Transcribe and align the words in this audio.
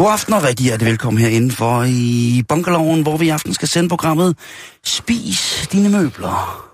God 0.00 0.12
aften 0.12 0.34
og 0.34 0.42
rigtig 0.42 0.64
hjertelig 0.64 0.90
velkommen 0.90 1.22
herinde 1.22 1.54
for 1.54 1.84
i 1.88 2.42
Bunkerloven, 2.48 3.02
hvor 3.02 3.16
vi 3.16 3.26
i 3.26 3.28
aften 3.28 3.54
skal 3.54 3.68
sende 3.68 3.88
programmet 3.88 4.36
Spis 4.84 5.68
dine 5.72 5.88
møbler. 5.88 6.66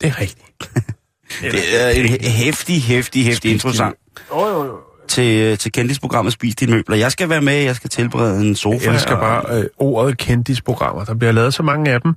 Det 0.00 0.08
er 0.08 0.20
rigtigt. 0.20 0.70
Det 1.52 1.82
er 1.82 1.88
en 1.88 2.06
hæftig, 2.22 2.82
hæftig, 2.82 3.24
hæftig 3.24 3.52
introsang 3.52 3.94
Jo, 4.30 4.46
jo, 4.46 4.64
jo. 4.64 4.76
til, 5.08 5.58
til 5.58 5.72
kendisprogrammet 5.72 6.32
Spis 6.32 6.56
dine 6.56 6.72
møbler. 6.72 6.96
Jeg 6.96 7.12
skal 7.12 7.28
være 7.28 7.40
med, 7.40 7.54
jeg 7.54 7.76
skal 7.76 7.90
tilberede 7.90 8.40
en 8.40 8.56
sofa. 8.56 8.84
Jeg 8.84 8.94
elsker 8.94 9.14
og 9.14 9.20
bare 9.20 9.60
øh, 9.60 9.66
ordet 9.78 10.18
kendisprogrammer. 10.18 11.04
Der 11.04 11.14
bliver 11.14 11.32
lavet 11.32 11.54
så 11.54 11.62
mange 11.62 11.90
af 11.90 12.00
dem. 12.00 12.14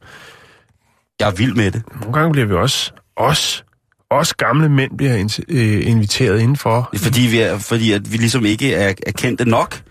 Jeg 1.19 1.28
er 1.28 1.31
vild 1.31 1.53
med 1.53 1.72
det. 1.72 1.83
Nogle 2.02 2.13
gange 2.13 2.31
bliver 2.31 2.47
vi 2.47 2.53
også, 2.53 2.91
os, 3.16 3.66
os 4.09 4.33
gamle 4.33 4.69
mænd 4.69 4.97
bliver 4.97 5.16
in, 5.16 5.30
øh, 5.50 5.88
inviteret 5.88 6.39
indenfor. 6.39 6.89
Fordi, 6.97 7.22
vi, 7.22 7.39
er, 7.39 7.57
fordi 7.57 7.91
at 7.91 8.11
vi 8.11 8.17
ligesom 8.17 8.45
ikke 8.45 8.73
er, 8.73 8.94
er 9.07 9.11
kendte 9.11 9.45
nok 9.45 9.83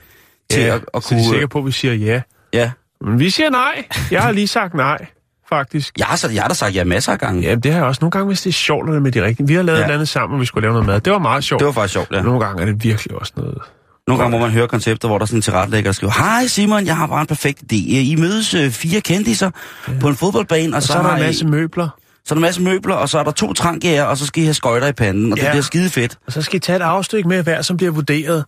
til 0.53 0.63
ja, 0.63 0.75
at, 0.75 0.81
at 0.95 1.03
så 1.03 1.15
de 1.15 1.21
er 1.21 1.25
kunne... 1.25 1.35
sikre 1.35 1.49
på, 1.49 1.59
at 1.59 1.67
vi 1.67 1.73
siger 1.73 1.95
ja. 1.95 2.21
Ja. 2.53 2.71
Men 3.01 3.19
vi 3.19 3.31
siger 3.31 3.51
nej. 3.51 3.85
Jeg 4.11 4.23
har 4.23 4.33
lige 4.33 4.49
sagt 4.49 4.75
nej, 4.75 5.07
faktisk. 5.49 5.99
Jeg 5.99 6.07
har, 6.07 6.17
så, 6.17 6.29
jeg 6.31 6.43
har 6.43 6.49
da 6.49 6.55
sagt 6.55 6.75
ja 6.75 6.85
masser 6.85 7.13
af 7.13 7.19
gange. 7.19 7.43
Ja, 7.43 7.55
det 7.55 7.73
har 7.73 7.79
jeg 7.79 7.87
også. 7.89 7.99
Nogle 8.01 8.11
gange, 8.11 8.27
hvis 8.27 8.41
det 8.43 8.51
er 8.51 8.53
sjovt, 8.55 8.89
er 8.89 8.93
det 8.93 9.03
med 9.03 9.13
de 9.13 9.25
rigtige. 9.25 9.47
Vi 9.47 9.55
har 9.55 9.63
lavet 9.63 9.79
Ja. 9.79 9.83
et 9.83 9.85
eller 9.85 9.95
andet 9.95 10.09
sammen, 10.09 10.35
og 10.35 10.41
vi 10.41 10.47
skulle 10.47 10.63
lave 10.63 10.73
noget 10.73 10.87
mad. 10.87 11.01
Det 11.01 11.13
var 11.13 11.19
meget 11.19 11.45
sjovt. 11.45 11.59
Det 11.61 11.67
var 11.67 11.73
faktisk 11.73 11.93
sjovt, 11.93 12.09
ja. 12.13 12.23
Nogle 12.23 12.45
gange 12.45 12.63
er 12.63 12.67
det 12.67 12.85
virkelig 12.85 13.15
også 13.17 13.33
noget... 13.37 13.59
Nogle 14.07 14.23
gange 14.23 14.39
må 14.39 14.45
man 14.47 14.51
høre 14.55 14.69
koncepter, 14.69 15.09
hvor 15.09 15.19
der 15.19 15.23
er 15.23 15.27
sådan 15.27 15.39
en 15.39 15.43
tilrettelægger, 15.43 15.89
der 15.89 15.95
skriver, 15.95 16.13
Hej 16.13 16.47
Simon, 16.47 16.87
jeg 16.87 16.97
har 16.97 17.07
bare 17.07 17.21
en 17.21 17.27
perfekt 17.27 17.59
idé. 17.73 17.77
I 17.77 18.17
mødes 18.19 18.55
øh, 18.55 18.71
fire 18.71 19.01
kendiser 19.01 19.51
ja. 19.89 19.93
på 20.01 20.09
en 20.09 20.17
fodboldbane, 20.17 20.73
og, 20.73 20.77
Og 20.77 20.83
så, 20.83 20.93
så 20.93 20.99
er 20.99 21.03
der 21.03 21.11
en 21.15 21.19
I- 21.19 21.23
masse 21.23 21.47
møbler. 21.47 21.89
Så 22.25 22.35
er 22.35 22.37
der 22.37 22.39
en 22.39 22.43
masse 22.43 22.63
møbler, 22.63 22.95
og 22.95 23.09
så 23.09 23.19
er 23.19 23.23
der 23.23 23.31
to 23.31 23.53
trankjæger, 23.53 24.05
og 24.05 24.17
så 24.19 24.27
skal 24.27 24.43
I 24.43 24.47
have 24.47 24.55
skøjter 24.55 24.87
i 24.87 24.93
panden, 24.93 25.33
og 25.33 25.39
ja. 25.39 25.45
det 25.45 25.51
bliver 25.51 25.63
skide 25.63 25.91
fedt. 25.91 26.19
Og 26.27 26.33
så 26.33 26.43
skal 26.43 26.57
I 26.57 26.59
tage 26.61 26.77
et 26.77 26.83
afstykke 26.83 27.29
med 27.29 27.43
hver, 27.43 27.63
som 27.63 27.77
bliver 27.77 27.93
vurderet. 27.93 28.45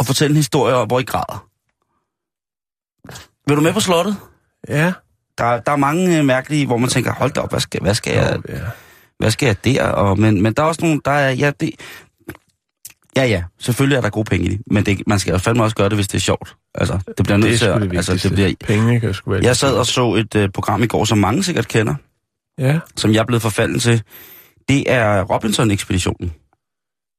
Og 0.00 0.06
fortælle 0.06 0.32
en 0.32 0.36
historie, 0.36 0.86
hvor 0.86 1.00
I 1.00 1.02
græder. 1.02 1.46
Vil 3.46 3.56
du 3.56 3.62
med 3.62 3.72
på 3.72 3.80
slottet? 3.80 4.16
Ja. 4.68 4.92
Der, 5.38 5.60
der 5.60 5.72
er 5.72 5.76
mange 5.76 6.18
øh, 6.18 6.24
mærkelige, 6.24 6.66
hvor 6.66 6.76
man 6.76 6.88
tænker, 6.88 7.12
hold 7.12 7.32
da 7.32 7.40
op, 7.40 7.50
hvad 7.50 7.60
skal, 7.60 7.80
hvad 7.80 7.94
skal, 7.94 8.12
jeg, 8.12 8.38
ja. 8.48 8.58
hvad 9.18 9.30
skal 9.30 9.46
jeg 9.46 9.64
der? 9.64 9.84
Og, 9.84 10.18
men, 10.18 10.42
men 10.42 10.52
der 10.52 10.62
er 10.62 10.66
også 10.66 10.80
nogle, 10.82 11.00
der 11.04 11.10
er, 11.10 11.30
ja, 11.30 11.52
det, 11.60 11.70
ja, 13.16 13.24
ja, 13.24 13.44
selvfølgelig 13.58 13.96
er 13.96 14.00
der 14.00 14.10
gode 14.10 14.24
penge 14.24 14.46
i 14.46 14.48
det, 14.48 14.60
men 14.66 14.86
det, 14.86 15.02
man 15.06 15.18
skal 15.18 15.32
jo 15.32 15.38
fandme 15.38 15.62
også 15.62 15.76
gøre 15.76 15.88
det, 15.88 15.96
hvis 15.96 16.08
det 16.08 16.14
er 16.14 16.20
sjovt. 16.20 16.56
Altså, 16.74 16.98
det 17.18 17.24
bliver 17.26 17.36
nødt 17.36 17.58
til 17.58 17.66
at, 17.66 17.82
det 17.82 17.96
altså, 17.96 18.28
det 18.28 18.32
bliver, 18.32 18.54
Penge 18.66 19.00
kan 19.00 19.14
sgu 19.14 19.30
være 19.30 19.40
jeg 19.44 19.56
sad 19.56 19.76
og 19.76 19.86
så 19.86 20.14
et 20.14 20.34
uh, 20.34 20.48
program 20.54 20.82
i 20.82 20.86
går, 20.86 21.04
som 21.04 21.18
mange 21.18 21.42
sikkert 21.44 21.68
kender, 21.68 21.94
Ja, 22.58 22.78
som 22.96 23.12
jeg 23.12 23.20
er 23.20 23.24
blevet 23.24 23.42
forfalden 23.42 23.78
til. 23.78 24.02
Det 24.68 24.92
er 24.92 25.22
Robinson-ekspeditionen. 25.22 26.32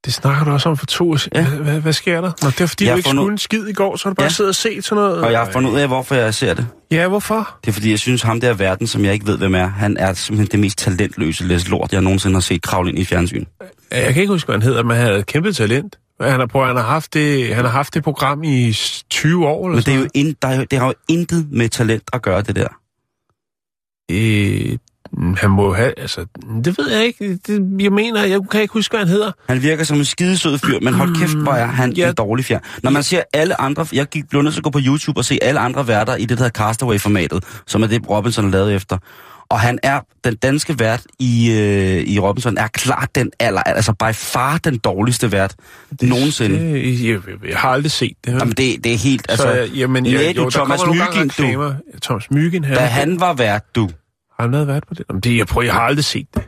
Det 0.06 0.14
snakker 0.14 0.44
du 0.46 0.52
også 0.52 0.70
om 0.70 0.78
for 0.78 0.86
to 0.86 1.12
år. 1.12 1.18
Ja. 1.36 1.46
Hvad, 1.50 1.80
hvad, 1.80 1.94
sker 1.94 2.22
der? 2.22 2.32
Nå, 2.42 2.50
det 2.50 2.62
er 2.62 2.66
fordi, 2.66 2.86
Jeg 2.86 2.92
du 2.94 2.98
ikke 2.98 3.08
fundet- 3.10 3.22
skulle 3.22 3.32
en 3.32 3.38
skid 3.38 3.68
i 3.68 3.74
går, 3.74 3.96
så 3.96 4.04
har 4.06 4.10
du 4.10 4.16
bare 4.16 4.24
Ja. 4.26 4.30
siddet 4.30 4.50
og 4.50 4.56
set 4.56 4.86
sådan 4.86 5.04
noget. 5.04 5.22
Og 5.22 5.32
jeg 5.32 5.40
har 5.40 5.52
fundet 5.52 5.72
ud 5.72 5.78
af, 5.80 5.88
hvorfor 5.88 6.16
jeg 6.16 6.34
ser 6.34 6.54
det. 6.54 6.68
Ja, 6.92 7.08
hvorfor? 7.08 7.58
Det 7.66 7.70
er 7.70 7.74
fordi, 7.74 7.90
jeg 7.92 8.00
synes, 8.00 8.22
ham 8.22 8.42
der 8.42 8.54
verden, 8.54 8.88
som 8.88 9.06
jeg 9.06 9.14
ikke 9.14 9.26
ved, 9.28 9.38
hvem 9.38 9.56
er, 9.56 9.68
han 9.68 9.98
er 9.98 10.14
simpelthen 10.14 10.52
det 10.52 10.60
mest 10.60 10.78
talentløse 10.78 11.44
læs 11.44 11.70
lort, 11.70 11.94
jeg 11.94 12.02
nogensinde 12.02 12.36
har 12.36 12.42
set 12.42 12.62
kravle 12.62 12.90
ind 12.90 13.00
i 13.00 13.06
fjernsyn. 13.06 13.46
Jeg 13.92 14.14
kan 14.14 14.22
ikke 14.22 14.34
huske, 14.34 14.48
hvad 14.48 14.56
han 14.56 14.62
hedder, 14.62 14.84
men 14.84 14.96
han 14.98 15.06
havde 15.06 15.20
et 15.20 15.26
kæmpe 15.26 15.54
talent. 15.54 15.96
Han 16.22 16.40
har, 16.40 16.46
prøv, 16.48 16.66
han 16.68 16.76
har, 16.76 16.84
haft 16.84 17.14
det, 17.14 17.56
han 17.56 17.66
har 17.66 17.72
haft 17.72 17.94
det 17.94 18.04
program 18.04 18.44
i 18.44 18.74
s- 18.74 19.04
20 19.10 19.48
år 19.48 19.66
eller 19.68 19.76
Men 19.76 19.84
det, 19.84 19.92
er 19.92 19.96
jo 19.96 20.02
sådan 20.02 20.12
in, 20.14 20.36
der 20.42 20.48
er 20.48 20.56
jo, 20.58 20.66
det 20.72 20.80
har 20.80 20.86
jo 20.88 20.94
intet 21.10 21.48
med 21.52 21.70
talent 21.70 22.04
at 22.14 22.22
gøre, 22.22 22.42
det 22.42 22.56
der. 22.56 22.68
Øh, 24.12 24.78
han 25.38 25.50
må 25.50 25.74
have, 25.74 25.94
altså, 25.98 26.26
det 26.66 26.78
ved 26.78 26.92
jeg 26.92 27.06
ikke. 27.06 27.40
Det, 27.48 27.78
jeg 27.80 27.92
mener, 27.92 28.24
jeg 28.24 28.40
kan 28.52 28.62
ikke 28.62 28.74
huske, 28.74 28.92
hvad 28.92 29.00
han 29.00 29.08
hedder. 29.08 29.32
Han 29.50 29.62
virker 29.62 29.84
som 29.84 29.98
en 29.98 30.06
skidesød 30.06 30.58
fyr, 30.58 30.80
men 30.82 30.94
hold 30.94 31.16
kæft, 31.16 31.38
hvor 31.38 31.52
er 31.52 31.66
han 31.66 31.94
Ja. 31.94 32.10
en 32.10 32.16
dårlig 32.16 32.46
fjern. 32.46 32.62
Når 32.84 32.92
man 32.92 33.04
ser 33.04 33.22
alle 33.34 33.62
andre... 33.62 33.88
Jeg 33.94 34.06
gik 34.06 34.30
blev 34.30 34.42
nødt 34.42 34.54
til 34.54 34.60
at 34.60 34.64
gå 34.64 34.70
på 34.70 34.80
YouTube 34.86 35.20
og 35.20 35.26
se 35.26 35.40
alle 35.42 35.60
andre 35.60 35.88
værter 35.88 36.16
i 36.16 36.22
det, 36.22 36.30
der 36.30 36.44
hedder 36.44 36.64
Castaway-formatet, 36.64 37.44
som 37.68 37.84
er 37.84 37.88
det, 37.88 38.10
Robinson 38.10 38.46
er 38.46 38.50
lavet 38.52 38.76
efter. 38.76 38.98
Og 39.50 39.60
han 39.60 39.80
er, 39.84 40.00
den 40.24 40.36
danske 40.36 40.80
vært 40.80 41.04
i, 41.20 41.52
øh, 41.52 42.04
i 42.08 42.20
Robinson, 42.20 42.58
er 42.58 42.68
klart 42.68 43.16
den 43.16 43.32
aller, 43.40 43.62
altså 43.62 43.94
by 43.94 44.14
far 44.14 44.58
den 44.58 44.78
dårligste 44.78 45.32
vært 45.32 45.56
det, 46.02 46.10
nogensinde. 46.10 46.60
Det, 46.60 47.04
jeg, 47.04 47.10
jeg, 47.10 47.20
jeg, 47.50 47.58
har 47.58 47.70
aldrig 47.70 47.92
set 47.92 48.14
det. 48.26 48.32
Jamen, 48.32 48.50
det, 48.50 48.84
det 48.84 48.94
er 48.94 48.98
helt... 48.98 49.26
altså, 49.30 49.44
så, 49.44 49.70
jamen, 49.76 50.06
jeg, 50.06 50.34
jo, 50.38 50.50
Thomas 50.50 50.80
Mygind, 50.88 51.32
du. 51.38 51.74
Thomas 52.02 52.32
Mygind, 52.32 52.66
han, 52.66 52.78
da 52.78 52.86
han 52.86 53.20
var 53.20 53.34
vært, 53.34 53.76
du. 53.76 53.90
Har 54.42 54.48
han 54.48 54.52
været 54.52 54.68
vært 54.68 54.84
på 54.88 54.94
det? 54.94 55.04
Jamen, 55.10 55.20
det 55.22 55.38
jeg, 55.38 55.48
prøver, 55.48 55.66
jeg 55.66 55.74
har 55.74 55.82
aldrig 55.82 56.06
set 56.06 56.28
det. 56.36 56.44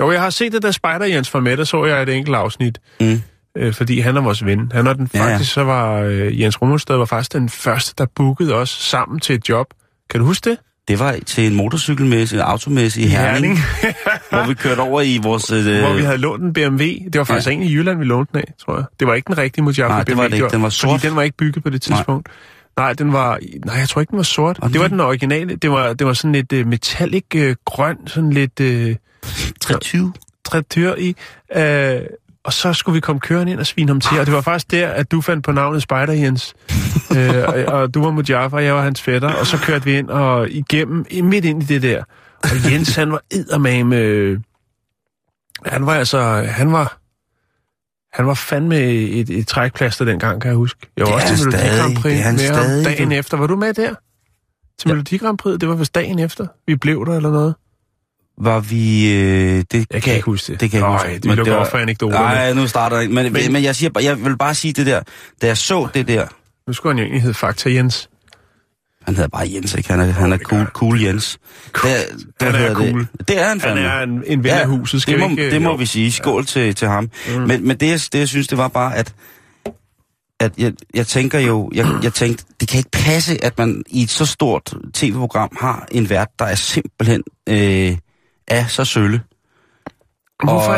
Jo, 0.00 0.12
jeg 0.12 0.20
har 0.20 0.30
set 0.30 0.52
det, 0.52 0.62
da 0.62 0.70
Spider 0.72 1.04
Jens 1.04 1.34
var 1.34 1.40
med, 1.40 1.56
der 1.56 1.64
så 1.64 1.84
jeg 1.84 2.02
et 2.02 2.08
enkelt 2.08 2.36
afsnit. 2.36 2.78
Mm. 3.00 3.20
Øh, 3.58 3.74
fordi 3.74 4.00
han 4.00 4.16
er 4.16 4.20
vores 4.20 4.44
ven. 4.44 4.72
Han 4.74 4.86
er 4.86 4.92
den, 4.92 5.10
Ja, 5.14 5.24
ja. 5.24 5.32
faktisk, 5.32 5.52
så 5.52 5.64
var 5.64 6.00
øh, 6.00 6.40
Jens 6.40 6.62
Rummelstad 6.62 6.96
var 6.96 7.04
faktisk 7.04 7.32
den 7.32 7.48
første, 7.48 7.94
der 7.98 8.06
bookede 8.16 8.54
os 8.54 8.68
sammen 8.70 9.20
til 9.20 9.34
et 9.34 9.48
job. 9.48 9.66
Kan 10.10 10.20
du 10.20 10.26
huske 10.26 10.50
det? 10.50 10.58
Det 10.88 10.98
var 10.98 11.16
til 11.26 11.46
en 11.46 11.54
motorcykelmæssig, 11.54 12.36
en 12.36 12.42
automæssig 12.42 13.04
i 13.04 13.06
Herning, 13.06 13.58
hvor 14.30 14.46
vi 14.48 14.54
kørte 14.54 14.80
over 14.80 15.00
i 15.00 15.18
vores... 15.22 15.50
Øh, 15.52 15.80
Hvor 15.80 15.92
vi 15.94 16.02
havde 16.02 16.18
lånt 16.18 16.42
en 16.42 16.52
BMW. 16.52 16.84
Det 17.12 17.18
var 17.18 17.24
faktisk 17.24 17.46
ja. 17.46 17.52
en 17.52 17.62
i 17.62 17.72
Jylland, 17.74 17.98
vi 17.98 18.04
lånte 18.04 18.32
den 18.32 18.40
af, 18.40 18.52
tror 18.64 18.76
jeg. 18.76 18.84
Det 19.00 19.08
var 19.08 19.14
ikke 19.14 19.26
den 19.26 19.38
rigtige 19.38 19.64
Mojave 19.64 19.88
Nej, 19.88 20.04
BMW. 20.04 20.10
det 20.14 20.22
var 20.22 20.28
det 20.28 20.36
ikke. 20.36 20.48
Den 20.48 20.62
var 20.62 20.68
sort. 20.68 20.90
Fordi 20.90 21.06
den 21.08 21.16
var 21.16 21.22
ikke 21.22 21.36
bygget 21.36 21.64
på 21.64 21.70
det 21.70 21.82
tidspunkt. 21.82 22.28
Nej, 22.28 22.34
nej 22.78 22.92
den 22.92 23.12
var... 23.12 23.38
Nej, 23.64 23.74
jeg 23.76 23.88
tror 23.88 24.00
ikke, 24.00 24.10
den 24.10 24.16
var 24.16 24.22
sort. 24.22 24.58
Og 24.62 24.72
det 24.72 24.80
var 24.80 24.88
den- 24.88 25.00
originale. 25.00 25.56
Det 25.56 25.70
var, 25.70 25.92
det 25.92 26.06
var 26.06 26.12
sådan 26.12 26.32
lidt 26.32 26.52
uh, 26.52 26.66
metallic 26.66 27.24
uh, 27.36 27.52
grøn, 27.64 27.96
sådan 28.06 28.30
lidt... 28.32 28.60
Uh, 28.60 28.94
23. 29.60 30.12
trætyr 30.44 30.94
i. 30.94 31.16
Øh, 31.56 32.00
og 32.44 32.52
så 32.52 32.72
skulle 32.72 32.94
vi 32.94 33.00
komme 33.00 33.20
kørende 33.20 33.52
ind 33.52 33.60
og 33.60 33.66
svine 33.66 33.88
ham 33.88 34.00
til. 34.00 34.20
Og 34.20 34.26
det 34.26 34.34
var 34.34 34.40
faktisk 34.40 34.70
der, 34.70 34.88
at 34.88 35.10
du 35.10 35.20
fandt 35.20 35.44
på 35.44 35.52
navnet 35.52 35.82
Spider 35.82 36.12
Jens. 36.12 36.54
øh, 37.16 37.44
og, 37.48 37.54
og 37.80 37.94
du 37.94 38.02
var 38.04 38.10
Mujaffa, 38.10 38.56
og 38.56 38.64
jeg 38.64 38.74
var 38.74 38.82
hans 38.82 39.02
fætter. 39.02 39.32
Og 39.32 39.46
så 39.46 39.58
kørte 39.58 39.84
vi 39.84 39.98
ind 39.98 40.08
og 40.10 40.50
igennem, 40.50 41.06
midt 41.22 41.44
ind 41.44 41.62
i 41.62 41.66
det 41.66 41.82
der. 41.82 42.02
Og 42.42 42.72
Jens, 42.72 42.96
han 42.96 43.12
var 43.12 43.22
eddermame... 43.30 43.96
Øh, 43.96 44.38
han 45.66 45.86
var 45.86 45.94
altså... 45.94 46.20
Han 46.48 46.72
var... 46.72 46.98
Han 48.18 48.26
var 48.26 48.34
fandme 48.34 48.80
et, 48.80 49.30
et 49.30 49.46
trækplaster 49.46 50.04
dengang, 50.04 50.40
kan 50.42 50.48
jeg 50.48 50.56
huske. 50.56 50.80
Jeg 50.96 51.06
var 51.06 51.12
Det 51.12 51.22
også 51.22 51.36
til 51.36 51.46
Melodi. 51.46 51.78
Grand 51.78 51.96
Prix 51.96 52.12
Det 52.12 52.20
er 52.20 52.24
han 52.24 52.38
stadig, 52.38 52.84
dagen 52.84 53.08
du. 53.08 53.14
efter. 53.14 53.36
Var 53.36 53.46
du 53.46 53.56
med 53.56 53.74
der? 53.74 53.88
Til 54.78 54.88
Ja. 54.88 54.92
Melodi 54.92 55.16
Grand 55.16 55.38
Prix? 55.38 55.58
Det 55.60 55.68
var 55.68 55.74
vist 55.74 55.94
dagen 55.94 56.18
efter. 56.18 56.46
Vi 56.66 56.76
blev 56.76 57.06
der 57.06 57.16
eller 57.16 57.30
noget. 57.30 57.54
Var 58.40 58.60
vi... 58.60 59.12
Øh, 59.14 59.64
det, 59.72 59.86
Jeg 59.92 60.02
kan 60.02 60.14
ikke 60.14 60.24
huske 60.26 60.52
det. 60.52 60.60
Det 60.60 60.70
kan 60.70 60.80
jeg 60.80 60.88
ikke 60.88 61.08
huske. 61.10 61.28
det 61.28 61.36
lukker 61.36 61.54
op 61.54 61.70
for 61.70 61.78
anekdoterne. 61.78 62.24
Nej, 62.24 62.52
nu 62.52 62.66
starter 62.66 62.96
jeg. 62.96 63.10
Men, 63.10 63.32
men, 63.32 63.52
Men- 63.52 63.62
jeg, 63.64 63.76
siger, 63.76 63.90
jeg 64.02 64.24
vil 64.24 64.36
bare 64.38 64.54
sige 64.54 64.72
det 64.72 64.86
der. 64.86 65.02
Da 65.42 65.46
jeg 65.46 65.56
så 65.56 65.88
det 65.94 66.08
der... 66.08 66.26
Nu 66.66 66.72
skulle 66.72 66.92
han 66.92 66.98
jo 66.98 67.02
egentlig 67.04 67.22
hedde 67.22 67.34
Fakta 67.34 67.70
Jens. 67.70 68.08
Han 69.08 69.16
hedder 69.16 69.28
bare 69.28 69.48
Jens, 69.54 69.74
ikke? 69.74 69.90
Han 69.90 70.00
er, 70.00 70.04
han 70.04 70.32
er 70.32 70.36
det 70.36 70.46
cool, 70.46 70.60
gør 70.60 70.66
cool 70.66 71.00
Jens. 71.02 71.38
Det, 71.74 71.82
Han 72.40 72.54
er 72.54 72.74
cool. 72.74 73.00
Det. 73.18 73.28
det 73.28 73.38
er 73.38 73.48
han 73.48 73.48
Han 73.48 73.60
fandme. 73.60 73.80
er 73.80 74.02
en, 74.02 74.22
en 74.26 74.44
ven 74.44 74.52
af 74.52 74.66
huset, 74.66 75.02
skal 75.02 75.14
det 75.14 75.20
må, 75.20 75.26
vi 75.26 75.30
ikke... 75.32 75.50
det 75.50 75.62
må 75.62 75.70
jo. 75.70 75.74
vi 75.76 75.86
sige. 75.86 76.12
Skål 76.12 76.46
til, 76.46 76.74
til 76.74 76.88
ham. 76.88 77.10
Mm. 77.28 77.40
Men, 77.40 77.66
men 77.68 77.76
det, 77.76 77.86
jeg- 77.88 78.00
det, 78.12 78.18
jeg 78.18 78.28
synes, 78.28 78.48
det 78.48 78.58
var 78.58 78.68
bare, 78.68 78.96
at, 78.96 79.14
at 80.40 80.52
jeg, 80.58 80.72
jeg 80.94 81.06
tænker 81.06 81.38
jo, 81.38 81.70
jeg, 81.74 81.86
jeg 82.02 82.12
tænkte, 82.12 82.44
det 82.60 82.68
kan 82.68 82.78
ikke 82.78 82.90
passe, 82.90 83.44
at 83.44 83.58
man 83.58 83.82
i 83.88 84.02
et 84.02 84.10
så 84.10 84.26
stort 84.26 84.74
tv-program 84.94 85.50
har 85.60 85.86
en 85.90 86.10
vært, 86.10 86.28
der 86.38 86.44
er 86.44 86.54
simpelthen 86.54 87.22
øh, 87.48 87.96
er 88.48 88.66
så 88.66 88.84
sølle. 88.84 89.20
Hvorfor, 90.44 90.72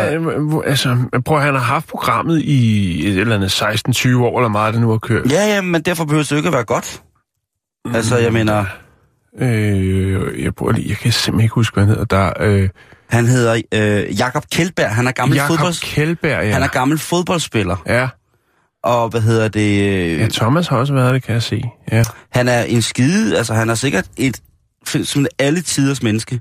Og- 0.56 0.66
altså, 0.68 0.96
prøv 1.24 1.40
han 1.40 1.54
har 1.54 1.60
haft 1.62 1.86
programmet 1.88 2.42
i 2.42 3.08
et 3.08 3.18
eller 3.18 3.34
andet 3.34 3.62
16-20 3.62 4.16
år, 4.16 4.38
eller 4.40 4.48
meget 4.48 4.74
det 4.74 4.82
nu 4.82 4.90
har 4.90 4.98
kørt. 4.98 5.32
Ja, 5.32 5.46
ja, 5.54 5.60
men 5.60 5.82
derfor 5.82 6.04
behøver 6.04 6.24
det 6.24 6.36
ikke 6.36 6.46
at 6.48 6.52
være 6.52 6.64
godt. 6.64 7.02
Altså, 7.84 8.16
jeg 8.16 8.32
mener, 8.32 8.64
Øh, 9.38 10.44
jeg, 10.44 10.54
prøver 10.54 10.72
lige, 10.72 10.88
jeg 10.88 10.96
kan 10.96 11.12
simpelthen 11.12 11.44
ikke 11.44 11.54
huske, 11.54 11.74
hvad 11.74 11.84
han 11.84 11.88
hedder. 11.94 12.04
Der, 12.04 12.32
øh, 12.40 12.68
han 13.10 13.26
hedder 13.26 13.62
øh, 13.74 14.18
Jakob 14.18 14.44
Kjeldberg, 14.52 14.90
han 14.90 15.06
er 15.06 15.12
gammel 15.12 15.36
Jakob 15.36 15.56
fodbolds... 15.56 15.80
Kjeldberg, 15.80 16.44
ja. 16.44 16.52
Han 16.52 16.62
er 16.62 16.66
gammel 16.68 16.98
fodboldspiller. 16.98 17.76
Ja, 17.86 18.08
og 18.82 19.08
hvad 19.08 19.20
hedder 19.20 19.48
det... 19.48 19.82
øh, 19.82 20.20
Ja, 20.20 20.28
Thomas 20.28 20.68
har 20.68 20.76
også 20.76 20.92
været 20.92 21.14
det, 21.14 21.22
kan 21.22 21.34
jeg 21.34 21.42
se. 21.42 21.62
Ja. 21.92 22.02
Han 22.30 22.48
er 22.48 22.62
en 22.62 22.82
skide, 22.82 23.38
altså 23.38 23.54
han 23.54 23.70
er 23.70 23.74
sikkert 23.74 24.06
et 24.16 24.40
som 25.04 25.26
alle 25.38 25.60
tiders 25.60 26.02
menneske, 26.02 26.40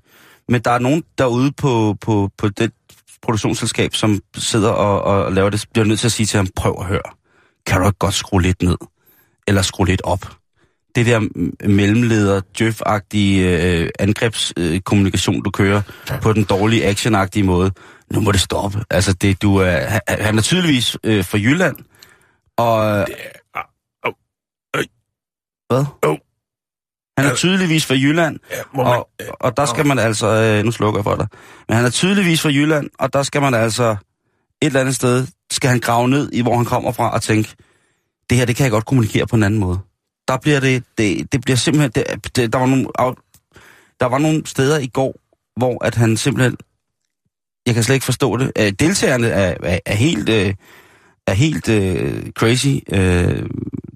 men 0.50 0.62
der 0.62 0.72
er 0.72 0.80
nogen 0.80 1.04
derude 1.18 1.52
på, 1.52 1.98
på, 2.02 2.30
på 2.38 2.50
det 2.50 2.72
produktionsselskab, 3.22 3.96
som 3.96 4.20
sidder 4.38 4.70
og, 4.70 5.02
og 5.02 5.34
laver 5.34 5.50
det, 5.50 5.66
bliver 5.74 5.86
nødt 5.86 6.00
til 6.00 6.08
at 6.08 6.12
sige 6.12 6.26
til 6.28 6.38
ham, 6.38 6.48
prøv 6.56 6.76
at 6.80 6.86
høre, 6.86 7.02
kan 7.66 7.80
du 7.82 7.88
ikke 7.88 8.00
godt 8.00 8.14
skrue 8.14 8.42
lidt 8.42 8.62
ned, 8.62 8.78
eller 9.48 9.62
skrue 9.62 9.88
lidt 9.88 10.02
op? 10.04 10.26
Det 11.00 11.07
der 11.07 11.48
mellemleder, 11.68 12.42
djøf-agtige 12.57 13.42
øh, 13.42 13.90
angrebskommunikation, 14.00 15.36
øh, 15.36 15.46
du 15.46 15.50
kører 15.50 15.81
på 16.22 16.34
den 16.34 16.44
dårlige 16.44 16.86
action 16.86 17.46
måde, 17.46 17.72
nu 18.12 18.19
må 18.19 18.31
det 18.31 18.40
stoppe. 18.40 18.84
Altså, 18.90 19.13
det, 19.13 19.42
du 19.42 19.56
er, 19.56 19.80
han, 19.80 20.01
han 20.07 20.38
er 20.38 20.42
tydeligvis 20.42 20.98
øh, 21.04 21.25
fra 21.25 21.38
Jylland, 21.38 21.75
og... 22.57 23.06
øj. 24.74 24.84
Hvad? 25.69 25.86
Han 27.18 27.28
er 27.28 27.36
tydeligvis 27.36 27.86
fra 27.86 27.95
Jylland, 27.95 28.40
ja 28.52 28.62
man, 28.75 28.86
og, 28.86 29.10
og 29.40 29.57
der 29.57 29.66
skal 29.66 29.86
man 29.86 30.00
altså... 30.00 30.28
Øh, 30.28 30.63
nu 30.66 30.72
slukker 30.72 31.00
jeg 31.00 31.04
for 31.04 31.16
dig. 31.16 31.28
Men 31.68 31.75
han 31.75 31.86
er 31.86 31.90
tydeligvis 31.90 32.42
fra 32.42 32.50
Jylland, 32.50 32.90
og 33.00 33.13
der 33.13 33.24
skal 33.24 33.42
man 33.42 33.54
altså... 33.54 33.95
Et 34.62 34.66
eller 34.66 34.80
andet 34.80 34.95
sted 34.95 35.28
skal 35.52 35.69
han 35.69 35.80
grave 35.80 36.10
ned 36.10 36.30
i, 36.34 36.42
hvor 36.42 36.56
han 36.56 36.66
kommer 36.66 36.92
fra, 36.92 37.13
og 37.13 37.22
tænke, 37.22 37.56
det 38.30 38.38
her, 38.38 38.45
det 38.45 38.56
kan 38.56 38.63
jeg 38.63 38.72
godt 38.72 38.86
kommunikere 38.86 39.28
på 39.28 39.36
en 39.36 39.44
anden 39.44 39.60
måde. 39.60 39.80
Der 40.30 40.38
bliver 40.38 40.60
det... 40.60 40.84
Det, 40.98 41.31
det 41.31 41.42
bliver 41.42 41.58
simpelthen... 41.58 41.92
Det, 41.92 42.36
det, 42.36 42.54
der, 42.54 42.60
var 42.60 42.66
nogle, 42.66 42.86
der 44.00 44.06
var 44.06 44.18
nogle 44.18 44.46
steder 44.46 44.80
i 44.80 44.88
går, 44.88 45.16
hvor 45.58 45.86
at 45.86 45.96
han 45.96 46.18
simpelthen... 46.18 46.58
Jeg 47.66 47.74
kan 47.74 47.84
slet 47.84 47.96
ikke 47.96 48.06
forstå 48.06 48.38
det. 48.38 48.52
Øh, 48.60 48.72
deltagerne 48.72 49.28
er, 49.28 49.56
er, 49.64 49.80
er 49.86 49.96
helt... 49.96 50.30
Øh, 50.30 50.54
er 51.28 51.34
helt 51.34 51.70
øh, 51.70 52.31
crazy. 52.31 52.76
Øh, 52.92 53.50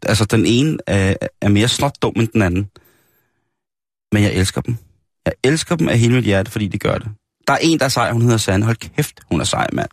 altså, 0.05 0.25
den 0.25 0.45
ene 0.45 0.77
er, 0.87 1.15
er 1.41 1.49
mere 1.49 1.67
snot 1.67 2.01
dum 2.01 2.13
end 2.15 2.27
den 2.27 2.41
anden. 2.41 2.69
Men 4.11 4.23
jeg 4.23 4.33
elsker 4.33 4.61
dem. 4.61 4.77
Jeg 5.25 5.33
elsker 5.43 5.75
dem 5.75 5.89
af 5.89 5.99
hele 5.99 6.15
mit 6.15 6.25
hjerte, 6.25 6.51
fordi 6.51 6.67
de 6.67 6.79
gør 6.79 6.97
det. 6.97 7.07
Der 7.47 7.53
er 7.53 7.57
en, 7.61 7.79
der 7.79 7.85
er 7.85 7.89
sej, 7.89 8.11
hun 8.11 8.21
hedder 8.21 8.37
Sande. 8.37 8.65
Hold 8.65 8.75
kæft, 8.75 9.19
hun 9.31 9.39
er 9.39 9.43
sej, 9.43 9.67
mand. 9.73 9.89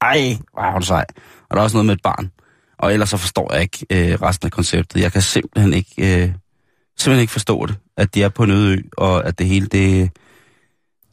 Ej, 0.00 0.36
hvor 0.52 0.62
er 0.62 0.72
hun 0.72 0.82
sej. 0.82 1.06
Og 1.48 1.56
der 1.56 1.56
er 1.56 1.64
også 1.64 1.76
noget 1.76 1.86
med 1.86 1.94
et 1.94 2.02
barn. 2.02 2.30
Og 2.80 2.92
ellers 2.92 3.08
så 3.10 3.16
forstår 3.16 3.52
jeg 3.52 3.62
ikke 3.62 3.86
øh, 3.90 4.22
resten 4.22 4.46
af 4.46 4.52
konceptet. 4.52 5.00
Jeg 5.00 5.12
kan 5.12 5.22
simpelthen 5.22 5.74
ikke, 5.74 5.94
øh, 5.98 6.28
simpelthen 6.98 7.20
ikke 7.20 7.32
forstå 7.32 7.66
det. 7.66 7.76
At 7.96 8.14
de 8.14 8.22
er 8.22 8.28
på 8.28 8.42
en 8.42 8.50
øde 8.50 8.76
ø, 8.76 8.82
og 8.96 9.26
at 9.26 9.38
det 9.38 9.46
hele, 9.46 9.66
det, 9.66 10.10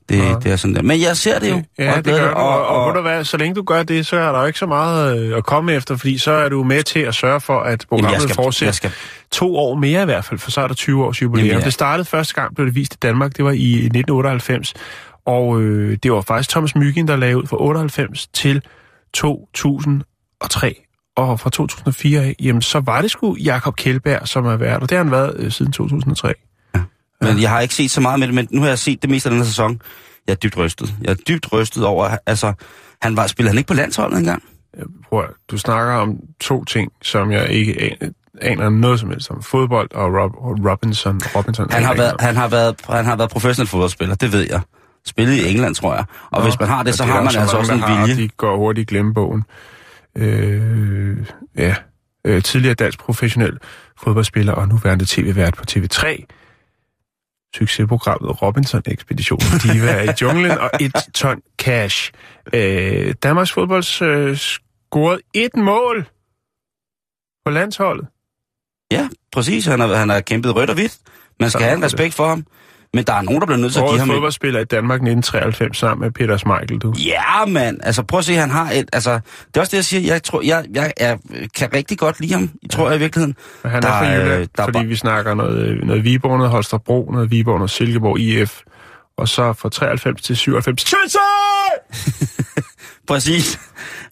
det, 0.10 0.18
Ja. 0.18 0.36
det 0.44 0.52
er 0.52 0.56
sådan 0.56 0.76
der. 0.76 0.82
Men 0.82 1.02
jeg 1.02 1.18
ser 1.18 1.40
det 1.40 1.52
jo. 1.52 1.64
Ja, 1.80 1.98
og 1.98 2.06
det 2.06 2.14
gør 2.14 2.30
du, 2.30 2.36
og, 2.36 2.68
og, 2.68 2.82
og 2.82 2.88
ved 2.88 2.96
du 2.96 3.02
hvad, 3.02 3.24
så 3.24 3.38
længe 3.38 3.56
du 3.56 3.64
gør 3.64 3.84
det, 3.84 4.06
så 4.06 4.18
er 4.18 4.32
der 4.32 4.40
jo 4.40 4.46
ikke 4.46 4.60
så 4.60 4.66
meget 4.66 5.20
øh, 5.20 5.38
at 5.38 5.46
komme 5.46 5.74
efter, 5.74 5.96
fordi 5.96 6.18
så 6.18 6.32
er 6.32 6.50
du 6.50 6.64
med 6.64 6.84
til 6.84 7.00
at 7.00 7.16
sørge 7.16 7.42
for, 7.42 7.60
at 7.60 7.86
programmet 7.90 8.32
fortsætter 8.36 8.74
skal, 8.74 8.92
to 9.32 9.56
år 9.58 9.76
mere 9.76 10.02
i 10.02 10.06
hvert 10.06 10.26
fald, 10.26 10.40
for 10.40 10.52
så 10.52 10.62
er 10.62 10.68
der 10.68 10.76
20 10.76 11.06
års 11.06 11.22
jubilæum. 11.22 11.48
Jamen, 11.48 11.60
ja. 11.60 11.66
Det 11.66 11.74
startede 11.74 12.06
første 12.06 12.34
gang, 12.34 12.56
blev 12.56 12.68
det 12.68 12.76
vist 12.76 12.94
i 12.94 12.98
Danmark, 13.02 13.38
det 13.38 13.46
var 13.46 13.52
i 13.52 13.74
1998, 13.74 14.74
og 15.26 15.62
øh, 15.62 15.98
det 16.04 16.12
var 16.12 16.22
faktisk 16.22 16.50
Thomas 16.50 16.76
Myggen, 16.76 17.08
der 17.08 17.16
lavede 17.16 17.38
ud 17.38 17.48
fra 17.48 17.58
98 17.62 18.28
til 18.28 18.62
2003. 19.14 20.87
Og 21.18 21.40
fra 21.40 21.50
2004 21.50 22.22
af, 22.22 22.36
jamen, 22.40 22.62
så 22.62 22.80
var 22.80 23.02
det 23.02 23.12
sgu 23.12 23.36
Jakob 23.36 23.76
Kjeldberg, 23.76 24.28
som 24.28 24.46
har 24.46 24.58
været, 24.58 24.82
og 24.82 24.90
det 24.90 24.98
har 24.98 25.04
han 25.04 25.12
været 25.12 25.36
øh, 25.40 25.52
siden 25.52 25.72
2003. 25.72 26.34
Men 27.22 27.42
jeg 27.42 27.50
har 27.50 27.60
ikke 27.60 27.74
set 27.74 27.92
så 27.92 28.02
meget 28.02 28.20
med 28.20 28.28
det, 28.28 28.36
men 28.36 28.48
nu 28.52 28.62
har 28.62 28.68
jeg 28.68 28.80
set 28.80 29.02
det 29.02 29.10
meste 29.10 29.30
af 29.30 29.32
den 29.32 29.40
her 29.40 29.46
sæson. 29.46 29.82
Jeg 30.28 30.34
er 30.34 30.38
dybt 30.38 30.58
rystet. 30.58 30.96
Jeg 31.02 31.12
er 31.12 31.16
dybt 31.16 31.52
rystet 31.54 31.86
over, 31.86 32.18
altså, 32.26 32.54
han 33.02 33.18
var, 33.18 33.28
spillede 33.28 33.50
han 33.52 33.58
ikke 33.58 33.68
på 33.68 33.74
landsholdet 33.74 34.20
engang? 34.20 34.44
Prøv, 35.10 35.20
at- 35.20 35.30
du 35.52 35.58
snakker 35.58 35.94
om 35.94 36.16
to 36.42 36.64
ting, 36.64 36.92
som 37.02 37.32
jeg 37.32 37.50
ikke 37.50 37.98
aner, 38.02 38.12
aner 38.42 38.70
noget 38.70 39.00
som 39.00 39.10
helst 39.10 39.32
om. 39.32 39.44
Fodbold 39.44 39.94
og 39.96 40.14
Rob, 40.14 40.32
Robinson. 40.72 41.22
Robinson 41.36 41.68
Han 41.72 41.84
har, 41.84 41.96
været, 41.96 42.14
han, 42.20 42.36
har 42.36 42.48
været, 42.48 42.76
han 42.90 43.06
har 43.06 43.16
været 43.16 43.30
professionel 43.30 43.68
fodboldspiller, 43.68 44.16
det 44.16 44.32
ved 44.34 44.48
jeg. 44.50 44.62
Spillet 45.06 45.34
i 45.34 45.50
England, 45.52 45.76
tror 45.76 45.96
jeg. 45.96 46.06
Og 46.32 46.40
Nå, 46.42 46.44
hvis 46.48 46.60
man 46.60 46.70
har 46.70 46.84
det, 46.84 46.96
så 46.96 47.04
og 47.04 47.10
har 47.10 47.18
er 47.20 47.24
man 47.24 47.36
altså 47.36 47.58
også 47.58 47.74
en 47.74 47.84
vilje. 48.08 48.16
De 48.24 48.28
går 48.38 48.58
hurtigt 48.58 48.92
i 48.92 48.94
glemmebogen. 48.94 49.44
Øh, 50.18 51.26
ja. 51.58 51.76
Øh, 52.26 52.44
tidligere 52.44 52.76
dansk 52.76 53.00
professionel 53.00 53.58
fodboldspiller 53.98 54.54
og 54.54 54.68
nuværende 54.68 55.06
tv-vært 55.08 55.54
på 55.54 55.64
TV3. 55.72 56.26
Succesprogrammet 57.56 58.42
Robinson 58.42 58.82
Ekspedition. 58.86 59.40
Diva 59.64 59.92
er 59.92 60.12
i 60.12 60.14
junglen 60.22 60.52
og 60.52 60.72
et 60.80 60.96
ton 61.14 61.42
cash. 61.58 62.12
Øh, 62.54 63.16
Danmarks 63.24 63.52
fodbolds 63.52 64.02
øh, 64.02 64.38
scoret 64.38 65.22
et 65.34 65.56
mål 65.56 66.06
på 67.46 67.52
landsholdet. 67.52 68.08
Ja, 68.92 69.10
præcis. 69.32 69.66
Han 69.66 69.80
har, 69.80 69.96
han 69.96 70.10
har 70.10 70.22
kæmpet 70.22 70.56
rødt 70.56 70.70
og 70.70 70.76
hvidt. 70.76 70.98
Man 71.40 71.50
skal 71.50 71.52
Sådan 71.52 71.68
have 71.68 71.78
en 71.78 71.84
respekt 71.84 72.14
for 72.14 72.28
ham. 72.28 72.46
Men 72.94 73.04
der 73.04 73.14
er 73.14 73.22
nogen, 73.22 73.40
der 73.42 73.46
bliver 73.46 73.60
nødt 73.60 73.74
til 73.74 73.80
at 73.80 73.84
give 73.84 73.90
Årets 73.90 74.00
ham... 74.00 74.10
et- 74.10 74.14
fodboldspiller 74.14 74.60
i 74.60 74.64
Danmark 74.64 74.96
1993 74.98 75.78
sammen 75.78 76.06
med 76.06 76.12
Peter 76.12 76.38
Schmeichel, 76.38 76.78
du. 76.80 76.94
Ja, 77.06 77.46
mand. 77.46 77.78
Altså, 77.84 78.04
prøv 78.04 78.18
at 78.18 78.26
se, 78.26 78.34
han 78.36 78.50
har 78.50 78.72
et... 78.72 78.86
Altså, 78.94 79.12
det 79.48 79.58
er 79.58 79.60
også 79.60 79.72
det, 79.72 79.78
jeg 79.78 79.86
siger. 79.86 80.14
Jeg, 80.14 80.24
tror, 80.24 80.42
jeg, 80.42 80.66
jeg, 80.74 80.94
jeg 81.00 81.18
kan 81.56 81.74
rigtig 81.74 81.98
godt 81.98 82.20
lide 82.20 82.34
ham, 82.34 82.50
jeg 82.64 82.70
tror 82.70 82.88
jeg 82.90 82.96
i 82.96 83.00
virkeligheden. 83.00 83.36
Men 83.64 83.72
han 83.72 83.82
Der 83.82 83.88
er 83.90 84.00
fra 84.00 84.06
Jylland, 84.12 84.42
øh, 84.42 84.48
der 84.58 84.64
er 84.64 84.68
fordi 84.74 84.86
vi 84.86 84.96
snakker 84.96 85.34
noget, 85.34 85.86
noget 85.86 86.04
Viborg, 86.04 86.38
noget 86.38 86.52
Holstebro, 86.52 87.10
noget 87.12 87.32
Viborg, 87.32 87.58
noget 87.58 87.72
Silkeborg 87.72 88.20
IF. 88.20 88.60
Og 89.18 89.28
så 89.28 89.54
fra 89.54 89.70
93 89.70 90.22
til 90.22 90.38
97. 90.38 90.82
Chelsea! 90.88 91.20
Præcis. 93.08 93.60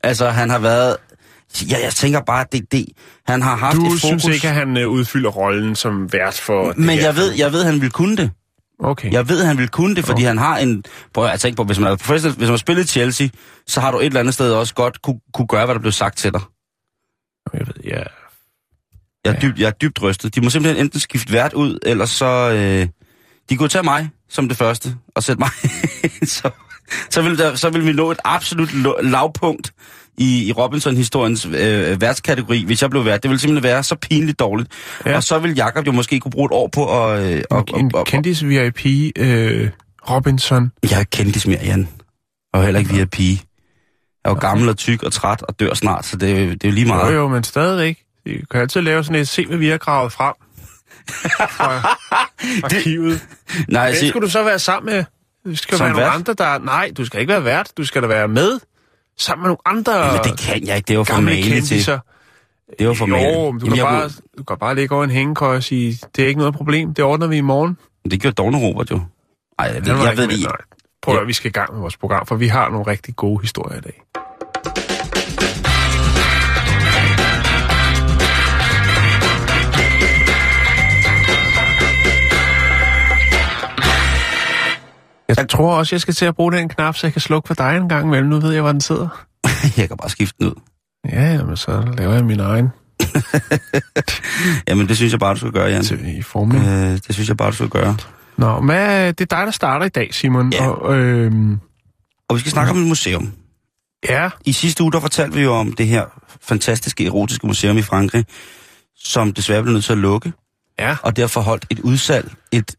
Altså, 0.04 0.30
han 0.30 0.50
har 0.50 0.60
været... 0.60 0.98
Ja, 1.72 1.77
jeg 1.83 1.92
tænker 1.94 2.22
bare, 2.22 2.45
det, 2.51 2.72
det, 2.72 2.86
han 3.27 3.42
har 3.42 3.56
haft 3.56 3.75
Du 3.75 3.81
et 3.81 3.86
fokus... 4.01 4.01
synes 4.01 4.25
ikke, 4.25 4.48
at 4.48 4.54
han 4.54 4.77
øh, 4.77 4.88
udfylder 4.89 5.30
rollen 5.30 5.75
som 5.75 6.13
vært 6.13 6.33
for... 6.33 6.74
Men 6.77 7.00
jeg 7.00 7.16
ved, 7.16 7.31
jeg 7.38 7.51
ved, 7.51 7.63
han 7.63 7.81
vil 7.81 7.92
kunne 7.92 8.18
det. 8.18 8.31
Okay. 8.80 9.12
Jeg 9.12 9.30
ved, 9.30 9.44
han 9.44 9.57
vil 9.57 9.69
kunne 9.69 9.95
det, 9.95 10.06
fordi 10.06 10.24
han 10.24 10.38
har 10.38 10.57
en... 10.57 10.83
Prøv 11.13 11.25
at 11.25 11.39
tænke 11.39 11.56
på, 11.56 11.63
hvis 11.63 11.80
man 11.80 11.92
er 11.92 11.95
professionel, 11.95 12.38
hvis 12.38 12.45
man 12.48 12.50
har 12.50 12.57
spillet 12.57 12.89
Chelsea, 12.89 13.27
så 13.68 13.81
har 13.81 13.92
du 13.92 14.00
et 14.00 14.06
eller 14.06 14.19
andet 14.19 14.33
sted 14.33 14.54
også 14.54 14.74
godt 14.74 15.01
kunne, 15.01 15.19
kunne 15.33 15.48
gøre, 15.48 15.66
hvad 15.66 15.75
der 15.75 15.81
blev 15.81 15.92
sagt 15.92 16.18
til 16.18 16.33
dig. 16.33 16.42
Jeg 17.54 17.68
ved, 17.68 17.83
ja. 17.83 18.04
Jeg 19.25 19.36
er, 19.36 19.39
dybt, 19.39 19.60
jeg 19.60 19.68
er 19.68 19.72
dybt 19.72 20.01
rystet. 20.01 20.36
De 20.36 20.42
må 20.42 20.50
simpelthen 20.50 20.86
enten 20.86 21.00
skifte 21.00 21.33
vært 21.33 21.54
ud, 21.54 21.80
eller 21.86 22.06
så... 22.06 22.51
Øh, 22.51 22.88
de 23.50 23.57
kunne 23.57 23.69
tage 23.69 23.83
mig 23.83 24.10
som 24.30 24.48
det 24.48 24.57
første, 24.57 24.95
og 25.16 25.24
sætte 25.24 25.39
mig 25.39 25.50
så, 26.36 26.50
så, 27.10 27.22
vil 27.22 27.38
der, 27.38 27.56
så 27.56 27.69
vil 27.69 27.86
vi 27.86 27.94
nå 27.94 28.12
et 28.12 28.19
absolut 28.24 28.69
lavpunkt 29.04 29.74
i, 30.17 30.47
i 30.47 30.51
Robinson-historiens 30.51 31.45
øh, 31.45 32.01
værtskategori, 32.01 32.65
hvis 32.65 32.81
jeg 32.81 32.89
blev 32.89 33.06
vært. 33.06 33.23
Det 33.23 33.29
ville 33.29 33.39
simpelthen 33.41 33.63
være 33.63 33.83
så 33.83 33.95
pinligt 33.95 34.39
dårligt. 34.39 34.69
Ja. 35.06 35.15
Og 35.15 35.23
så 35.23 35.39
vil 35.39 35.56
Jakob 35.56 35.88
jo 35.88 35.91
måske 35.91 36.19
kunne 36.19 36.31
bruge 36.31 36.45
et 36.45 36.51
år 36.51 36.67
på 36.74 37.03
at... 37.05 37.34
Øh, 37.34 37.43
og, 37.50 37.65
En 37.77 37.91
og, 37.95 38.05
kendis 38.05 38.45
VIP, 38.45 38.86
øh, 39.17 39.69
Robinson. 40.10 40.72
Jeg 40.91 41.00
er 41.00 41.03
kendis 41.03 41.48
mere, 41.48 41.60
Jan. 41.63 41.88
Og 42.53 42.63
heller 42.63 42.79
ikke 42.79 43.05
pige. 43.05 43.41
Jeg 44.25 44.31
er 44.31 44.36
jo 44.36 44.39
gammel 44.39 44.69
og 44.69 44.77
tyk 44.77 45.03
og 45.03 45.12
træt 45.13 45.41
og 45.41 45.60
dør 45.60 45.74
snart, 45.74 46.05
så 46.05 46.17
det, 46.17 46.31
er 46.31 46.39
jo- 46.45 46.51
det 46.53 46.63
er 46.63 46.67
jo 46.69 46.74
lige 46.74 46.88
Jo, 46.88 46.93
meget. 46.93 47.15
jo, 47.15 47.27
men 47.27 47.43
stadigvæk. 47.43 47.98
Du 48.27 48.31
kan 48.51 48.62
altid 48.62 48.81
lave 48.81 49.03
sådan 49.03 49.22
et, 49.22 49.27
se 49.27 49.45
hvad 49.45 49.57
vi 49.57 49.67
har 49.67 49.77
gravet 49.77 50.12
frem. 50.12 50.34
Fra 51.50 51.98
arkivet. 52.63 53.27
Nej, 53.67 53.91
Hvem 53.91 54.10
skulle 54.10 54.25
du 54.25 54.31
så 54.31 54.43
være 54.43 54.60
sammen 54.60 54.93
med? 54.95 55.03
Du 55.45 55.55
skal 55.55 55.77
Som 55.77 55.86
være 55.86 55.93
nogle 55.93 56.07
andre, 56.10 56.34
der... 56.34 56.57
Nej, 56.60 56.91
du 56.98 57.05
skal 57.05 57.19
ikke 57.19 57.34
være 57.34 57.43
vært. 57.45 57.72
Du 57.77 57.86
skal 57.86 58.01
da 58.01 58.07
være 58.07 58.27
med. 58.27 58.60
Sammen 59.17 59.41
med 59.43 59.48
nogle 59.50 59.57
andre 59.79 60.12
men 60.13 60.22
det 60.24 60.39
kan 60.39 60.67
jeg 60.67 60.75
ikke. 60.75 60.88
Det 60.88 60.93
jo 60.95 61.03
for 61.03 61.13
gamle 61.13 61.29
maligt 61.31 61.65
til. 61.65 61.77
Det 62.79 62.86
jo 62.86 62.93
for 62.93 63.05
maligt. 63.05 63.36
Jo, 63.36 63.51
men 63.51 63.60
du 63.60 63.65
Jamen, 63.65 63.77
kan, 63.77 63.86
jeg 63.86 63.86
bare, 63.86 64.10
du 64.38 64.43
kan 64.43 64.57
bare 64.57 64.75
ligge 64.75 64.95
over 64.95 65.03
en 65.03 65.10
hængekøj 65.12 65.55
og 65.55 65.63
sige, 65.63 66.00
det 66.15 66.24
er 66.24 66.27
ikke 66.27 66.38
noget 66.39 66.53
problem, 66.53 66.93
det 66.93 67.05
ordner 67.05 67.27
vi 67.27 67.38
i 67.38 67.41
morgen. 67.41 67.75
kunne- 67.75 68.12
Det 68.12 68.22
gjorde 68.22 68.36
Dogne 68.36 68.57
Robert 68.57 68.91
jo. 68.91 69.00
Ej, 69.60 69.65
jeg, 69.65 69.86
ved, 69.86 69.93
var 69.93 70.01
jeg 70.03 70.12
ikke 70.12 70.22
ved 70.22 70.27
det 70.29 70.43
nej. 70.45 70.55
Prøv 71.01 71.15
at 71.15 71.22
Ja. 71.22 71.25
vi 71.25 71.34
skal 71.34 71.50
i 71.50 71.51
gang 71.51 71.74
med 71.74 71.79
vores 71.81 71.98
program, 71.98 72.25
for 72.25 72.36
vi 72.36 72.48
har 72.48 72.69
nogle 72.69 72.88
rigtig 72.88 73.15
gode 73.15 73.41
historier 73.41 73.77
i 73.77 73.81
dag. 73.81 74.01
Jeg 85.27 85.50
tror 85.50 85.75
også, 85.75 85.96
jeg 85.96 86.01
skal 86.01 86.13
til 86.13 86.25
at 86.25 86.36
bruge 86.36 86.51
den 86.51 86.70
knap, 86.70 86.96
så 86.98 87.08
jeg 87.08 87.13
kan 87.13 87.22
slukke 87.22 87.48
for 87.48 87.53
dig 87.53 87.77
en 87.77 87.89
gang 87.89 88.05
imellem. 88.08 88.29
Nu 88.29 88.39
ved 88.39 88.51
jeg, 88.53 88.62
hvor 88.62 88.72
den 88.72 88.82
sidder. 88.82 89.25
Jeg 89.77 89.88
kan 89.88 89.98
bare 89.98 90.10
skifte 90.10 90.36
den 90.39 90.48
ud. 90.48 90.62
Ja, 91.10 91.44
men 91.44 91.58
så 91.58 91.94
laver 91.98 92.13
jeg 92.13 92.25
min 92.25 92.39
egen 92.39 92.70
Jamen, 94.67 94.88
det 94.88 94.98
synes 94.98 95.12
jeg 95.12 95.20
bare, 95.20 95.34
du 95.34 95.39
skal 95.39 95.51
gøre, 95.51 95.67
Jan. 95.70 95.84
til, 95.84 96.17
i 96.17 96.22
formning. 96.22 96.65
Øh, 96.65 96.91
det 96.91 97.13
synes 97.13 97.29
jeg 97.29 97.38
bare, 97.38 97.51
du 97.51 97.55
skal 97.55 97.70
gøre. 97.70 97.98
Nå, 98.38 98.62
hvad, 98.62 99.13
det 99.13 99.22
er 99.32 99.38
dig, 99.38 99.46
der 99.46 99.51
starter 99.51 99.86
i 99.86 99.89
dag, 99.89 100.13
Simon. 100.13 100.53
Ja. 100.53 100.67
Og, 100.67 100.96
øhm, 100.98 101.60
Og 102.29 102.36
vi 102.36 102.39
skal 102.39 102.51
snakke 102.51 102.72
om 102.72 102.82
et 102.82 102.88
museum. 102.88 103.32
ja, 104.10 104.29
I 104.46 104.51
sidste 104.51 104.84
uge, 104.84 104.91
der 104.91 105.00
fortalte 105.00 105.36
vi 105.36 105.41
jo 105.44 105.53
om 105.53 105.72
det 105.74 105.88
her 105.88 106.05
fantastiske 106.41 107.05
erotiske 107.05 107.48
museum 107.48 107.77
i 107.77 107.82
Frankrig, 107.82 108.25
som 108.98 109.34
desværre 109.34 109.63
blev 109.63 109.74
nødt 109.74 109.86
til 109.86 109.91
at 109.91 109.98
lukke, 109.98 110.34
ja. 110.79 110.98
og 111.03 111.15
derfor 111.17 111.41
holdt 111.41 111.65
et 111.70 111.79
udsalg, 111.79 112.32
et, 112.51 112.75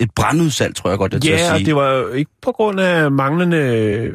et, 0.00 0.10
brandudsalg, 0.16 0.74
tror 0.76 0.90
jeg 0.90 0.98
godt, 0.98 1.12
jeg 1.12 1.22
til 1.22 1.30
at 1.32 1.38
Ja, 1.38 1.44
sige. 1.44 1.54
og 1.54 1.60
det 1.66 1.76
var 1.76 1.90
jo 1.92 2.08
ikke 2.08 2.30
på 2.42 2.52
grund 2.52 2.80
af 2.80 3.10
manglende 3.12 4.12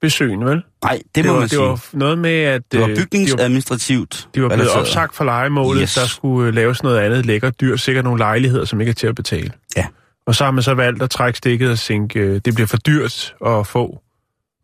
besøgende, 0.00 0.46
vel? 0.46 0.62
Nej, 0.84 0.92
det, 1.04 1.14
det 1.14 1.24
må 1.24 1.30
var, 1.32 1.38
man 1.38 1.42
det 1.42 1.50
sige. 1.50 1.60
var 1.60 1.80
noget 1.92 2.18
med, 2.18 2.30
at 2.40 2.62
det 2.72 2.80
var 2.80 2.88
øh, 2.88 2.96
bygningsadministrativt. 2.96 4.28
de 4.34 4.42
var 4.42 4.48
blevet 4.48 4.70
opsagt 4.70 5.14
fra 5.14 5.24
legemålet, 5.24 5.82
Yes. 5.82 5.94
der 5.94 6.06
skulle 6.06 6.48
øh, 6.48 6.54
laves 6.54 6.82
noget 6.82 6.98
andet 6.98 7.26
lækkert 7.26 7.60
dyr, 7.60 7.76
sikkert 7.76 8.04
nogle 8.04 8.18
lejligheder, 8.18 8.64
som 8.64 8.80
ikke 8.80 8.90
er 8.90 8.94
til 8.94 9.06
at 9.06 9.14
betale. 9.14 9.50
Ja. 9.76 9.86
Og 10.26 10.34
så 10.34 10.44
har 10.44 10.50
man 10.50 10.62
så 10.62 10.74
valgt 10.74 11.02
at 11.02 11.10
trække 11.10 11.36
stikket 11.38 11.70
og 11.70 11.78
tænke, 11.78 12.20
øh, 12.20 12.40
det 12.44 12.54
bliver 12.54 12.66
for 12.66 12.76
dyrt 12.76 13.34
at 13.46 13.66
få 13.66 14.00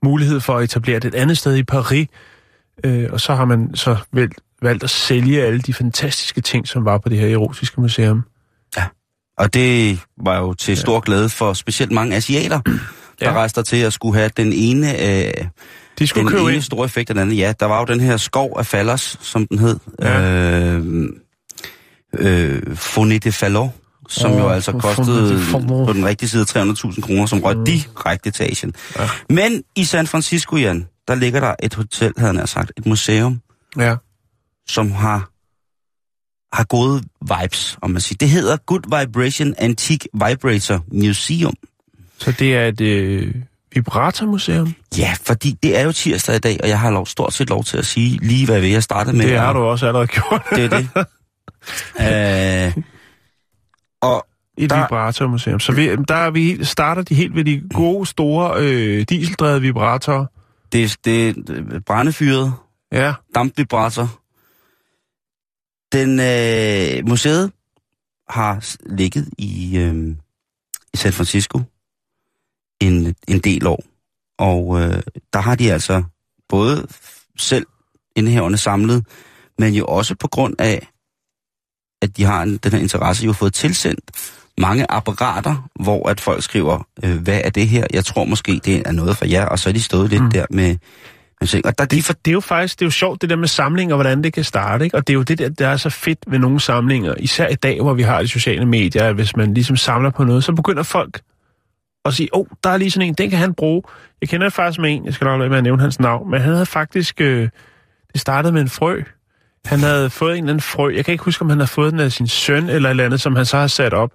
mulighed 0.05 0.41
for 0.41 0.57
at 0.57 0.65
etablere 0.65 0.99
det 0.99 1.09
et 1.09 1.15
andet 1.15 1.39
sted 1.39 1.57
i 1.57 1.63
Paris. 1.63 2.09
Øh, 2.85 3.09
og 3.13 3.21
så 3.21 3.35
har 3.35 3.45
man 3.45 3.71
så 3.75 3.97
valgt, 4.13 4.41
valgt 4.63 4.85
at 4.85 4.91
sælge 4.91 5.43
alle 5.43 5.61
de 5.61 5.75
fantastiske 5.75 6.41
ting, 6.41 6.69
som 6.69 6.85
var 6.85 6.99
på 6.99 7.09
det 7.09 7.19
her 7.19 7.29
erotiske 7.29 7.81
museum. 7.81 8.23
Og 9.39 9.55
det 9.55 9.99
var 10.25 10.39
jo 10.39 10.55
til 10.55 10.77
stor 10.77 11.01
glæde 11.01 11.29
for 11.29 11.53
specielt 11.53 11.93
mange 11.93 12.17
asiater, 12.17 12.61
der 12.61 12.73
Ja. 13.21 13.33
rejste 13.33 13.61
der 13.61 13.65
til 13.65 13.77
at 13.77 13.93
skulle 13.93 14.19
have 14.19 14.31
den 14.37 14.53
ene, 14.53 15.03
øh, 15.03 15.33
De 15.99 16.07
skulle 16.07 16.23
den 16.25 16.31
købe 16.33 16.43
ene 16.43 16.55
ind. 16.55 16.63
store 16.63 16.85
effekt 16.85 17.11
af 17.11 17.15
den 17.15 17.23
anden. 17.23 17.37
Ja, 17.37 17.53
der 17.61 17.67
var 17.67 17.79
jo 17.79 17.85
den 17.85 18.01
her 18.01 18.17
skov 18.17 18.57
af 18.59 18.67
fallers, 18.67 19.19
som 19.21 19.47
den 19.47 19.59
hed. 19.59 19.79
Ja. 20.03 20.21
Øh, 20.21 21.09
øh, 22.19 22.63
Foné 22.73 23.19
de 23.19 23.33
Fallon, 23.33 23.71
som 24.09 24.33
Åh, 24.33 24.39
jo 24.39 24.49
altså 24.49 24.73
kostede 24.73 25.41
på 25.87 25.93
den 25.93 26.07
rigtige 26.07 26.29
side 26.29 26.45
300.000 26.45 27.01
kroner, 27.03 27.27
som 27.27 27.41
røg 27.41 27.57
direkte 27.67 28.31
til 28.31 28.45
Asien. 28.45 28.75
Ja. 28.99 29.09
Men 29.31 29.63
i 29.77 29.85
San 29.85 30.07
Francisco, 30.07 30.57
Jan, 30.57 30.87
der 31.09 31.15
ligger 31.15 31.41
der 31.41 31.55
et 31.63 31.75
hotel, 31.75 32.13
havde 32.19 32.37
han 32.37 32.47
sagt, 32.47 32.73
et 32.79 32.87
museum, 32.87 33.41
Ja. 33.79 33.97
som 34.69 34.91
har 34.93 35.29
har 36.53 36.65
gode 36.65 37.03
vibes, 37.21 37.79
om 37.83 37.91
man 37.91 38.01
siger. 38.01 38.17
Det 38.21 38.29
hedder 38.31 38.57
Good 38.57 39.01
Vibration 39.01 39.55
Antique 39.59 40.09
Vibrator 40.15 40.85
Museum. 40.93 41.55
Så 42.19 42.33
det 42.33 42.57
er 42.57 42.67
et 42.67 42.81
øh, 42.81 43.35
vibratormuseum. 43.75 44.75
Ja, 44.99 45.15
fordi 45.23 45.59
det 45.63 45.79
er 45.79 45.83
jo 45.85 45.93
tirsdag 45.93 46.37
i 46.37 46.39
dag, 46.39 46.59
og 46.63 46.69
jeg 46.69 46.81
har 46.81 46.91
lov, 46.91 47.07
stort 47.07 47.33
set 47.33 47.51
lov 47.51 47.65
til 47.65 47.77
at 47.79 47.87
sige 47.87 48.19
lige, 48.23 48.47
hvad 48.47 48.61
jeg 48.63 48.83
startede 48.83 49.17
med. 49.17 49.27
Det 49.27 49.39
har 49.39 49.53
du 49.53 49.59
også 49.59 49.87
allerede 49.87 50.07
gjort. 50.07 50.43
Det 50.51 50.65
er 50.65 50.69
det. 50.79 50.89
øh, 52.77 52.83
og 54.03 54.27
Et 54.59 54.71
Der- 54.71 54.83
vibratormuseum. 54.83 55.61
Så 55.61 55.73
vi, 55.73 55.97
der 55.97 56.15
er 56.15 56.31
vi, 56.31 56.45
helt- 56.45 56.69
starter 56.69 57.03
de 57.03 57.15
helt 57.15 57.35
ved 57.35 57.45
de 57.45 57.63
gode, 57.75 58.07
store 58.07 58.55
øh, 58.59 59.05
dieseldrevede 59.09 59.61
vibratorer. 59.61 60.27
det, 60.73 60.97
det 61.05 61.29
er 61.29 61.81
brændefyret, 61.87 62.53
Ja. 62.93 63.13
dampvibrator. 63.35 64.19
Den 65.93 66.21
øh, 66.21 67.09
museet 67.09 67.53
har 68.29 68.77
ligget 68.87 69.29
i, 69.39 69.79
øh, 69.79 70.17
i 70.95 70.97
San 70.97 71.13
Francisco 71.13 71.61
en, 72.81 73.15
en 73.29 73.39
del 73.39 73.67
år. 73.67 73.85
Og 74.39 74.81
øh, 74.81 75.03
der 75.33 75.41
har 75.41 75.55
de 75.55 75.73
altså 75.73 76.03
både 76.49 76.87
selv 77.39 77.67
indehaverne 78.17 78.57
samlet, 78.57 79.07
men 79.59 79.75
jo 79.75 79.87
også 79.87 80.15
på 80.15 80.29
grund 80.29 80.55
af, 80.59 80.89
at 82.03 82.17
de 82.17 82.25
har 82.25 82.43
en, 82.43 82.57
den 82.57 82.73
her 82.73 82.79
interesse, 82.79 83.25
jo 83.25 83.33
fået 83.33 83.55
tilsendt 83.55 84.11
mange 84.59 84.87
apparater, 84.91 85.69
hvor 85.81 86.09
at 86.09 86.21
folk 86.21 86.43
skriver, 86.43 86.87
øh, 87.05 87.23
hvad 87.23 87.41
er 87.45 87.51
det 87.51 87.69
her? 87.69 87.87
Jeg 87.93 88.05
tror 88.05 88.25
måske, 88.25 88.61
det 88.65 88.83
er 88.87 88.93
noget 88.93 89.17
for 89.17 89.25
jer, 89.27 89.47
og 89.47 89.59
så 89.59 89.69
er 89.69 89.73
de 89.73 89.83
stået 89.83 90.11
lidt 90.11 90.23
Mm. 90.23 90.31
der 90.31 90.47
med 90.51 90.77
ting. 91.47 91.67
Og 91.67 91.79
der, 91.79 91.85
det, 91.85 92.05
for, 92.05 92.13
Det 92.13 92.31
er 92.31 92.33
jo 92.33 92.41
faktisk 92.41 92.79
det 92.79 92.85
er 92.85 92.87
jo 92.87 92.91
sjovt, 92.91 93.23
det 93.23 93.31
der 93.31 93.37
med 93.37 93.49
samlinger, 93.49 93.95
hvordan 93.95 94.25
det 94.25 94.33
kan 94.33 94.45
starte. 94.45 94.85
Ikke? 94.85 94.97
Og 94.97 95.07
det 95.07 95.13
er 95.13 95.15
jo 95.15 95.23
det 95.23 95.39
der, 95.39 95.49
der 95.49 95.69
er 95.69 95.77
så 95.77 95.91
fedt 95.91 96.19
ved 96.27 96.39
nogle 96.39 96.61
samlinger. 96.61 97.15
Især 97.19 97.49
i 97.49 97.55
dag, 97.55 97.81
hvor 97.81 97.95
vi 97.95 98.03
har 98.03 98.23
de 98.23 98.29
sociale 98.29 98.67
medier, 98.67 99.05
at 99.05 99.15
hvis 99.15 99.37
man 99.37 99.55
ligesom 99.55 99.77
samler 99.77 100.11
på 100.11 100.25
noget, 100.25 100.45
så 100.45 100.53
begynder 100.53 100.83
folk 100.83 101.21
at 102.05 102.15
sige, 102.15 102.29
åh, 102.35 102.41
oh, 102.41 102.47
der 102.65 102.71
er 102.71 102.77
lige 102.77 102.91
sådan 102.91 103.09
en, 103.09 103.15
den 103.15 103.31
kan 103.31 103.39
han 103.39 103.55
bruge. 103.55 103.83
Jeg 104.21 104.29
kender 104.29 104.49
faktisk 104.49 104.81
med 104.81 104.93
en, 104.93 105.07
jeg 105.07 105.15
skal 105.15 105.25
nok 105.25 105.39
lade 105.39 105.51
med 105.51 105.59
at 105.59 105.65
nævne 105.65 105.83
hans 105.83 106.01
navn, 106.01 106.31
men 106.31 106.41
han 106.41 106.53
havde 106.53 106.67
faktisk, 106.67 107.21
øh, 107.21 107.49
det 108.13 108.21
startede 108.21 108.53
med 108.53 108.61
en 108.61 108.69
frø. 108.69 109.03
Han 109.65 109.79
havde 109.79 110.11
fået 110.11 110.31
en 110.31 110.37
eller 110.37 110.53
anden 110.53 110.61
frø. 110.61 110.95
Jeg 110.95 111.05
kan 111.05 111.13
ikke 111.13 111.25
huske, 111.25 111.43
om 111.43 111.49
han 111.49 111.59
havde 111.59 111.71
fået 111.71 111.93
den 111.93 112.01
af 112.01 112.13
sin 112.13 112.27
søn 112.27 112.69
eller 112.69 112.89
et 112.89 112.91
eller 112.91 113.05
andet, 113.05 113.21
som 113.21 113.37
han 113.37 113.45
så 113.45 113.57
har 113.57 113.67
sat 113.67 113.95
op. 113.95 114.11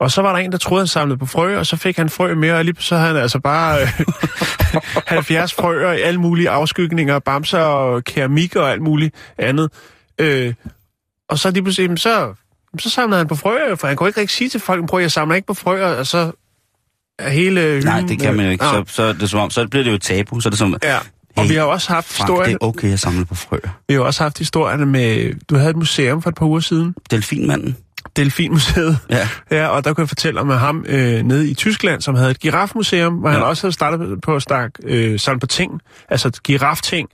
Og 0.00 0.10
så 0.10 0.22
var 0.22 0.32
der 0.32 0.38
en, 0.38 0.52
der 0.52 0.58
troede, 0.58 0.80
han 0.80 0.86
samlede 0.86 1.18
på 1.18 1.26
frø, 1.26 1.58
og 1.58 1.66
så 1.66 1.76
fik 1.76 1.96
han 1.96 2.08
frø 2.08 2.34
mere, 2.34 2.54
og 2.54 2.64
lige 2.64 2.76
så 2.78 2.96
havde 2.96 3.08
han 3.08 3.22
altså 3.22 3.38
bare 3.38 3.82
øh, 3.82 3.88
70 5.06 5.54
frøer 5.54 5.92
i 5.92 6.00
alle 6.00 6.20
mulige 6.20 6.50
afskygninger, 6.50 7.18
bamser 7.18 7.58
og 7.58 8.04
keramik 8.04 8.56
og 8.56 8.70
alt 8.70 8.82
muligt 8.82 9.14
andet. 9.38 9.70
Øh, 10.18 10.54
og 11.28 11.38
så 11.38 11.50
lige 11.50 11.62
pludselig, 11.62 11.98
så, 11.98 12.34
så 12.78 12.90
samlede 12.90 13.18
han 13.18 13.28
på 13.28 13.34
frøer, 13.34 13.74
for 13.74 13.86
han 13.86 13.96
kunne 13.96 14.08
ikke 14.08 14.20
rigtig 14.20 14.36
sige 14.36 14.50
til 14.50 14.60
folk, 14.60 14.88
prøv, 14.88 15.00
jeg 15.00 15.12
samler 15.12 15.36
ikke 15.36 15.46
på 15.46 15.54
frøer, 15.54 15.86
og 15.86 16.06
så 16.06 16.32
er 17.18 17.28
hele 17.30 17.60
hylden... 17.60 17.84
nej, 17.84 18.00
det 18.00 18.20
kan 18.20 18.36
man 18.36 18.44
jo 18.44 18.50
ikke. 18.50 18.64
Ja. 18.64 18.72
Så, 18.72 18.84
så, 18.86 19.02
er 19.02 19.12
det 19.12 19.30
som 19.30 19.40
om, 19.40 19.50
så 19.50 19.68
bliver 19.68 19.84
det 19.84 19.92
jo 19.92 19.98
tabu. 19.98 20.40
Så 20.40 20.48
er 20.48 20.50
det 20.50 20.58
som, 20.58 20.76
Ja, 20.82 20.98
og 21.36 21.42
Hey, 21.42 21.50
vi 21.50 21.54
har 21.54 21.62
også 21.62 21.92
haft 21.92 22.06
Frank, 22.08 22.28
det 22.28 22.36
historien, 22.36 22.58
er 22.60 22.66
okay 22.66 22.92
at 22.92 23.00
samle 23.00 23.24
på 23.24 23.34
frøer. 23.34 23.80
vi 23.88 23.94
har 23.94 24.00
også 24.00 24.22
haft 24.22 24.38
historierne 24.38 24.86
med, 24.86 25.34
du 25.48 25.56
havde 25.56 25.70
et 25.70 25.76
museum 25.76 26.22
for 26.22 26.30
et 26.30 26.36
par 26.36 26.46
uger 26.46 26.60
siden, 26.60 26.94
Delfinmanden. 27.10 27.76
Delfinmuseet, 28.18 28.98
Ja. 29.10 29.28
Ja, 29.50 29.66
og 29.66 29.84
der 29.84 29.92
kunne 29.92 30.02
jeg 30.02 30.08
fortælle 30.08 30.40
om 30.40 30.48
ham 30.50 30.84
øh, 30.88 31.22
nede 31.22 31.50
i 31.50 31.54
Tyskland, 31.54 32.00
som 32.00 32.14
havde 32.14 32.30
et 32.30 32.40
girafmuseum, 32.40 33.14
hvor 33.14 33.28
ja. 33.28 33.34
han 33.34 33.44
også 33.44 33.62
havde 33.62 33.72
startet 33.72 34.20
på 34.20 34.34
at 34.34 34.42
snakke 34.42 34.78
øh, 34.84 35.18
sådan 35.18 35.40
på 35.40 35.46
ting, 35.46 35.80
altså 36.08 36.30
girafting, 36.44 37.08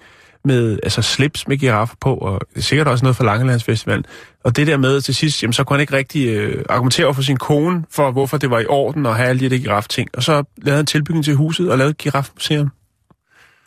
med 0.45 0.79
altså 0.83 1.03
slips 1.03 1.49
med 1.49 1.57
giraffer 1.57 1.97
på, 2.01 2.15
og 2.15 2.41
sikkert 2.57 2.89
også 2.89 3.05
noget 3.05 3.17
for 3.17 3.25
Langelandsfestivalen. 3.25 4.05
Og 4.45 4.57
det 4.57 4.67
der 4.67 4.77
med 4.77 5.01
til 5.01 5.15
sidst, 5.15 5.43
jamen, 5.43 5.53
så 5.53 5.65
kunne 5.65 5.75
han 5.75 5.81
ikke 5.81 5.97
rigtig 5.97 6.29
øh, 6.29 6.65
argumentere 6.69 7.07
over 7.07 7.15
for 7.15 7.23
sin 7.23 7.37
kone, 7.37 7.85
for 7.91 8.11
hvorfor 8.11 8.37
det 8.37 8.51
var 8.51 8.59
i 8.59 8.67
orden 8.67 9.07
at 9.07 9.17
have 9.17 9.29
alle 9.29 9.41
de 9.41 9.51
der 9.51 9.59
girafting. 9.59 10.09
Og 10.15 10.23
så 10.23 10.45
lavede 10.57 10.77
han 10.77 10.87
tilbygning 10.87 11.25
til 11.25 11.35
huset 11.35 11.71
og 11.71 11.79
lavede 11.79 11.91
et 11.91 11.99
girafmuseum. 11.99 12.71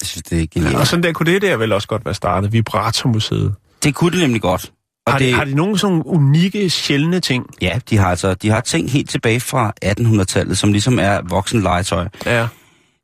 Jeg 0.01 0.08
synes, 0.08 0.24
det 0.24 0.41
er 0.41 0.48
genialt. 0.53 0.74
Ja. 0.74 0.79
Og 0.79 0.88
sådan 0.88 1.03
der 1.03 1.12
kunne 1.13 1.34
det 1.34 1.41
der 1.41 1.58
vel 1.58 1.72
også 1.72 1.88
godt 1.88 2.06
være 2.06 2.13
startet, 2.13 2.53
Vibratormuseet. 2.53 3.56
Det 3.84 3.96
kunne 3.96 4.12
det 4.12 4.20
nemlig 4.20 4.41
godt. 4.41 4.72
Og 5.08 5.14
Har, 5.14 5.20
det, 5.20 5.28
de, 5.28 5.34
har 5.34 5.46
de 5.46 5.56
nogle 5.56 5.80
sådan 5.80 6.02
unikke, 6.06 6.70
sjældne 6.70 7.20
ting? 7.20 7.46
Ja, 7.62 7.80
de 7.90 7.98
har 7.98 8.10
altså 8.10 8.34
de 8.34 8.50
har 8.50 8.62
ting 8.62 8.92
helt 8.92 9.10
tilbage 9.10 9.40
fra 9.40 9.74
1800-tallet, 9.86 10.58
som 10.58 10.72
ligesom 10.72 11.00
er 11.00 11.22
voksenlegetøj. 11.30 12.08
Ja. 12.26 12.48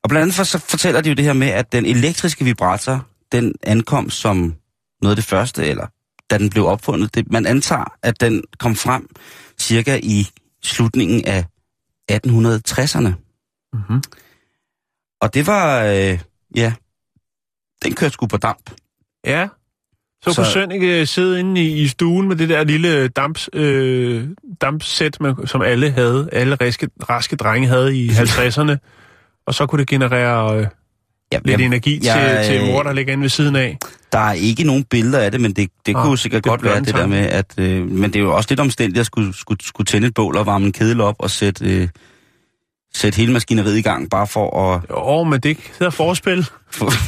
Og 0.04 0.10
blandt 0.10 0.22
andet 0.22 0.36
for, 0.36 0.44
så 0.44 0.58
fortæller 0.58 1.02
de 1.02 1.10
jo 1.10 1.16
det 1.16 1.26
her 1.26 1.34
med, 1.34 1.48
at 1.48 1.72
den 1.72 1.86
elektriske 1.86 2.46
vibrator, 2.46 3.06
den 3.32 3.54
ankom 3.64 4.10
som 4.10 4.56
noget 5.02 5.12
af 5.12 5.16
det 5.16 5.26
første, 5.26 5.66
eller 5.66 5.88
da 6.30 6.38
den 6.38 6.50
blev 6.50 6.66
opfundet. 6.66 7.16
Det, 7.16 7.32
man 7.32 7.46
antager, 7.46 7.94
at 8.02 8.22
den 8.22 8.44
kom 8.60 8.76
frem 8.76 9.16
cirka 9.60 10.00
i 10.04 10.28
slutningen 10.64 11.26
af 11.26 11.46
1860'erne. 12.12 13.10
Mm-hmm. 13.74 14.02
Og 15.22 15.34
det 15.34 15.48
var, 15.48 15.84
øh, 15.84 16.20
ja, 16.56 16.74
den 17.84 17.96
kørte 17.96 18.14
sgu 18.14 18.28
på 18.28 18.38
damp. 18.38 18.72
Ja. 19.26 19.48
Så, 20.24 20.34
så 20.34 20.36
kunne 20.36 20.46
Søn 20.52 20.72
ikke 20.72 21.06
sidde 21.06 21.40
inde 21.40 21.62
i, 21.62 21.82
i 21.82 21.88
stuen 21.88 22.28
med 22.28 22.36
det 22.36 22.50
der 22.50 22.64
lille 22.64 23.08
damps, 23.08 23.50
øh, 23.54 24.24
dampsæt, 24.62 25.18
man, 25.22 25.36
som 25.46 25.62
alle 25.62 25.92
havde, 25.92 26.30
alle 26.32 26.58
raske, 26.62 26.90
raske 27.10 27.36
drenge 27.36 27.68
havde 27.68 27.98
i 27.98 28.10
50'erne, 28.10 28.76
og 29.48 29.54
så 29.54 29.66
kunne 29.66 29.80
det 29.80 29.88
generere 29.88 30.58
øh, 30.58 30.68
Ja, 31.34 31.40
lidt 31.46 31.60
jeg- 31.60 31.66
energi 31.66 32.00
jeg, 32.06 32.44
til, 32.46 32.54
til 32.56 32.62
øh, 32.62 32.68
mor, 32.74 32.84
der 32.84 32.94
ligger 32.94 33.14
inde 33.14 33.22
ved 33.22 33.30
siden 33.30 33.56
af. 33.56 33.78
Der 34.12 34.20
er 34.20 34.34
ikke 34.34 34.64
nogen 34.64 34.84
billeder 34.84 35.20
af 35.20 35.32
det, 35.32 35.42
men 35.42 35.54
det, 35.54 35.70
det 35.86 35.96
Ah, 35.96 36.04
kunne 36.04 36.18
sikkert 36.18 36.44
det 36.44 36.50
er 36.50 36.52
godt 36.52 36.64
være 36.64 36.80
det 36.80 36.96
der 36.96 37.08
med, 37.08 37.18
at... 37.18 37.54
Øh, 37.58 37.88
men 37.92 38.04
det 38.04 38.16
er 38.16 38.20
jo 38.24 38.36
også 38.36 38.48
lidt 38.52 38.60
omstændigt 38.60 39.00
at 39.00 39.06
skulle, 39.06 39.34
skulle, 39.38 39.66
skulle 39.66 39.86
tænde 39.86 40.08
et 40.08 40.14
bål 40.14 40.38
og 40.38 40.46
varme 40.46 40.66
en 40.66 40.72
kedel 40.72 41.02
op 41.02 41.16
og 41.20 41.30
sætte, 41.32 41.66
øh, 41.66 41.88
sætte 42.96 43.18
hele 43.18 43.34
maskineriet 43.34 43.78
i 43.78 43.82
gang, 43.82 44.10
bare 44.10 44.28
for 44.28 44.74
at... 44.76 44.82
Jo, 44.90 45.24
men 45.24 45.40
det 45.40 45.58
hedder 45.80 45.90
forspil. 45.92 46.46
få- 46.72 46.92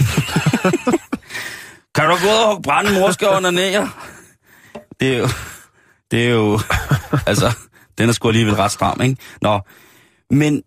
kan 1.95 2.03
du 2.09 2.15
gå 2.15 2.27
ud 2.27 2.55
og 2.55 2.63
brænde 2.63 2.93
morske 2.99 3.27
under? 3.29 3.51
Det 4.99 5.13
er 5.13 5.17
jo... 5.17 5.27
Det 6.11 6.25
er 6.25 6.29
jo... 6.29 6.59
altså, 7.27 7.57
den 7.97 8.09
er 8.09 8.13
sgu 8.13 8.27
alligevel 8.27 8.55
ret 8.55 8.71
stram, 8.71 9.01
ikke? 9.01 9.17
Nå, 9.41 9.59
men 10.31 10.61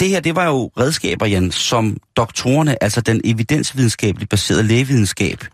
det 0.00 0.08
her, 0.08 0.20
det 0.20 0.36
var 0.36 0.44
jo 0.44 0.70
redskaber, 0.80 1.26
Jan, 1.26 1.50
som 1.50 1.96
doktorerne, 2.16 2.82
altså 2.82 3.00
den 3.00 3.20
evidensvidenskabeligt 3.24 4.30
baserede 4.30 4.62
lægevidenskab, 4.62 5.44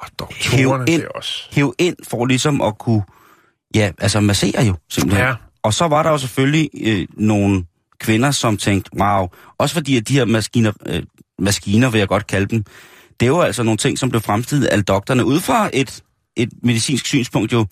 Og 0.00 0.08
doktorerne, 0.18 0.84
Hæv 0.84 0.94
ind. 0.94 1.00
det 1.02 1.08
også... 1.08 1.48
hæve 1.52 1.72
ind 1.78 1.96
for 2.08 2.26
ligesom 2.26 2.60
at 2.60 2.78
kunne, 2.78 3.02
ja, 3.74 3.90
altså 3.98 4.20
massere 4.20 4.64
jo 4.64 4.74
simpelthen. 4.90 5.26
Ja. 5.26 5.34
Og 5.62 5.74
så 5.74 5.88
var 5.88 6.02
der 6.02 6.10
jo 6.10 6.18
selvfølgelig 6.18 6.70
øh, 6.82 7.06
nogle 7.14 7.64
kvinder, 8.00 8.30
som 8.30 8.56
tænkte, 8.56 8.90
wow, 9.00 9.26
også 9.58 9.74
fordi 9.74 9.96
at 9.96 10.08
de 10.08 10.12
her 10.12 10.24
maskiner, 10.24 10.72
øh, 10.86 11.02
maskiner 11.38 11.90
vil 11.90 11.98
jeg 11.98 12.08
godt 12.08 12.26
kalde 12.26 12.46
dem, 12.46 12.64
det 13.20 13.26
er 13.26 13.30
jo 13.30 13.40
altså 13.40 13.62
nogle 13.62 13.76
ting, 13.78 13.98
som 13.98 14.10
blev 14.10 14.20
fremstillet 14.20 14.66
af 14.66 14.84
doktorerne 14.84 15.24
ud 15.24 15.40
fra 15.40 15.70
et, 15.72 16.02
et 16.36 16.48
medicinsk 16.62 17.06
synspunkt 17.06 17.52
jo, 17.52 17.66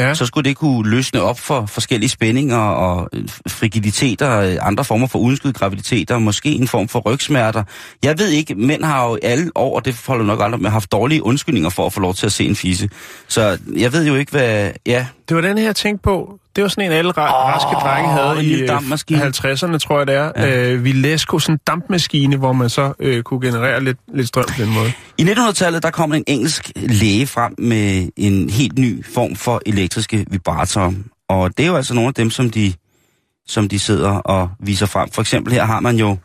Ja. 0.00 0.14
så 0.14 0.26
skulle 0.26 0.48
det 0.48 0.56
kunne 0.56 0.90
løsne 0.90 1.22
op 1.22 1.40
for 1.40 1.66
forskellige 1.66 2.08
spændinger 2.10 2.56
og 2.58 3.08
øh, 3.12 3.24
frigiditeter, 3.48 4.40
øh, 4.40 4.56
andre 4.62 4.84
former 4.84 5.06
for 5.06 5.18
uønskede 5.18 5.52
graviditeter, 5.52 6.18
måske 6.18 6.48
en 6.50 6.68
form 6.68 6.88
for 6.88 6.98
rygsmerter. 7.00 7.62
Jeg 8.02 8.18
ved 8.18 8.28
ikke, 8.28 8.54
mænd 8.54 8.84
har 8.84 9.04
jo 9.08 9.18
alle 9.22 9.50
år, 9.54 9.76
og 9.76 9.84
det 9.84 10.00
holder 10.06 10.24
nok 10.24 10.40
aldrig 10.42 10.62
med, 10.62 10.70
haft 10.70 10.92
dårlige 10.92 11.22
undskyldninger 11.22 11.70
for 11.70 11.86
at 11.86 11.92
få 11.92 12.00
lov 12.00 12.14
til 12.14 12.26
at 12.26 12.32
se 12.32 12.44
en 12.46 12.56
fisse. 12.56 12.88
Så 13.28 13.58
jeg 13.76 13.92
ved 13.92 14.06
jo 14.06 14.14
ikke, 14.14 14.32
hvad... 14.32 14.70
Ja, 14.86 15.06
Det 15.28 15.34
var 15.36 15.40
den 15.42 15.58
her, 15.58 15.64
jeg 15.64 15.76
tænkte 15.76 16.02
på. 16.02 16.38
Det 16.56 16.62
var 16.62 16.68
sådan 16.68 16.84
en, 16.84 16.92
alle 16.92 17.10
ra- 17.10 17.32
raske 17.34 17.74
drenge 17.88 18.10
en 18.10 18.16
havde 18.16 18.44
i 18.44 18.48
lille 18.48 18.62
øh, 18.62 18.68
dampmaskine. 18.68 19.22
50'erne, 19.22 19.78
tror 19.78 19.98
jeg 19.98 20.06
det 20.06 20.14
er. 20.14 20.32
Ja. 20.36 20.72
Øh, 20.72 20.84
Vilesco, 20.84 21.38
sådan 21.38 21.54
en 21.54 21.60
dampmaskine, 21.66 22.36
hvor 22.36 22.52
man 22.52 22.70
så 22.70 22.92
øh, 23.00 23.22
kunne 23.22 23.40
generere 23.40 23.84
lidt, 23.84 23.98
lidt 24.14 24.28
strøm 24.28 24.44
på 24.44 24.62
den 24.62 24.74
måde. 24.74 24.92
I 25.18 25.22
1900-tallet, 25.22 25.82
der 25.82 25.90
kom 25.90 26.12
en 26.12 26.24
engelsk 26.26 26.70
læge 26.76 27.26
frem 27.26 27.54
med 27.58 28.08
en 28.16 28.50
helt 28.50 28.78
ny 28.78 29.04
form 29.14 29.36
for 29.36 29.62
elektriske 29.88 30.26
vibratorer. 30.30 30.92
Og 31.28 31.58
det 31.58 31.62
er 31.62 31.66
jo 31.68 31.76
altså 31.76 31.94
nogle 31.94 32.08
af 32.08 32.14
dem, 32.14 32.30
som 32.30 32.50
de, 32.50 32.72
som 33.46 33.68
de 33.68 33.78
sidder 33.78 34.10
og 34.10 34.50
viser 34.60 34.86
frem. 34.86 35.10
For 35.10 35.20
eksempel 35.22 35.52
her 35.52 35.64
har 35.64 35.80
man 35.80 35.96
jo 35.96 36.16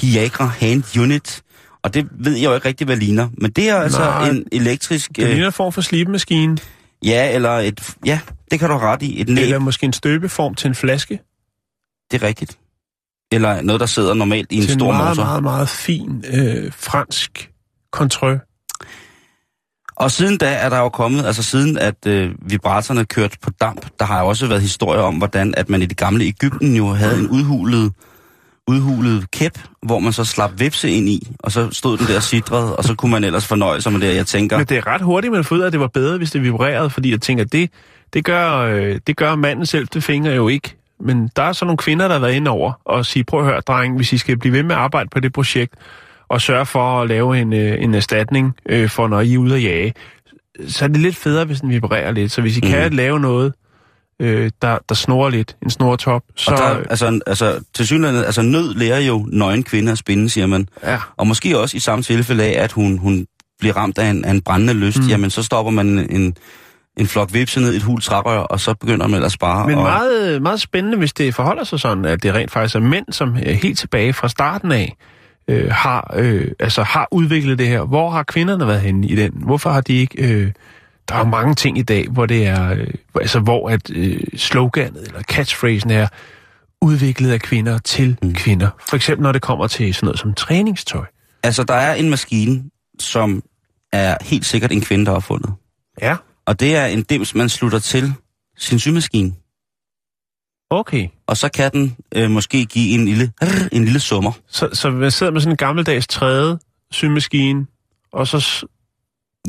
Viagra 0.00 0.46
Hand 0.46 0.98
Unit, 0.98 1.42
og 1.82 1.94
det 1.94 2.08
ved 2.12 2.32
jeg 2.36 2.44
jo 2.44 2.54
ikke 2.54 2.68
rigtig, 2.68 2.84
hvad 2.84 2.96
ligner. 2.96 3.28
Men 3.38 3.50
det 3.50 3.68
er 3.68 3.76
altså 3.76 4.00
Nej, 4.00 4.28
en 4.28 4.44
elektrisk... 4.52 5.16
Det 5.16 5.22
Øh, 5.22 5.28
ligner 5.30 5.46
en 5.46 5.52
form 5.52 5.72
for 5.72 5.80
slibemaskine, 5.80 6.58
ja, 7.04 7.34
eller 7.34 7.50
et... 7.50 7.94
Ja, 8.06 8.20
det 8.50 8.58
kan 8.60 8.68
du 8.70 8.76
ret 8.76 9.02
i. 9.02 9.20
Et 9.20 9.28
næb, 9.28 9.38
eller 9.42 9.58
måske 9.58 9.86
en 9.86 9.92
støbeform 9.92 10.54
til 10.54 10.68
en 10.68 10.74
flaske. 10.74 11.20
det 12.10 12.22
er 12.22 12.26
rigtigt. 12.26 12.58
Eller 13.32 13.62
noget, 13.62 13.80
der 13.80 13.86
sidder 13.86 14.14
normalt 14.14 14.52
i 14.52 14.56
en 14.56 14.62
til 14.62 14.74
stor 14.74 14.90
en 14.90 14.96
meget, 14.96 15.16
motor. 15.16 15.24
meget, 15.24 15.42
meget 15.42 15.68
fin 15.68 16.24
øh, 16.32 16.72
fransk 16.76 17.50
control. 17.92 18.40
Og 20.00 20.10
siden 20.10 20.38
da 20.38 20.52
er 20.52 20.68
der 20.68 20.78
jo 20.78 20.88
kommet, 20.88 21.26
altså 21.26 21.42
siden 21.42 21.78
at 21.78 22.06
øh, 22.06 22.30
vibratorerne 22.42 23.04
kørte 23.04 23.38
på 23.42 23.50
damp, 23.50 23.86
der 23.98 24.04
har 24.04 24.20
jo 24.20 24.26
også 24.26 24.46
været 24.46 24.62
historier 24.62 25.00
om, 25.00 25.14
hvordan 25.14 25.54
at 25.56 25.68
man 25.68 25.82
i 25.82 25.86
det 25.86 25.96
gamle 25.96 26.24
Ægypten 26.24 26.76
jo 26.76 26.86
havde 26.86 27.18
en 27.18 27.28
udhulet, 27.28 27.92
udhulet 28.66 29.30
kæp, 29.30 29.58
hvor 29.82 29.98
man 29.98 30.12
så 30.12 30.24
slap 30.24 30.50
vipse 30.56 30.90
ind 30.90 31.08
i, 31.08 31.28
og 31.38 31.52
så 31.52 31.70
stod 31.70 31.98
den 31.98 32.06
der 32.06 32.20
sidret, 32.20 32.76
og 32.76 32.84
så 32.84 32.94
kunne 32.94 33.12
man 33.12 33.24
ellers 33.24 33.46
fornøje 33.46 33.80
sig 33.80 33.92
med 33.92 34.00
det. 34.00 34.16
Jeg 34.16 34.26
tænker, 34.26 34.56
Men 34.56 34.66
det 34.66 34.76
er 34.76 34.86
ret 34.86 35.00
hurtigt, 35.00 35.32
man 35.32 35.44
får 35.44 35.56
ud 35.56 35.60
af, 35.60 35.66
at 35.66 35.72
det 35.72 35.80
var 35.80 35.86
bedre, 35.86 36.18
hvis 36.18 36.30
det 36.30 36.42
vibrerede, 36.42 36.90
fordi 36.90 37.10
jeg 37.10 37.20
tænker, 37.20 37.44
det, 37.44 37.70
det, 38.12 38.24
gør, 38.24 38.56
øh, 38.56 39.00
det 39.06 39.16
gør 39.16 39.34
manden 39.34 39.66
selv, 39.66 39.86
det 39.86 40.04
fingre 40.04 40.30
jo 40.30 40.48
ikke. 40.48 40.76
Men 41.00 41.30
der 41.36 41.42
er 41.42 41.52
så 41.52 41.64
nogle 41.64 41.78
kvinder, 41.78 42.08
der 42.08 42.14
har 42.14 42.20
været 42.20 42.34
inde 42.34 42.50
over 42.50 42.72
og 42.84 43.06
sige, 43.06 43.24
prøv 43.24 43.40
at 43.40 43.46
høre, 43.46 43.60
dreng, 43.60 43.96
hvis 43.96 44.12
I 44.12 44.18
skal 44.18 44.38
blive 44.38 44.52
ved 44.52 44.62
med 44.62 44.74
at 44.74 44.80
arbejde 44.80 45.08
på 45.08 45.20
det 45.20 45.32
projekt, 45.32 45.74
og 46.30 46.40
sørge 46.40 46.66
for 46.66 47.02
at 47.02 47.08
lave 47.08 47.40
en, 47.40 47.52
øh, 47.52 47.82
en 47.82 47.94
erstatning 47.94 48.54
øh, 48.68 48.88
for, 48.88 49.08
når 49.08 49.20
I 49.20 49.34
er 49.34 49.38
ude 49.38 49.54
at 49.54 49.62
jage, 49.62 49.94
så 50.68 50.84
er 50.84 50.88
det 50.88 50.96
lidt 50.96 51.16
federe, 51.16 51.44
hvis 51.44 51.60
den 51.60 51.70
vibrerer 51.70 52.12
lidt. 52.12 52.32
Så 52.32 52.40
hvis 52.40 52.56
I 52.56 52.60
mm. 52.60 52.68
kan 52.68 52.92
lave 52.92 53.20
noget, 53.20 53.52
øh, 54.20 54.50
der, 54.62 54.78
der 54.88 54.94
snorer 54.94 55.30
lidt, 55.30 55.56
en 55.62 55.70
snortop, 55.70 56.22
så... 56.36 56.50
og 56.50 56.58
der, 56.58 56.64
altså, 56.90 57.20
altså, 57.26 57.60
til 57.74 57.86
synligheden, 57.86 58.24
altså 58.24 58.42
nød 58.42 58.74
lærer 58.74 58.98
jo 58.98 59.26
nøgen 59.32 59.62
kvinder 59.62 59.92
at 59.92 59.98
spinde, 59.98 60.28
siger 60.28 60.46
man. 60.46 60.68
ja. 60.84 60.98
Og 61.16 61.26
måske 61.26 61.58
også 61.58 61.76
i 61.76 61.80
samme 61.80 62.02
tilfælde 62.02 62.44
af, 62.44 62.62
at 62.64 62.72
hun, 62.72 62.98
hun 62.98 63.26
bliver 63.58 63.76
ramt 63.76 63.98
af 63.98 64.10
en, 64.10 64.24
af 64.24 64.30
en 64.30 64.40
brændende 64.40 64.74
lyst, 64.74 64.98
mm. 64.98 65.08
jamen 65.08 65.30
så 65.30 65.42
stopper 65.42 65.72
man 65.72 65.86
en, 65.86 66.36
en 66.96 67.06
flok 67.06 67.32
vipse 67.32 67.60
ned 67.60 67.72
i 67.72 67.76
et 67.76 67.82
hul 67.82 68.00
trærør, 68.00 68.38
og 68.38 68.60
så 68.60 68.74
begynder 68.74 69.06
man 69.06 69.14
ellers 69.14 69.36
bare 69.36 69.66
Men 69.66 69.78
at... 69.78 69.84
meget, 69.84 70.42
meget 70.42 70.60
spændende, 70.60 70.98
hvis 70.98 71.12
det 71.12 71.34
forholder 71.34 71.64
sig 71.64 71.80
sådan, 71.80 72.04
at 72.04 72.22
det 72.22 72.34
rent 72.34 72.50
faktisk 72.50 72.74
er 72.74 72.80
mænd, 72.80 73.06
som 73.10 73.36
øh, 73.36 73.46
helt 73.46 73.78
tilbage 73.78 74.12
fra 74.12 74.28
starten 74.28 74.72
af 74.72 74.96
øh, 75.50 75.70
har, 75.70 76.14
øh, 76.16 76.50
altså 76.60 76.82
har 76.82 77.08
udviklet 77.10 77.58
det 77.58 77.68
her. 77.68 77.82
Hvor 77.82 78.10
har 78.10 78.22
kvinderne 78.22 78.66
været 78.66 78.80
henne 78.80 79.06
i 79.06 79.16
den? 79.16 79.32
Hvorfor 79.36 79.70
har 79.70 79.80
de 79.80 79.92
ikke... 79.92 80.32
Øh, 80.32 80.52
der 81.08 81.16
er 81.16 81.24
mange 81.24 81.54
ting 81.54 81.78
i 81.78 81.82
dag, 81.82 82.06
hvor 82.10 82.26
det 82.26 82.46
er, 82.46 82.72
øh, 82.72 82.86
altså 83.14 83.40
hvor 83.40 83.68
at 83.68 83.90
øh, 83.90 84.20
sloganet 84.36 85.02
eller 85.06 85.22
catchphrasen 85.22 85.90
er 85.90 86.08
udviklet 86.82 87.32
af 87.32 87.40
kvinder 87.40 87.78
til 87.78 88.16
mm. 88.22 88.34
kvinder. 88.34 88.68
For 88.88 88.96
eksempel 88.96 89.22
når 89.22 89.32
det 89.32 89.42
kommer 89.42 89.66
til 89.66 89.94
sådan 89.94 90.06
noget 90.06 90.18
som 90.18 90.34
træningstøj. 90.34 91.04
Altså, 91.42 91.64
der 91.64 91.74
er 91.74 91.94
en 91.94 92.10
maskine, 92.10 92.62
som 92.98 93.42
er 93.92 94.16
helt 94.20 94.44
sikkert 94.44 94.72
en 94.72 94.80
kvinde, 94.80 95.06
der 95.06 95.12
har 95.12 95.20
fundet. 95.20 95.52
Ja. 96.02 96.16
Og 96.46 96.60
det 96.60 96.76
er 96.76 96.86
en 96.86 97.02
dims, 97.02 97.34
man 97.34 97.48
slutter 97.48 97.78
til 97.78 98.12
sin 98.58 98.78
symaskine. 98.78 99.32
Okay. 100.70 101.08
Og 101.26 101.36
så 101.36 101.48
kan 101.48 101.70
den 101.72 101.96
øh, 102.16 102.30
måske 102.30 102.64
give 102.64 102.94
en 102.94 103.04
lille, 103.04 103.32
en 103.72 103.84
lille 103.84 104.00
summer. 104.00 104.32
Så, 104.48 104.68
så 104.72 104.90
man 104.90 105.10
sidder 105.10 105.32
med 105.32 105.40
sådan 105.40 105.52
en 105.52 105.56
gammeldags 105.56 106.06
træde 106.06 106.58
symaskine, 106.90 107.66
og 108.12 108.26
så 108.26 108.66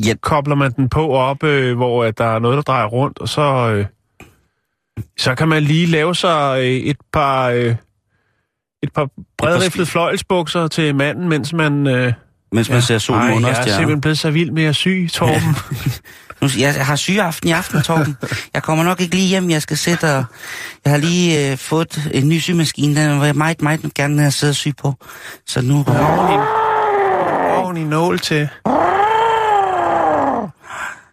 Ja, 0.06 0.14
kobler 0.22 0.56
man 0.56 0.72
den 0.72 0.90
på 0.90 1.10
op, 1.12 1.44
øh, 1.44 1.78
hvor 1.78 2.04
øh, 2.04 2.14
der 2.18 2.26
er 2.26 2.40
noget, 2.40 2.56
der 2.56 2.62
drejer 2.62 2.86
rundt, 2.86 3.20
og 3.20 3.30
så, 3.30 3.42
øh, 3.42 3.86
så 5.18 5.36
kan 5.36 5.48
man 5.48 5.64
lige 5.64 5.86
lave 5.86 6.16
sig 6.16 6.60
øh, 6.60 6.66
et 6.66 6.98
par, 7.14 7.50
øh, 7.50 7.76
et 8.84 8.94
par 8.94 9.10
bredriflede 9.38 9.86
fløjelsbukser 9.86 10.68
til 10.68 10.96
manden, 10.96 11.30
mens 11.30 11.54
man... 11.54 11.88
Øh, 11.88 12.14
mens 12.52 12.70
man 12.70 12.82
ser 12.82 12.98
solen 12.98 13.22
under 13.22 13.50
jeg 13.50 13.50
er 13.50 13.54
stjerner. 13.54 13.78
simpelthen 13.78 14.02
blevet 14.02 14.20
så 14.20 14.32
vild 14.32 14.52
med 14.52 14.64
at 14.64 14.76
sy, 14.76 15.08
Torben. 15.08 15.56
Nu, 16.42 16.48
jeg, 16.58 16.86
har 16.86 16.96
sygeaften 16.96 17.50
i 17.50 17.52
aften, 17.52 17.82
Torben. 17.82 18.18
Jeg 18.54 18.64
kommer 18.64 18.84
nok 18.84 19.02
ikke 19.02 19.16
lige 19.16 19.28
hjem. 19.28 19.50
Jeg 19.50 19.62
skal 19.62 19.78
sætte 19.78 20.16
og... 20.16 20.26
Jeg 20.86 20.92
har 20.94 20.98
lige 20.98 21.52
øh, 21.52 21.58
fået 21.58 22.10
en 22.14 22.30
ny 22.30 22.40
symaskine. 22.40 22.96
Den 23.02 23.20
vil 23.20 23.26
jeg 23.26 23.36
meget, 23.36 23.62
meget 23.62 23.94
gerne 23.96 24.22
have 24.22 24.32
siddet 24.32 24.52
og 24.52 24.56
sy 24.56 24.68
på. 24.78 24.94
Så 25.48 25.62
nu... 25.62 25.86
Ordentlig 27.58 27.86
nål 27.86 28.20
til. 28.20 28.50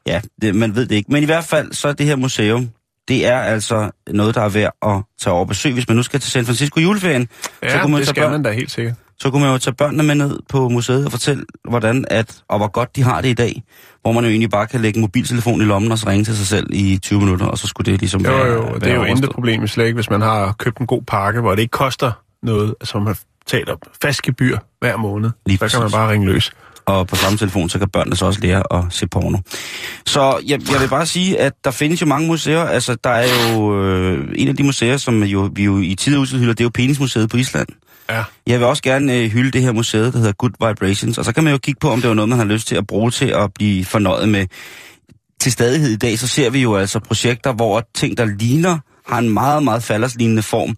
Ja, 0.06 0.20
det, 0.42 0.54
man 0.54 0.74
ved 0.74 0.86
det 0.86 0.94
ikke. 0.96 1.12
Men 1.12 1.22
i 1.22 1.26
hvert 1.26 1.44
fald, 1.44 1.72
så 1.72 1.88
er 1.88 1.92
det 1.92 2.06
her 2.06 2.16
museum, 2.16 2.68
det 3.08 3.26
er 3.26 3.38
altså 3.38 3.90
noget, 4.10 4.34
der 4.34 4.40
er 4.42 4.48
værd 4.48 4.72
at 4.82 5.02
tage 5.22 5.34
over 5.34 5.44
besøg. 5.44 5.72
Hvis 5.72 5.88
man 5.88 5.96
nu 5.96 6.02
skal 6.02 6.20
til 6.20 6.30
San 6.30 6.44
Francisco 6.46 6.80
juleferien, 6.80 7.28
Ja, 7.62 7.70
så, 7.70 7.78
kunne 7.78 7.92
man 7.92 7.98
det 7.98 8.06
tage 8.06 8.14
skal 8.14 8.22
børn, 8.22 8.32
man 8.32 8.42
da 8.42 8.52
helt 8.52 8.70
sikkert. 8.70 8.94
så 9.20 9.30
kunne 9.30 9.42
man 9.42 9.52
jo 9.52 9.58
tage 9.58 9.74
børnene 9.74 10.02
med 10.02 10.14
ned 10.14 10.38
på 10.48 10.68
museet 10.68 11.04
og 11.04 11.10
fortælle, 11.10 11.44
hvordan 11.68 12.04
at, 12.10 12.36
og 12.48 12.58
hvor 12.58 12.68
godt 12.68 12.96
de 12.96 13.02
har 13.02 13.20
det 13.20 13.28
i 13.28 13.34
dag. 13.34 13.62
Hvor 14.08 14.12
man 14.12 14.24
jo 14.24 14.30
egentlig 14.30 14.50
bare 14.50 14.66
kan 14.66 14.80
lægge 14.80 15.00
mobiltelefon 15.00 15.60
i 15.60 15.64
lommen 15.64 15.92
og 15.92 15.98
så 15.98 16.08
ringe 16.08 16.24
til 16.24 16.36
sig 16.36 16.46
selv 16.46 16.66
i 16.70 16.98
20 17.02 17.18
minutter, 17.20 17.46
og 17.46 17.58
så 17.58 17.66
skulle 17.66 17.92
det 17.92 18.00
ligesom 18.00 18.20
Jo, 18.24 18.30
være, 18.30 18.46
jo, 18.46 18.60
være 18.60 18.78
det 18.78 18.90
er 18.90 18.94
jo 18.94 19.04
intet 19.04 19.30
problem 19.30 19.66
slet 19.66 19.84
ikke, 19.84 19.94
hvis 19.94 20.10
man 20.10 20.20
har 20.20 20.54
købt 20.58 20.78
en 20.78 20.86
god 20.86 21.02
pakke, 21.02 21.40
hvor 21.40 21.50
det 21.50 21.58
ikke 21.62 21.70
koster 21.70 22.12
noget, 22.42 22.74
altså 22.80 22.98
man 22.98 23.14
betaler 23.44 23.76
fast 24.02 24.22
gebyr 24.22 24.58
hver 24.80 24.96
måned. 24.96 25.30
Lige 25.46 25.58
så 25.58 25.68
kan 25.68 25.78
man 25.78 25.82
præcis. 25.84 25.94
bare 25.94 26.12
ringe 26.12 26.26
løs. 26.26 26.52
og 26.86 27.06
på 27.06 27.16
samme 27.16 27.38
telefon, 27.38 27.68
så 27.68 27.78
kan 27.78 27.88
børnene 27.88 28.16
så 28.16 28.26
også 28.26 28.40
lære 28.40 28.62
at 28.78 28.84
se 28.90 29.06
porno. 29.06 29.38
Så 30.06 30.40
jeg, 30.46 30.72
jeg 30.72 30.80
vil 30.80 30.88
bare 30.88 31.06
sige, 31.06 31.40
at 31.40 31.52
der 31.64 31.70
findes 31.70 32.00
jo 32.00 32.06
mange 32.06 32.26
museer. 32.26 32.64
Altså, 32.64 32.96
der 33.04 33.10
er 33.10 33.52
jo 33.52 33.82
øh, 33.84 34.28
en 34.34 34.48
af 34.48 34.56
de 34.56 34.62
museer, 34.62 34.96
som 34.96 35.22
jo, 35.22 35.50
vi 35.52 35.64
jo 35.64 35.78
i 35.78 35.94
tid 35.94 36.18
og 36.18 36.26
hylder, 36.26 36.52
det 36.52 36.60
er 36.60 36.64
jo 36.64 36.70
Penismuseet 36.74 37.30
på 37.30 37.36
Island. 37.36 37.68
Ja. 38.10 38.24
Jeg 38.46 38.58
vil 38.58 38.66
også 38.66 38.82
gerne 38.82 39.16
øh, 39.16 39.30
hylde 39.30 39.50
det 39.50 39.62
her 39.62 39.72
museet, 39.72 40.12
der 40.12 40.18
hedder 40.18 40.32
Good 40.32 40.68
Vibrations, 40.68 41.18
og 41.18 41.24
så 41.24 41.32
kan 41.32 41.44
man 41.44 41.52
jo 41.52 41.58
kigge 41.58 41.78
på, 41.80 41.90
om 41.90 42.00
det 42.00 42.08
var 42.08 42.14
noget, 42.14 42.28
man 42.28 42.38
har 42.38 42.44
lyst 42.44 42.68
til 42.68 42.76
at 42.76 42.86
bruge 42.86 43.10
til 43.10 43.26
at 43.26 43.52
blive 43.54 43.84
fornøjet 43.84 44.28
med. 44.28 44.46
Til 45.40 45.52
stadighed 45.52 45.90
i 45.90 45.96
dag, 45.96 46.18
så 46.18 46.26
ser 46.26 46.50
vi 46.50 46.62
jo 46.62 46.76
altså 46.76 46.98
projekter, 46.98 47.52
hvor 47.52 47.82
ting, 47.94 48.18
der 48.18 48.24
ligner, 48.24 48.78
har 49.06 49.18
en 49.18 49.30
meget, 49.30 49.62
meget 49.62 49.82
falderslignende 49.82 50.42
form, 50.42 50.76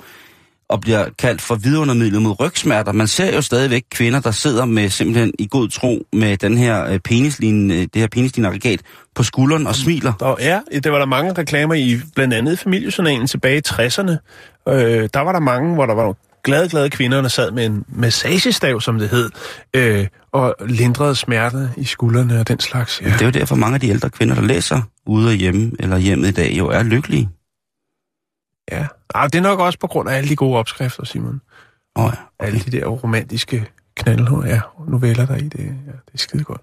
og 0.71 0.81
bliver 0.81 1.07
kaldt 1.19 1.41
for 1.41 1.55
vidundermidlet 1.55 2.23
mod 2.23 2.41
rygsmerter. 2.41 2.93
Man 2.93 3.07
ser 3.07 3.35
jo 3.35 3.43
stadigvæk 3.43 3.83
kvinder, 3.91 4.21
der 4.21 4.31
sidder 4.31 4.65
med 4.65 4.89
simpelthen 4.89 5.33
i 5.39 5.49
god 5.51 5.69
tro 5.69 6.07
med 6.13 6.37
den 6.37 6.59
her 6.59 6.87
øh, 6.87 6.99
penislignende, 6.99 7.87
det 7.87 7.97
her 7.97 8.09
penislignende 8.09 8.55
aggregat 8.55 8.81
på 9.15 9.23
skulderen 9.23 9.67
og 9.67 9.75
smiler. 9.75 10.13
Der, 10.21 10.37
ja, 10.41 10.61
det 10.73 10.93
var 10.93 10.99
der 10.99 11.07
mange 11.07 11.33
reklamer 11.33 11.75
i, 11.75 12.01
blandt 12.15 12.35
andet 12.35 12.59
familiejournalen 12.59 13.27
tilbage 13.27 13.59
i 13.59 13.63
60'erne. 13.69 14.17
Øh, 14.69 15.09
der 15.15 15.21
var 15.21 15.33
der 15.33 15.41
mange, 15.41 15.75
hvor 15.75 15.87
der 15.87 15.95
var 15.95 16.15
glade, 16.45 16.69
glade 16.69 16.91
kvinder, 16.91 17.21
der 17.21 17.29
sad 17.29 17.51
med 17.51 17.67
en 17.67 17.85
massagestav, 17.89 18.81
som 18.81 18.99
det 18.99 19.09
hed, 19.09 19.31
øh, 19.77 20.07
og 20.33 20.55
lindrede 20.67 21.15
smerte 21.15 21.71
i 21.77 21.85
skuldrene 21.85 22.41
og 22.41 22.49
den 22.49 22.61
slags. 22.61 23.01
Ja. 23.03 23.07
Det 23.07 23.21
er 23.21 23.25
jo 23.25 23.31
derfor 23.31 23.57
mange 23.57 23.75
af 23.75 23.81
de 23.81 23.89
ældre 23.89 24.11
kvinder, 24.11 24.35
der 24.35 24.43
læser 24.43 24.83
ude 25.07 25.29
og 25.29 25.35
hjemme 25.35 25.73
eller 25.79 25.99
hjemme 25.99 26.29
i 26.29 26.33
dag, 26.33 26.53
jo 26.59 26.69
er 26.69 26.83
lykkelige. 26.83 27.29
ja. 28.73 28.87
Ah, 29.15 29.27
det 29.33 29.39
er 29.39 29.43
nok 29.43 29.61
også 29.61 29.79
på 29.79 29.87
grund 29.87 30.09
af 30.09 30.17
alle 30.17 30.29
de 30.29 30.37
gode 30.37 30.59
opskrifter, 30.59 31.05
Simon. 31.05 31.41
Oh, 31.95 32.13
ja. 32.41 32.47
Alle 32.47 32.61
de 32.61 32.71
der 32.71 32.87
romantiske 32.87 33.67
knald, 33.97 34.45
ja, 34.47 34.61
noveller 34.89 35.27
der 35.27 35.37
i 35.37 35.49
det. 35.49 35.59
Ja, 35.59 35.93
det 36.07 36.15
er 36.15 36.19
skide 36.19 36.45
godt. 36.45 36.61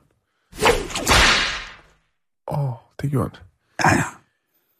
Åh, 2.47 2.59
oh, 2.59 2.73
det 3.01 3.11
gjorde 3.11 3.25
ondt. 3.25 3.41
Ja, 3.85 3.95
ja. 3.95 4.03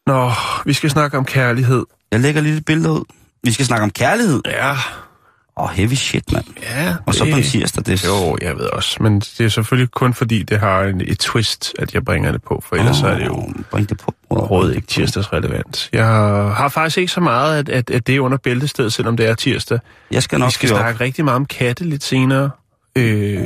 Nå, 0.07 0.31
vi 0.65 0.73
skal 0.73 0.89
snakke 0.89 1.17
om 1.17 1.25
kærlighed. 1.25 1.85
Jeg 2.11 2.19
lægger 2.19 2.41
lige 2.41 2.57
et 2.57 2.65
billede 2.65 2.91
ud. 2.91 3.03
Vi 3.47 3.51
skal 3.51 3.65
snakke 3.65 3.83
om 3.83 3.89
kærlighed. 3.89 4.41
Ja, 4.45 4.71
Åh, 4.71 5.63
oh, 5.63 5.69
heavy 5.69 5.93
shit, 5.93 6.31
mand. 6.33 6.45
ja. 6.63 6.95
Og 7.05 7.13
så 7.13 7.23
på 7.31 7.37
en 7.37 7.43
tirsdag, 7.43 7.85
det 7.85 8.03
er... 8.03 8.07
Jo, 8.07 8.37
jeg 8.41 8.55
ved 8.57 8.65
også. 8.65 9.03
Men 9.03 9.19
det 9.19 9.39
er 9.39 9.47
selvfølgelig 9.49 9.91
kun 9.91 10.13
fordi, 10.13 10.43
det 10.43 10.59
har 10.59 10.81
en, 10.83 11.01
et 11.01 11.19
twist, 11.19 11.73
at 11.79 11.93
jeg 11.93 12.05
bringer 12.05 12.31
det 12.31 12.43
på. 12.43 12.63
For 12.69 12.75
ellers 12.75 13.03
oh, 13.03 13.09
er 13.09 13.17
det 13.17 13.25
jo 13.25 13.49
Bring 13.71 13.89
det 13.89 13.97
på. 13.97 14.13
overhovedet 14.29 14.75
ikke 14.75 14.87
tirsdagsrelevant. 14.87 15.89
Jeg 15.93 16.05
har 16.05 16.69
faktisk 16.69 16.97
ikke 16.97 17.11
så 17.11 17.21
meget, 17.21 17.59
at, 17.59 17.69
at, 17.69 17.89
at 17.89 18.07
det 18.07 18.15
er 18.15 18.19
under 18.19 18.37
bæltestedet, 18.37 18.93
selvom 18.93 19.17
det 19.17 19.25
er 19.27 19.33
tirsdag. 19.35 19.79
Jeg 20.11 20.23
skal 20.23 20.37
Vi 20.37 20.41
nok 20.41 20.51
skal 20.51 20.69
fyre 20.69 20.77
op. 20.77 20.83
snakke 20.83 21.03
rigtig 21.03 21.25
meget 21.25 21.35
om 21.35 21.45
katte 21.45 21.83
lidt 21.83 22.03
senere. 22.03 22.49
Øh, 22.95 23.39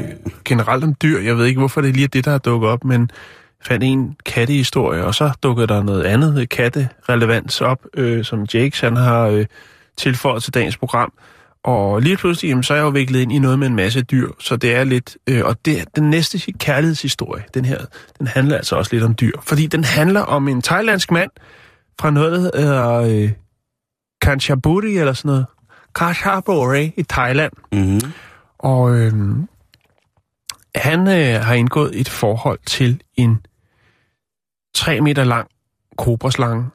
generelt 0.45 0.83
om 0.83 0.95
dyr. 1.01 1.19
Jeg 1.21 1.37
ved 1.37 1.45
ikke, 1.45 1.59
hvorfor 1.59 1.81
det 1.81 1.93
lige 1.93 2.03
er 2.03 2.07
det, 2.07 2.25
der 2.25 2.31
er 2.31 2.37
dukket 2.37 2.69
op, 2.69 2.83
men 2.83 3.11
fandt 3.65 3.83
en 3.83 4.15
kattehistorie, 4.25 5.03
og 5.05 5.15
så 5.15 5.31
dukkede 5.43 5.67
der 5.67 5.83
noget 5.83 6.03
andet 6.03 6.49
katterelevans 6.49 7.61
op, 7.61 7.79
øh, 7.97 8.25
som 8.25 8.45
Jakes 8.53 8.79
han 8.79 8.95
har 8.95 9.21
øh, 9.27 9.45
tilføjet 9.97 10.43
til 10.43 10.53
dagens 10.53 10.77
program. 10.77 11.13
Og 11.63 12.01
lige 12.01 12.17
pludselig, 12.17 12.49
jamen, 12.49 12.63
så 12.63 12.73
er 12.73 12.77
jeg 12.77 12.83
jo 12.83 12.89
viklet 12.89 13.19
ind 13.19 13.31
i 13.31 13.39
noget 13.39 13.59
med 13.59 13.67
en 13.67 13.75
masse 13.75 14.01
dyr, 14.01 14.31
så 14.39 14.55
det 14.55 14.75
er 14.75 14.83
lidt... 14.83 15.17
Øh, 15.27 15.45
og 15.45 15.65
det, 15.65 15.95
den 15.95 16.09
næste 16.09 16.51
kærlighedshistorie, 16.51 17.43
den 17.53 17.65
her, 17.65 17.77
den 18.19 18.27
handler 18.27 18.57
altså 18.57 18.75
også 18.75 18.93
lidt 18.93 19.03
om 19.03 19.15
dyr. 19.15 19.37
Fordi 19.43 19.67
den 19.67 19.83
handler 19.83 20.21
om 20.21 20.47
en 20.47 20.61
thailandsk 20.61 21.11
mand 21.11 21.31
fra 21.99 22.11
noget, 22.11 22.31
der 22.31 22.61
hedder 22.61 22.93
øh, 22.93 23.31
eller 24.99 25.13
sådan 25.13 25.29
noget. 25.29 25.45
Kanchanaburi 25.95 26.93
i 26.97 27.03
Thailand. 27.03 27.51
Mm-hmm. 27.71 28.11
Og 28.59 28.95
øh, 28.95 29.13
han 30.75 30.99
øh, 31.07 31.41
har 31.41 31.53
indgået 31.53 31.99
et 31.99 32.09
forhold 32.09 32.59
til 32.65 33.01
en 33.15 33.45
3 34.73 35.01
meter 35.01 35.23
lang 35.23 35.47
kobraslange. 35.97 36.65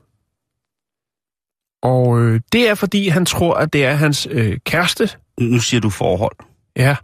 Og 1.83 2.21
øh, 2.21 2.41
det 2.53 2.69
er, 2.69 2.75
fordi 2.75 3.09
han 3.09 3.27
tror, 3.27 3.55
at 3.55 3.73
det 3.73 3.85
er 3.85 3.93
hans 3.95 4.29
øh, 4.31 4.59
kæreste. 4.67 5.09
Nu 5.41 5.59
siger 5.59 5.81
du 5.81 5.91
forhold, 5.91 6.37
Ja, 6.77 6.97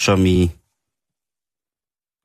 som 0.00 0.26
i... 0.26 0.50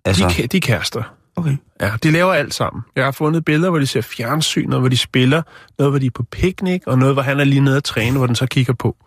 altså... 0.05 0.33
De, 0.37 0.47
de 0.47 0.57
er 0.57 0.61
kærester. 0.61 1.03
okay. 1.35 1.57
Ja, 1.81 1.91
de 2.03 2.11
laver 2.11 2.33
alt 2.33 2.53
sammen. 2.53 2.83
Jeg 2.95 3.03
har 3.03 3.11
fundet 3.11 3.45
billeder, 3.45 3.69
hvor 3.69 3.79
de 3.79 3.87
ser 3.87 4.01
fjernsyn, 4.01 4.67
noget, 4.69 4.81
hvor 4.81 4.89
de 4.89 4.97
spiller, 4.97 5.41
noget, 5.77 5.91
hvor 5.91 5.99
de 5.99 6.05
er 6.05 6.11
på 6.15 6.23
piknik, 6.23 6.87
og 6.87 6.97
noget, 6.99 7.15
hvor 7.15 7.21
han 7.21 7.39
er 7.39 7.43
lige 7.43 7.61
nede 7.61 7.77
at 7.77 7.83
træne, 7.83 8.17
hvor 8.17 8.25
den 8.27 8.35
så 8.35 8.45
kigger 8.45 8.73
på. 8.73 8.97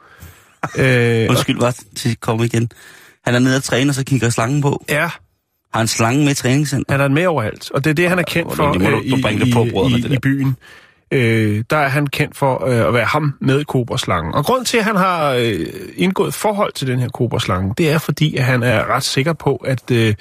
øh, 0.79 1.25
og, 1.25 1.31
Undskyld, 1.31 1.59
hvad? 1.59 1.95
Til 1.97 2.17
kom 2.17 2.43
igen. 2.43 2.71
Han 3.25 3.35
er 3.35 3.39
nede 3.39 3.57
og 3.57 3.63
træne, 3.63 3.91
og 3.91 3.95
så 3.95 4.05
kigger 4.05 4.31
slangen 4.31 4.63
på. 4.63 4.85
ja, 4.89 5.11
Har 5.75 5.81
en 5.81 5.87
slange 5.89 6.25
med 6.25 6.33
i 6.33 6.35
træningscenter? 6.35 6.93
han 6.93 7.01
er 7.01 7.09
med 7.09 7.27
overalt, 7.27 7.71
og 7.71 7.85
det 7.85 7.91
er 7.91 7.95
det, 7.95 8.09
han 8.09 8.19
er 8.19 8.23
kendt 8.23 8.55
for 8.57 8.73
det 8.73 8.81
må 8.83 8.91
du- 8.91 8.97
øh, 8.97 9.11
du 9.11 9.45
det 9.45 9.53
på 9.55 9.65
det 9.65 10.13
i 10.13 10.19
byen. 10.19 10.57
Øh, 11.15 11.65
der 11.71 11.77
er 11.77 11.89
han 11.89 12.07
kendt 12.07 12.37
for 12.37 12.67
øh, 12.67 12.89
at 12.89 12.95
være 12.95 13.05
ham 13.05 13.35
med 13.41 13.65
kobraslangen. 13.65 14.35
Og 14.35 14.45
grund 14.45 14.65
til, 14.65 14.79
at 14.79 14.85
han 14.85 14.97
har 14.97 15.33
øh, 15.33 15.67
indgået 15.97 16.35
forhold 16.35 16.73
til 16.73 16.87
den 16.87 16.99
her 16.99 17.09
kobraslange, 17.09 17.75
det 17.79 17.91
er 17.91 17.99
fordi, 17.99 18.37
at 18.37 18.45
han 18.45 18.63
er 18.63 18.87
ret 18.87 19.03
sikker 19.03 19.33
på, 19.33 19.57
at 19.57 19.91
øh, 19.91 20.15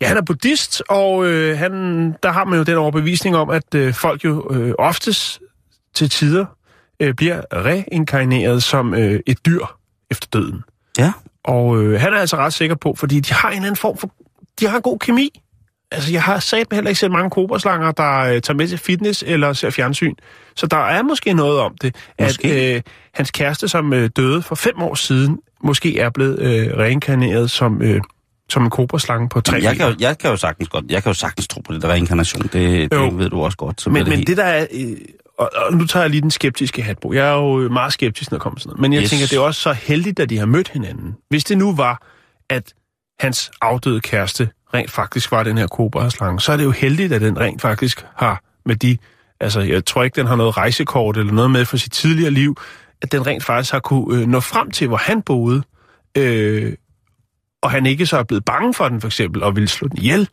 ja, 0.00 0.06
han 0.06 0.16
er 0.16 0.22
buddhist, 0.22 0.82
og 0.88 1.26
øh, 1.26 1.58
han, 1.58 1.72
der 2.22 2.30
har 2.30 2.44
man 2.44 2.58
jo 2.58 2.64
den 2.64 2.76
overbevisning 2.76 3.36
om, 3.36 3.50
at 3.50 3.74
øh, 3.74 3.94
folk 3.94 4.24
jo 4.24 4.48
øh, 4.50 4.74
oftest 4.78 5.40
til 5.94 6.10
tider 6.10 6.46
øh, 7.00 7.14
bliver 7.14 7.42
reinkarneret 7.52 8.62
som 8.62 8.94
øh, 8.94 9.20
et 9.26 9.46
dyr 9.46 9.64
efter 10.10 10.28
døden. 10.32 10.62
Ja. 10.98 11.12
Og 11.44 11.82
øh, 11.82 12.00
han 12.00 12.12
er 12.12 12.18
altså 12.18 12.36
ret 12.36 12.52
sikker 12.52 12.76
på, 12.76 12.94
fordi 12.98 13.20
de 13.20 13.34
har 13.34 13.48
en 13.48 13.54
eller 13.54 13.66
anden 13.66 13.76
form 13.76 13.98
for... 13.98 14.10
De 14.60 14.66
har 14.66 14.76
en 14.76 14.82
god 14.82 14.98
kemi. 14.98 15.42
Altså, 15.90 16.12
jeg 16.12 16.22
har 16.22 16.38
sat 16.38 16.66
heller 16.72 16.88
ikke 16.88 17.00
set 17.00 17.10
mange 17.10 17.30
kobraslanger, 17.30 17.90
der 17.92 18.18
øh, 18.18 18.40
tager 18.42 18.54
med 18.54 18.68
til 18.68 18.78
fitness 18.78 19.24
eller 19.26 19.52
ser 19.52 19.70
fjernsyn. 19.70 20.14
Så 20.56 20.66
der 20.66 20.76
er 20.76 21.02
måske 21.02 21.32
noget 21.34 21.60
om 21.60 21.74
det, 21.82 21.96
Måske. 22.20 22.48
at 22.52 22.76
øh, 22.76 22.82
hans 23.14 23.30
kæreste, 23.30 23.68
som 23.68 23.92
øh, 23.92 24.10
døde 24.16 24.42
for 24.42 24.54
fem 24.54 24.82
år 24.82 24.94
siden, 24.94 25.38
måske 25.64 25.98
er 25.98 26.10
blevet 26.10 26.38
øh, 26.40 26.76
reinkarneret 26.78 27.50
som, 27.50 27.82
øh, 27.82 28.00
som 28.50 28.64
en 28.64 28.70
kobraslange 28.70 29.28
på 29.28 29.40
tre 29.40 29.58
Jeg 29.62 29.76
kan, 29.76 29.88
jo, 29.88 29.94
jeg 30.00 30.18
kan 30.18 30.30
jo 30.30 30.36
sagtens 30.36 30.68
godt, 30.68 30.84
jeg 30.88 31.02
kan 31.02 31.10
jo 31.10 31.14
sagtens 31.14 31.48
tro 31.48 31.60
på 31.60 31.74
det 31.74 31.82
der 31.82 31.88
reinkarnation. 31.88 32.42
Det, 32.42 32.90
det 32.92 33.18
ved 33.18 33.30
du 33.30 33.40
også 33.40 33.56
godt. 33.56 33.80
Så 33.80 33.90
Men, 33.90 33.94
bliver 33.94 34.04
men 34.08 34.16
helt- 34.16 34.28
det 34.28 34.36
der 34.36 34.44
er... 34.44 34.66
Øh, 34.74 34.96
og, 35.38 35.50
og 35.66 35.72
nu 35.72 35.86
tager 35.86 36.02
jeg 36.04 36.10
lige 36.10 36.20
den 36.20 36.30
skeptiske 36.30 36.82
hat 36.82 36.98
på. 36.98 37.12
Jeg 37.12 37.28
er 37.28 37.32
jo 37.32 37.68
meget 37.68 37.92
skeptisk, 37.92 38.30
når 38.30 38.38
det 38.38 38.42
kommer 38.42 38.58
sådan 38.60 38.68
noget. 38.70 38.80
Men 38.80 38.92
jeg 38.92 39.02
yes. 39.02 39.10
tænker, 39.10 39.26
det 39.26 39.36
er 39.36 39.40
også 39.40 39.60
så 39.60 39.72
heldigt, 39.72 40.20
at 40.20 40.30
de 40.30 40.38
har 40.38 40.46
mødt 40.46 40.68
hinanden. 40.68 41.14
Hvis 41.28 41.44
det 41.44 41.58
nu 41.58 41.74
var, 41.76 42.02
at 42.50 42.72
hans 43.20 43.50
afdøde 43.60 44.00
kæreste 44.00 44.48
rent 44.76 44.90
faktisk 44.90 45.32
var 45.32 45.42
den 45.42 45.58
her 45.58 45.66
kobraslange, 45.66 46.40
så 46.40 46.52
er 46.52 46.56
det 46.56 46.64
jo 46.64 46.70
heldigt, 46.70 47.12
at 47.12 47.20
den 47.20 47.40
rent 47.40 47.62
faktisk 47.62 48.04
har 48.16 48.42
med 48.66 48.76
de... 48.76 48.98
Altså, 49.40 49.60
jeg 49.60 49.84
tror 49.84 50.02
ikke, 50.02 50.16
den 50.16 50.26
har 50.26 50.36
noget 50.36 50.56
rejsekort 50.56 51.16
eller 51.16 51.32
noget 51.32 51.50
med 51.50 51.64
fra 51.64 51.76
sit 51.76 51.92
tidligere 51.92 52.30
liv, 52.30 52.56
at 53.02 53.12
den 53.12 53.26
rent 53.26 53.44
faktisk 53.44 53.72
har 53.72 53.80
kunne 53.80 54.20
øh, 54.20 54.26
nå 54.26 54.40
frem 54.40 54.70
til, 54.70 54.88
hvor 54.88 54.96
han 54.96 55.22
boede, 55.22 55.62
øh, 56.16 56.72
og 57.62 57.70
han 57.70 57.86
ikke 57.86 58.06
så 58.06 58.18
er 58.18 58.22
blevet 58.22 58.44
bange 58.44 58.74
for 58.74 58.88
den, 58.88 59.00
for 59.00 59.08
eksempel, 59.08 59.42
og 59.42 59.56
ville 59.56 59.68
slå 59.68 59.88
den 59.88 59.98
ihjel. 59.98 60.28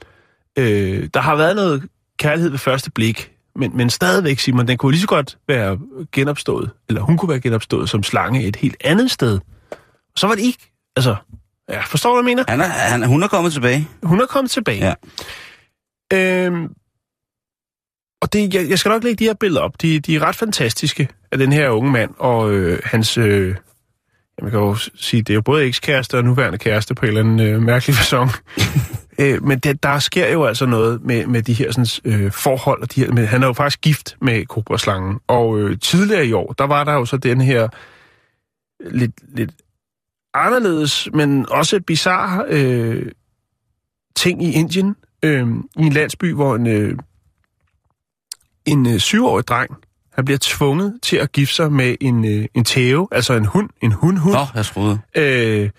Øh, 0.60 1.10
der 1.14 1.22
har 1.22 1.36
været 1.36 1.56
noget 1.56 1.84
kærlighed 2.20 2.50
ved 2.50 2.60
første 2.60 2.92
blik, 2.92 3.32
men, 3.56 3.78
men 3.78 3.90
stadigvæk, 3.90 4.40
Simon, 4.40 4.68
den 4.68 4.78
kunne 4.78 4.92
lige 4.92 5.02
så 5.02 5.08
godt 5.08 5.38
være 5.48 5.80
genopstået, 6.12 6.70
eller 6.90 7.02
hun 7.02 7.18
kunne 7.18 7.30
være 7.30 7.40
genopstået 7.40 7.90
som 7.90 8.04
slange 8.04 8.44
et 8.44 8.56
helt 8.56 8.78
andet 8.84 9.12
sted. 9.12 9.40
Så 10.16 10.28
var 10.28 10.36
det 10.36 10.42
ikke, 10.42 10.72
altså, 10.96 11.16
ja, 11.74 11.82
forstår 11.82 12.10
du, 12.10 12.22
hvad 12.22 12.32
jeg 12.32 12.36
mener? 12.36 12.52
Han 12.52 12.62
er, 12.62 12.66
han, 12.66 13.04
hun 13.04 13.24
er 13.24 13.28
kommet 13.28 13.54
tilbage. 13.54 13.88
Hun 14.04 14.22
er 14.22 14.26
kommet 14.26 14.52
tilbage. 14.52 14.96
Ja. 16.12 16.46
Øhm, 16.46 16.70
og 18.22 18.34
det, 18.34 18.54
jeg, 18.54 18.70
jeg 18.70 18.80
skal 18.80 18.90
nok 18.90 19.04
lægge 19.04 19.16
de 19.16 19.24
her 19.24 19.34
billeder 19.34 19.62
op. 19.62 19.82
De, 19.82 20.00
de 20.00 20.16
er 20.16 20.20
ret 20.20 20.36
fantastiske 20.36 21.10
af 21.32 21.38
den 21.38 21.54
her 21.54 21.70
unge 21.70 21.92
mand 21.92 22.12
og 22.18 22.52
øh, 22.52 22.80
hans... 22.84 23.18
Øh, 23.18 23.56
jeg 24.42 24.52
kan 24.52 24.60
jo 24.60 24.76
sige, 24.96 25.22
det 25.22 25.30
er 25.30 25.36
jo 25.36 25.42
både 25.42 25.66
ekskæreste 25.66 26.18
og 26.18 26.24
nuværende 26.24 26.58
kæreste 26.58 26.96
på 26.96 27.06
en 27.06 27.08
eller 27.08 27.22
anden 27.22 27.40
øh, 27.40 27.62
mærkelig 27.62 27.96
fasong. 27.96 28.32
øh, 29.20 29.44
men 29.44 29.60
det, 29.60 29.84
der 29.84 30.00
sker 30.00 30.32
jo 30.32 30.46
altså 30.46 30.66
noget 30.66 31.02
med, 31.04 31.26
med 31.28 31.42
de 31.42 31.54
her 31.54 31.72
sådan, 31.72 32.14
øh, 32.14 32.32
forhold. 32.32 32.82
Og 32.82 32.96
de 32.96 33.02
her, 33.02 33.12
men 33.12 33.26
han 33.26 33.44
er 33.44 33.48
jo 33.48 33.54
faktisk 33.54 33.82
gift 33.82 34.18
med 34.22 34.46
kobraslangen. 34.46 35.20
Og 35.28 35.60
øh, 35.60 35.80
tidligere 35.80 36.26
i 36.26 36.34
år, 36.34 36.54
der 36.54 36.64
var 36.64 36.84
der 36.84 36.94
jo 36.94 37.06
så 37.06 37.18
den 37.18 37.42
her 37.42 37.68
lidt, 38.90 39.12
lidt 39.36 39.52
anderledes, 40.34 41.10
men 41.14 41.46
også 41.50 41.82
bizarre 41.88 42.46
øh, 42.48 43.12
ting 44.16 44.44
i 44.44 44.52
Indien. 44.52 44.96
Øh, 45.24 45.48
I 45.78 45.82
en 45.82 45.94
landsby, 45.94 46.34
hvor 46.34 46.56
en, 46.56 46.68
øh, 46.68 46.98
en 48.66 48.94
øh, 48.94 49.00
syvårig 49.00 49.48
dreng, 49.48 49.72
han 50.14 50.26
bliver 50.26 50.38
tvunget 50.42 51.00
til 51.02 51.18
at 51.18 51.32
gifte 51.32 51.56
sig 51.56 51.72
med 51.72 51.96
en, 52.02 52.26
øh, 52.26 52.46
en 52.54 52.64
tæve, 52.64 53.08
altså 53.12 53.34
en 53.34 53.46
hund, 53.46 53.70
en 53.82 53.92
hundhund. 53.92 54.36
Nå, 54.36 54.46
jeg 54.56 54.66
troede. 54.66 55.00
Øh, 55.16 55.70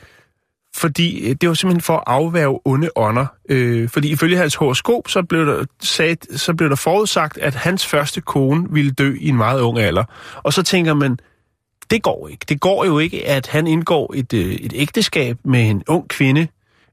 fordi 0.76 1.28
øh, 1.28 1.36
det 1.40 1.48
var 1.48 1.54
simpelthen 1.54 1.80
for 1.80 1.96
at 1.96 2.02
afværge 2.06 2.60
onde 2.64 2.90
ånder. 2.96 3.26
Øh, 3.48 3.88
fordi 3.88 4.08
ifølge 4.08 4.36
hans 4.36 4.54
horoskop, 4.54 5.08
så 5.08 5.22
blev, 5.22 5.46
der 5.46 5.64
sat, 5.80 6.26
så 6.36 6.54
blev 6.54 6.68
der 6.68 6.76
forudsagt, 6.76 7.38
at 7.38 7.54
hans 7.54 7.86
første 7.86 8.20
kone 8.20 8.66
ville 8.70 8.90
dø 8.90 9.16
i 9.20 9.28
en 9.28 9.36
meget 9.36 9.60
ung 9.60 9.78
alder. 9.78 10.04
Og 10.42 10.52
så 10.52 10.62
tænker 10.62 10.94
man, 10.94 11.18
det 11.94 12.02
går 12.02 12.28
ikke. 12.28 12.46
Det 12.48 12.60
går 12.60 12.84
jo 12.84 12.98
ikke, 12.98 13.28
at 13.28 13.46
han 13.46 13.66
indgår 13.66 14.14
et, 14.16 14.32
øh, 14.32 14.52
et 14.52 14.72
ægteskab 14.74 15.36
med 15.44 15.70
en 15.70 15.82
ung 15.88 16.08
kvinde. 16.08 16.48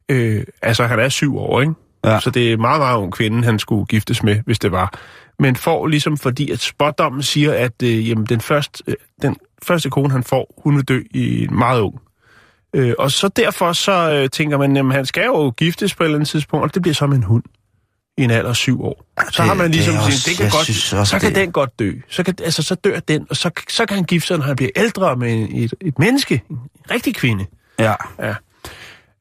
Øh, 0.09 0.43
altså, 0.61 0.83
han 0.83 0.99
er 0.99 1.09
syv 1.09 1.37
år, 1.37 1.61
ikke? 1.61 1.73
Ja. 2.05 2.19
Så 2.19 2.29
det 2.29 2.53
er 2.53 2.57
meget, 2.57 2.79
meget 2.79 2.97
ung 2.97 3.13
kvinde, 3.13 3.43
han 3.43 3.59
skulle 3.59 3.85
giftes 3.85 4.23
med, 4.23 4.39
hvis 4.45 4.59
det 4.59 4.71
var. 4.71 4.99
Men 5.39 5.55
får 5.55 5.87
ligesom 5.87 6.17
fordi, 6.17 6.51
at 6.51 6.59
spådommen 6.59 7.23
siger, 7.23 7.53
at 7.53 7.83
øh, 7.83 8.09
jamen, 8.09 8.25
den, 8.25 8.41
første, 8.41 8.83
øh, 8.87 8.95
den 9.21 9.35
første 9.63 9.89
kone, 9.89 10.11
han 10.11 10.23
får, 10.23 10.61
hun 10.63 10.75
vil 10.75 10.83
dø 10.83 11.01
i 11.11 11.43
en 11.43 11.57
meget 11.57 11.81
ung. 11.81 12.01
Øh, 12.75 12.93
og 12.99 13.11
så 13.11 13.27
derfor 13.27 13.73
så 13.73 14.11
øh, 14.13 14.29
tænker 14.29 14.57
man, 14.57 14.77
at 14.77 14.93
han 14.93 15.05
skal 15.05 15.25
jo 15.25 15.53
giftes 15.57 15.95
på 15.95 16.03
et 16.03 16.05
eller 16.05 16.17
andet 16.17 16.29
tidspunkt, 16.29 16.63
og 16.63 16.73
det 16.73 16.81
bliver 16.81 16.95
så 16.95 17.07
med 17.07 17.17
en 17.17 17.23
hund 17.23 17.43
i 18.17 18.23
en 18.23 18.31
alder 18.31 18.49
af 18.49 18.55
syv 18.55 18.83
år. 18.83 19.05
Så 19.19 19.25
det- 19.37 19.45
har 19.49 19.53
man 19.53 19.65
det 19.65 19.75
ligesom 19.75 19.93
sagt, 19.93 20.05
også- 20.05 20.29
det 20.29 20.37
kan 20.37 20.49
godt, 20.49 20.63
synes 20.63 20.93
også, 20.93 21.11
så 21.11 21.19
kan 21.19 21.29
det- 21.29 21.35
den 21.35 21.51
godt 21.51 21.79
dø. 21.79 21.91
Så, 22.09 22.23
kan, 22.23 22.35
altså, 22.43 22.63
så 22.63 22.75
dør 22.75 22.99
den, 22.99 23.27
og 23.29 23.35
så, 23.35 23.51
så 23.69 23.85
kan 23.85 23.95
han 23.95 24.03
gifte 24.03 24.27
sig, 24.27 24.37
når 24.37 24.45
han 24.45 24.55
bliver 24.55 24.71
ældre 24.75 25.15
med 25.15 25.47
et, 25.51 25.73
et 25.81 25.99
menneske, 25.99 26.41
en 26.49 26.59
rigtig 26.91 27.15
kvinde. 27.15 27.45
Ja. 27.79 27.93
Ja. 28.19 28.35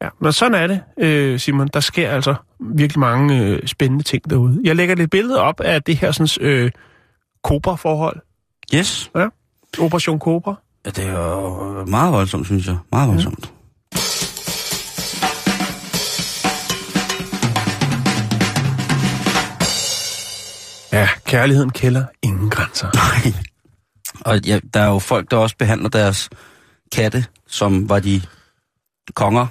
Ja, 0.03 0.09
men 0.21 0.33
sådan 0.33 0.55
er 0.55 0.67
det, 0.67 0.81
øh, 0.99 1.41
Simon. 1.41 1.69
Der 1.75 1.81
sker 1.81 2.11
altså 2.11 2.35
virkelig 2.61 3.01
mange 3.01 3.39
øh, 3.39 3.67
spændende 3.67 4.05
ting 4.05 4.31
derude. 4.31 4.61
Jeg 4.65 4.77
lægger 4.77 4.95
lidt 4.95 5.11
billede 5.11 5.41
op 5.41 5.61
af 5.61 5.83
det 5.83 5.97
her 5.97 6.13
sådan, 6.13 6.47
øh, 6.49 6.71
Cobra-forhold. 7.45 8.21
Yes. 8.75 9.11
Operation 9.79 10.19
Cobra. 10.19 10.55
Ja, 10.87 10.91
det 10.91 11.07
er 11.07 11.13
jo 11.13 11.85
meget 11.87 12.13
voldsomt, 12.13 12.47
synes 12.47 12.67
jeg. 12.67 12.77
Meget 12.93 13.09
voldsomt. 13.09 13.53
Ja, 20.93 21.09
kærligheden 21.25 21.71
kælder 21.71 22.05
ingen 22.23 22.51
grænser. 22.51 22.89
Og 24.21 24.41
ja, 24.47 24.61
der 24.75 24.81
er 24.81 24.89
jo 24.89 24.99
folk, 24.99 25.31
der 25.31 25.37
også 25.37 25.57
behandler 25.57 25.89
deres 25.89 26.31
katte, 26.93 27.25
som 27.47 27.89
var 27.89 27.99
de 27.99 28.23
konger 29.15 29.43
et 29.43 29.49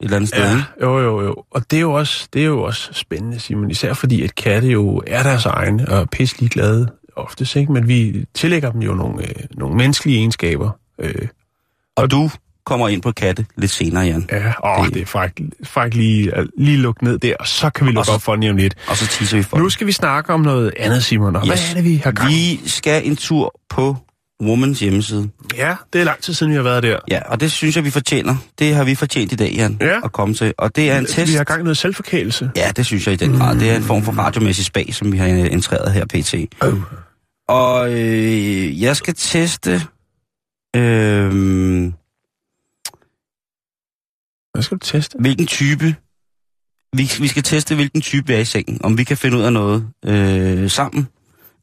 eller 0.00 0.16
andet 0.16 0.28
sted. 0.28 0.56
Ja, 0.56 0.64
jo, 0.86 1.00
jo, 1.00 1.22
jo. 1.22 1.44
Og 1.50 1.70
det 1.70 1.76
er 1.76 1.80
jo 1.80 1.92
også, 1.92 2.28
det 2.32 2.42
er 2.42 2.46
jo 2.46 2.62
også 2.62 2.90
spændende, 2.92 3.40
Simon. 3.40 3.70
Især 3.70 3.92
fordi, 3.92 4.22
at 4.22 4.34
katte 4.34 4.68
jo 4.68 5.02
er 5.06 5.22
deres 5.22 5.46
egne 5.46 5.88
og 5.88 5.98
er 6.00 6.04
pisselig 6.04 6.50
glade 6.50 6.88
oftest, 7.16 7.56
ikke? 7.56 7.72
Men 7.72 7.88
vi 7.88 8.24
tillægger 8.34 8.70
dem 8.70 8.82
jo 8.82 8.94
nogle, 8.94 9.28
øh, 9.28 9.34
nogle 9.50 9.76
menneskelige 9.76 10.18
egenskaber. 10.18 10.70
Øh, 10.98 11.28
Og 11.96 12.10
du 12.10 12.30
kommer 12.66 12.88
ind 12.88 13.02
på 13.02 13.12
katte 13.12 13.46
lidt 13.56 13.70
senere, 13.70 14.04
Jan. 14.04 14.28
ja, 14.32 14.52
åh, 14.64 14.84
Det- 14.86 14.94
det 14.94 15.02
er 15.02 15.06
faktisk, 15.06 15.48
faktisk 15.64 15.96
lige, 15.96 16.32
lige 16.58 16.76
lukke 16.78 17.04
ned 17.04 17.18
der, 17.18 17.34
og 17.40 17.46
så 17.46 17.70
kan 17.70 17.86
vi 17.86 17.92
lukke 17.92 18.06
så- 18.06 18.12
op 18.12 18.22
for 18.22 18.36
den 18.36 18.50
om 18.50 18.56
lidt. 18.56 18.74
Og 18.88 18.96
så 18.96 19.06
teaser 19.06 19.36
vi 19.36 19.42
for 19.42 19.56
Nu 19.58 19.68
skal 19.70 19.86
vi 19.86 19.92
snakke 19.92 20.32
om 20.32 20.40
noget 20.40 20.72
andet, 20.76 21.04
Simon. 21.04 21.36
Og 21.36 21.42
yes. 21.42 21.48
Hvad 21.48 21.70
er 21.70 21.74
det, 21.74 21.84
vi 21.84 21.96
har 22.04 22.10
gang? 22.12 22.28
Vi 22.30 22.60
skal 22.66 23.06
en 23.06 23.16
tur 23.16 23.60
på 23.70 23.96
Womans 24.42 24.80
hjemmeside. 24.80 25.28
Ja, 25.56 25.74
det 25.92 26.00
er 26.00 26.04
lang 26.04 26.22
tid 26.22 26.34
siden, 26.34 26.50
vi 26.52 26.56
har 26.56 26.62
været 26.62 26.82
der. 26.82 26.98
Ja, 27.10 27.20
og 27.26 27.40
det 27.40 27.52
synes 27.52 27.76
jeg, 27.76 27.84
vi 27.84 27.90
fortjener. 27.90 28.36
Det 28.58 28.74
har 28.74 28.84
vi 28.84 28.94
fortjent 28.94 29.32
i 29.32 29.36
dag, 29.36 29.52
Jan, 29.56 29.78
Ja. 29.80 29.96
at 30.04 30.12
komme 30.12 30.34
til. 30.34 30.54
Og 30.58 30.76
det 30.76 30.90
er 30.90 30.98
en 30.98 31.06
test. 31.06 31.28
Vi 31.32 31.36
har 31.36 31.44
gang 31.44 31.62
noget 31.62 31.76
selvforkælelse. 31.76 32.50
Ja, 32.56 32.70
det 32.76 32.86
synes 32.86 33.06
jeg 33.06 33.12
i 33.14 33.16
den 33.16 33.36
grad. 33.38 33.56
Det 33.60 33.70
er 33.70 33.76
en 33.76 33.82
form 33.82 34.02
for 34.02 34.12
radiomæssig 34.12 34.64
spag, 34.64 34.94
som 34.94 35.12
vi 35.12 35.18
har 35.18 35.28
øh, 35.28 35.38
entreret 35.52 35.92
her 35.92 36.04
pt. 36.06 36.34
Oh. 36.60 36.78
Og 37.48 37.92
øh, 37.92 38.82
jeg 38.82 38.96
skal 38.96 39.14
teste... 39.16 39.82
Øh, 40.76 41.92
Hvad 44.54 44.62
skal 44.62 44.78
du 44.78 44.86
teste? 44.86 45.16
hvilken 45.20 45.46
type... 45.46 45.94
Vi, 46.96 47.10
vi 47.20 47.28
skal 47.28 47.42
teste, 47.42 47.74
hvilken 47.74 48.00
type 48.00 48.26
vi 48.26 48.34
er 48.34 48.38
i 48.38 48.44
sengen. 48.44 48.80
Om 48.84 48.98
vi 48.98 49.04
kan 49.04 49.16
finde 49.16 49.36
ud 49.38 49.42
af 49.42 49.52
noget 49.52 49.88
øh, 50.04 50.70
sammen. 50.70 51.08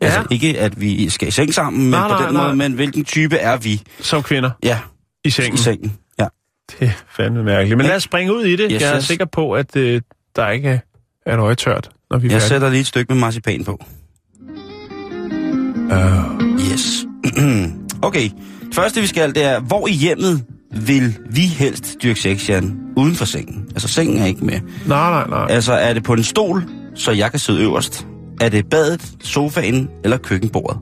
Ja. 0.01 0.05
Altså 0.05 0.25
ikke, 0.31 0.59
at 0.59 0.81
vi 0.81 1.09
skal 1.09 1.27
i 1.27 1.31
seng 1.31 1.53
sammen, 1.53 1.81
men 1.81 1.89
Nej, 1.91 2.07
på 2.07 2.13
nej, 2.13 2.25
den 2.25 2.33
nej. 2.33 2.43
måde, 2.43 2.55
men 2.55 2.73
hvilken 2.73 3.05
type 3.05 3.35
er 3.37 3.57
vi? 3.57 3.81
Som 3.99 4.23
kvinder 4.23 4.51
Ja, 4.63 4.79
i 5.25 5.29
sengen. 5.29 5.53
i 5.53 5.57
sengen. 5.57 5.93
Ja. 6.19 6.25
Det 6.71 6.87
er 6.87 6.91
fandme 7.17 7.43
mærkeligt. 7.43 7.77
Men 7.77 7.85
lad 7.85 7.95
os 7.95 8.03
springe 8.03 8.35
ud 8.35 8.43
i 8.45 8.55
det. 8.55 8.67
Yes, 8.71 8.81
jeg 8.81 8.89
er 8.91 8.97
yes. 8.97 9.05
sikker 9.05 9.25
på, 9.25 9.51
at 9.53 9.75
øh, 9.75 10.01
der 10.35 10.49
ikke 10.49 10.81
er, 11.25 11.33
et 11.33 11.39
øje 11.39 11.55
tørt, 11.55 11.89
når 12.11 12.17
vi 12.17 12.27
er 12.27 12.31
Jeg 12.31 12.41
færdige. 12.41 12.49
sætter 12.49 12.69
lige 12.69 12.81
et 12.81 12.87
stykke 12.87 13.13
med 13.13 13.19
marcipan 13.21 13.63
på. 13.63 13.83
Uh, 15.91 16.39
Yes. 16.71 17.05
okay. 18.07 18.29
Det 18.65 18.75
første, 18.75 19.01
vi 19.01 19.07
skal, 19.07 19.35
det 19.35 19.43
er, 19.43 19.59
hvor 19.59 19.87
i 19.87 19.91
hjemmet 19.91 20.45
vil 20.71 21.17
vi 21.29 21.41
helst 21.41 21.95
dyrke 22.03 22.21
sex, 22.21 22.49
Jan? 22.49 22.79
Uden 22.97 23.15
for 23.15 23.25
sengen. 23.25 23.65
Altså, 23.69 23.87
sengen 23.87 24.17
er 24.17 24.25
ikke 24.25 24.45
med. 24.45 24.59
nej, 24.87 25.09
nej, 25.09 25.27
nej. 25.29 25.45
Altså, 25.49 25.73
er 25.73 25.93
det 25.93 26.03
på 26.03 26.13
en 26.13 26.23
stol, 26.23 26.63
så 26.95 27.11
jeg 27.11 27.31
kan 27.31 27.39
sidde 27.39 27.61
øverst? 27.61 28.07
Er 28.41 28.49
det 28.49 28.69
badet, 28.69 29.13
sofaen 29.23 29.89
eller 30.03 30.17
køkkenbordet? 30.17 30.77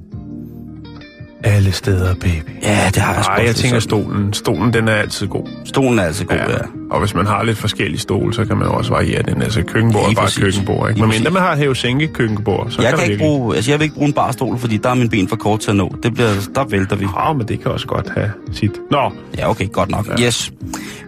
Alle 1.44 1.72
steder, 1.72 2.14
baby. 2.16 2.50
Ja, 2.64 2.86
det 2.86 2.98
har 2.98 3.14
jeg 3.14 3.24
Nej, 3.28 3.46
jeg 3.46 3.56
tænker 3.56 3.80
stolen. 3.80 4.34
Stolen, 4.34 4.74
den 4.74 4.88
er 4.88 4.92
altid 4.94 5.28
god. 5.28 5.48
Stolen 5.66 6.00
er 6.00 6.04
altså 6.04 6.26
god, 6.26 6.38
ja. 6.38 6.52
ja. 6.52 6.58
Og 6.92 7.00
hvis 7.00 7.14
man 7.14 7.26
har 7.26 7.44
lidt 7.44 7.58
forskellige 7.58 8.00
stole, 8.00 8.34
så 8.34 8.46
kan 8.46 8.58
man 8.58 8.68
også 8.68 8.92
variere 8.92 9.22
den. 9.22 9.42
Altså 9.42 9.62
køkkenbord 9.64 10.10
er 10.10 10.14
bare 10.16 10.26
præcis. 10.26 10.44
køkkenbord, 10.44 10.90
ikke? 10.90 11.02
Men 11.02 11.10
mindre 11.10 11.32
man 11.32 11.42
har 11.42 11.52
et 11.52 11.58
hæve-sænke 11.58 12.08
køkkenbord, 12.08 12.68
så 12.70 12.82
Jeg 12.82 12.90
kan 12.90 13.00
kan 13.00 13.12
ikke 13.12 13.24
bruge, 13.24 13.56
altså 13.56 13.72
jeg 13.72 13.80
vil 13.80 13.84
ikke 13.84 13.96
bruge 13.96 14.08
en 14.08 14.14
barstol, 14.14 14.58
fordi 14.58 14.78
der 14.78 14.90
er 14.90 14.94
min 14.94 15.10
ben 15.10 15.28
for 15.28 15.36
kort 15.36 15.60
til 15.60 15.70
at 15.70 15.76
nå. 15.76 15.96
Det 16.04 16.14
bliver, 16.14 16.30
der 16.56 16.64
vælter 16.66 16.96
vi. 16.96 17.06
Ja, 17.18 17.34
men 17.34 17.48
det 17.48 17.62
kan 17.62 17.72
også 17.72 17.88
godt 17.88 18.10
have 18.16 18.32
sit. 18.52 18.72
Nå, 18.92 19.12
Ja, 19.38 19.50
okay, 19.50 19.72
godt 19.72 19.90
nok. 19.92 20.08
Ja. 20.20 20.26
Yes. 20.26 20.52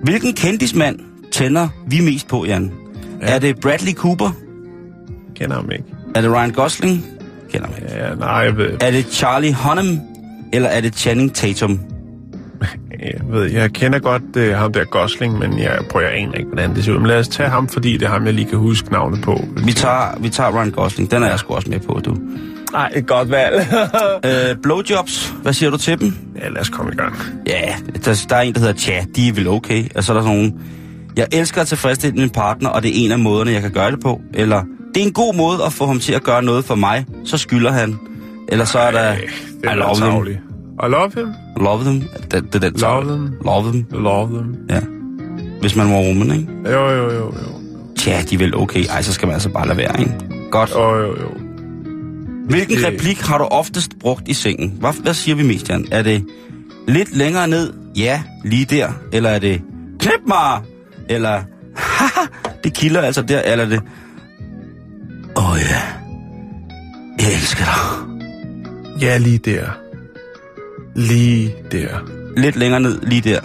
Hvilken 0.03 0.33
kendismand 0.33 0.99
tænder 1.31 1.67
vi 1.87 2.01
mest 2.01 2.27
på, 2.27 2.45
Jan? 2.45 2.71
Ja. 3.21 3.27
Er 3.35 3.39
det 3.39 3.59
Bradley 3.59 3.93
Cooper? 3.93 4.29
kender 5.35 5.55
ham 5.55 5.71
ikke. 5.71 5.83
Er 6.15 6.21
det 6.21 6.31
Ryan 6.31 6.51
Gosling? 6.51 7.05
Kender 7.53 7.67
mig. 7.67 7.77
ikke. 7.81 7.93
Ja, 8.05 8.15
nej, 8.15 8.29
jeg 8.29 8.57
ved, 8.57 8.69
Er 8.81 8.91
det 8.91 9.05
Charlie 9.11 9.53
Hunnam? 9.53 9.99
Eller 10.53 10.69
er 10.69 10.81
det 10.81 10.95
Channing 10.95 11.33
Tatum? 11.33 11.79
jeg, 12.99 13.21
ved, 13.29 13.51
jeg 13.51 13.71
kender 13.71 13.99
godt 13.99 14.23
uh, 14.37 14.43
ham 14.43 14.73
der 14.73 14.85
Gosling, 14.85 15.39
men 15.39 15.59
jeg 15.59 15.79
prøver 15.89 16.07
jeg 16.07 16.17
aner 16.17 16.33
ikke, 16.33 16.47
hvordan 16.47 16.75
det 16.75 16.83
ser 16.85 16.91
ud. 16.91 16.97
Men 16.97 17.07
lad 17.07 17.19
os 17.19 17.27
tage 17.27 17.49
ham, 17.49 17.67
fordi 17.67 17.93
det 17.93 18.01
er 18.05 18.09
ham, 18.09 18.25
jeg 18.25 18.33
lige 18.33 18.49
kan 18.49 18.57
huske 18.57 18.91
navnet 18.91 19.21
på. 19.21 19.43
Vi 19.65 19.73
tager, 19.73 20.19
vi 20.19 20.29
tager 20.29 20.59
Ryan 20.59 20.71
Gosling. 20.71 21.11
Den 21.11 21.23
er 21.23 21.27
jeg 21.27 21.39
sgu 21.39 21.53
også 21.53 21.69
med 21.69 21.79
på, 21.79 21.99
du. 22.05 22.17
Nej, 22.71 22.91
et 22.95 23.07
godt 23.07 23.31
valg. 23.31 23.67
Øh, 24.25 24.55
blowjobs. 24.63 25.33
Hvad 25.41 25.53
siger 25.53 25.69
du 25.69 25.77
til 25.77 25.99
dem? 25.99 26.13
ja, 26.41 26.49
lad 26.49 26.61
os 26.61 26.69
komme 26.69 26.91
i 26.93 26.95
gang. 26.95 27.15
Ja, 27.47 27.75
der, 28.05 28.25
der 28.29 28.35
er 28.35 28.41
en, 28.41 28.53
der 28.53 28.59
hedder 28.59 28.73
Tja. 28.73 29.05
De 29.15 29.27
er 29.27 29.33
vel 29.33 29.47
okay. 29.47 29.85
Og 29.95 30.03
så 30.03 30.13
er 30.13 30.17
der 30.17 30.23
sådan 30.23 30.37
nogle... 30.37 30.53
Jeg 31.15 31.27
elsker 31.31 31.61
at 31.61 31.67
tilfredsstille 31.67 32.15
min 32.15 32.29
partner, 32.29 32.69
og 32.69 32.83
det 32.83 32.89
er 32.89 33.05
en 33.05 33.11
af 33.11 33.19
måderne, 33.19 33.51
jeg 33.51 33.61
kan 33.61 33.71
gøre 33.71 33.91
det 33.91 33.99
på. 33.99 34.21
Eller, 34.33 34.63
det 34.93 35.01
er 35.01 35.07
en 35.07 35.13
god 35.13 35.35
måde 35.35 35.63
at 35.65 35.73
få 35.73 35.85
ham 35.85 35.99
til 35.99 36.13
at 36.13 36.23
gøre 36.23 36.43
noget 36.43 36.65
for 36.65 36.75
mig. 36.75 37.05
Så 37.25 37.37
skylder 37.37 37.71
han. 37.71 37.99
Eller 38.51 38.65
så 38.65 38.79
er 38.79 38.91
der... 38.91 38.99
Ej, 38.99 39.15
det 39.63 39.71
I 39.71 39.75
love 39.75 39.95
them. 39.95 40.27
I 40.83 40.87
love 40.89 41.11
him. 41.15 41.27
Love 41.57 41.83
them. 41.83 42.01
Det, 42.31 42.53
det 42.53 42.63
er 42.63 42.69
den 42.69 42.79
Love 42.79 43.03
them. 43.03 43.33
Love 43.45 43.71
them. 43.71 43.85
Love 43.91 44.27
them. 44.27 44.55
Ja. 44.69 44.79
Hvis 45.61 45.75
man 45.75 45.89
var 45.91 45.97
rummen, 45.97 46.31
ikke? 46.31 46.47
Jo, 46.65 46.89
jo, 46.89 47.03
jo, 47.03 47.13
jo. 47.25 47.33
Tja, 47.97 48.21
de 48.29 48.35
er 48.35 48.39
vel 48.39 48.55
okay. 48.55 48.85
Ej, 48.89 49.01
så 49.01 49.13
skal 49.13 49.25
man 49.25 49.33
altså 49.33 49.49
bare 49.49 49.67
lade 49.67 49.77
være, 49.77 49.99
ikke? 49.99 50.13
Godt. 50.51 50.71
Jo, 50.75 50.95
jo, 50.95 51.07
jo. 51.07 51.29
Hvilken 52.49 52.77
det- 52.77 52.85
replik 52.87 53.21
har 53.21 53.37
du 53.37 53.43
oftest 53.43 53.91
brugt 53.99 54.27
i 54.27 54.33
sengen? 54.33 54.77
Hvad, 54.79 54.93
hvad 55.03 55.13
siger 55.13 55.35
vi 55.35 55.43
mest, 55.43 55.69
Jan? 55.69 55.85
Er 55.91 56.01
det 56.01 56.25
lidt 56.87 57.17
længere 57.17 57.47
ned? 57.47 57.73
Ja, 57.97 58.21
lige 58.45 58.65
der. 58.65 58.89
Eller 59.13 59.29
er 59.29 59.39
det 59.39 59.61
knip 59.99 60.21
mig? 60.27 60.61
Eller 61.09 61.41
haha, 61.75 62.27
det 62.63 62.73
kilder 62.73 63.01
altså 63.01 63.21
der. 63.21 63.41
Eller 63.41 63.65
er 63.65 63.69
det 63.69 63.81
åh 65.37 65.51
oh, 65.51 65.57
ja, 65.59 65.81
jeg 67.19 67.33
elsker 67.33 67.63
dig. 67.65 68.08
Ja, 69.01 69.17
lige 69.17 69.37
der. 69.37 69.65
Lige 70.95 71.55
der. 71.71 71.87
Lidt 72.37 72.55
længere 72.55 72.79
ned, 72.79 72.99
lige 73.01 73.21
der. 73.21 73.39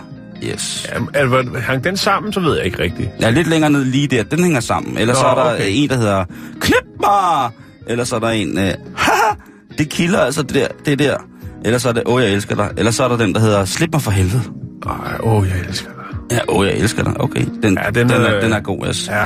Yes. 0.44 0.86
Ja, 0.94 1.00
altså, 1.20 1.58
hang 1.60 1.84
den 1.84 1.96
sammen, 1.96 2.32
så 2.32 2.40
ved 2.40 2.56
jeg 2.56 2.64
ikke 2.66 2.78
rigtigt. 2.82 3.08
Ja, 3.20 3.30
lidt 3.30 3.46
længere 3.48 3.70
ned, 3.70 3.84
lige 3.84 4.06
der. 4.06 4.22
Den 4.22 4.42
hænger 4.42 4.60
sammen. 4.60 4.98
Eller 4.98 5.14
Nå, 5.14 5.20
så 5.20 5.26
er 5.26 5.34
der 5.34 5.54
okay. 5.54 5.66
en, 5.68 5.88
der 5.88 5.96
hedder 5.96 6.24
knip 6.60 6.84
mig! 7.00 7.50
Eller 7.86 8.04
så 8.04 8.16
er 8.16 8.20
der 8.20 8.28
en, 8.28 8.58
øh, 8.58 8.72
haha, 8.96 9.34
det 9.78 9.88
kilder 9.88 10.20
altså 10.20 10.42
det 10.42 10.54
der, 10.54 10.66
det 10.86 10.98
der. 10.98 11.16
Eller 11.64 11.78
så 11.78 11.88
er 11.88 11.92
det, 11.92 12.02
åh, 12.06 12.22
jeg 12.22 12.32
elsker 12.32 12.54
dig. 12.56 12.70
Eller 12.76 12.90
så 12.90 13.04
er 13.04 13.08
der 13.08 13.16
den, 13.16 13.34
der 13.34 13.40
hedder, 13.40 13.64
slip 13.64 13.88
mig 13.92 14.02
for 14.02 14.10
helvede. 14.10 14.42
Ej, 14.86 15.16
åh, 15.22 15.46
jeg 15.48 15.68
elsker 15.68 15.88
dig. 15.90 16.36
Ja, 16.36 16.38
åh, 16.48 16.66
jeg 16.66 16.76
elsker 16.78 17.02
dig. 17.04 17.20
Okay, 17.20 17.44
den, 17.62 17.78
Ja, 17.84 17.90
den 17.90 18.08
den, 18.08 18.10
er- 18.10 18.26
er, 18.26 18.40
den 18.40 18.52
er 18.52 18.60
god, 18.60 18.86
yes. 18.88 19.08
Ja. 19.08 19.24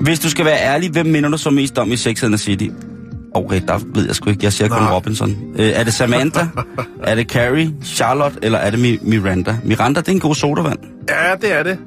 Hvis 0.00 0.20
du 0.20 0.30
skal 0.30 0.44
være 0.44 0.58
ærlig, 0.60 0.90
hvem 0.90 1.06
minder 1.06 1.28
du 1.30 1.36
så 1.38 1.50
mest 1.50 1.78
om 1.78 1.92
i 1.92 1.96
Sex 1.96 2.22
and 2.22 2.32
the 2.32 2.38
City? 2.38 2.68
Okay, 3.34 3.60
der 3.68 3.78
ved 3.94 4.06
jeg 4.06 4.14
sgu 4.14 4.30
ikke. 4.30 4.44
Jeg 4.44 4.52
siger 4.52 4.68
kun. 4.68 4.86
Robinson. 4.86 5.36
Øh, 5.58 5.66
er 5.74 5.84
det 5.84 5.94
Samantha? 5.94 6.40
er 7.04 7.14
det 7.14 7.26
Carrie? 7.30 7.72
Charlotte? 7.84 8.38
Eller 8.42 8.58
er 8.58 8.70
det 8.70 8.78
Mi- 8.78 9.08
Miranda? 9.08 9.56
Miranda, 9.64 10.00
det 10.00 10.08
er 10.08 10.12
en 10.12 10.20
god 10.20 10.34
sodavand. 10.34 10.78
Ja, 11.08 11.34
det 11.40 11.58
er 11.58 11.62
det. 11.62 11.78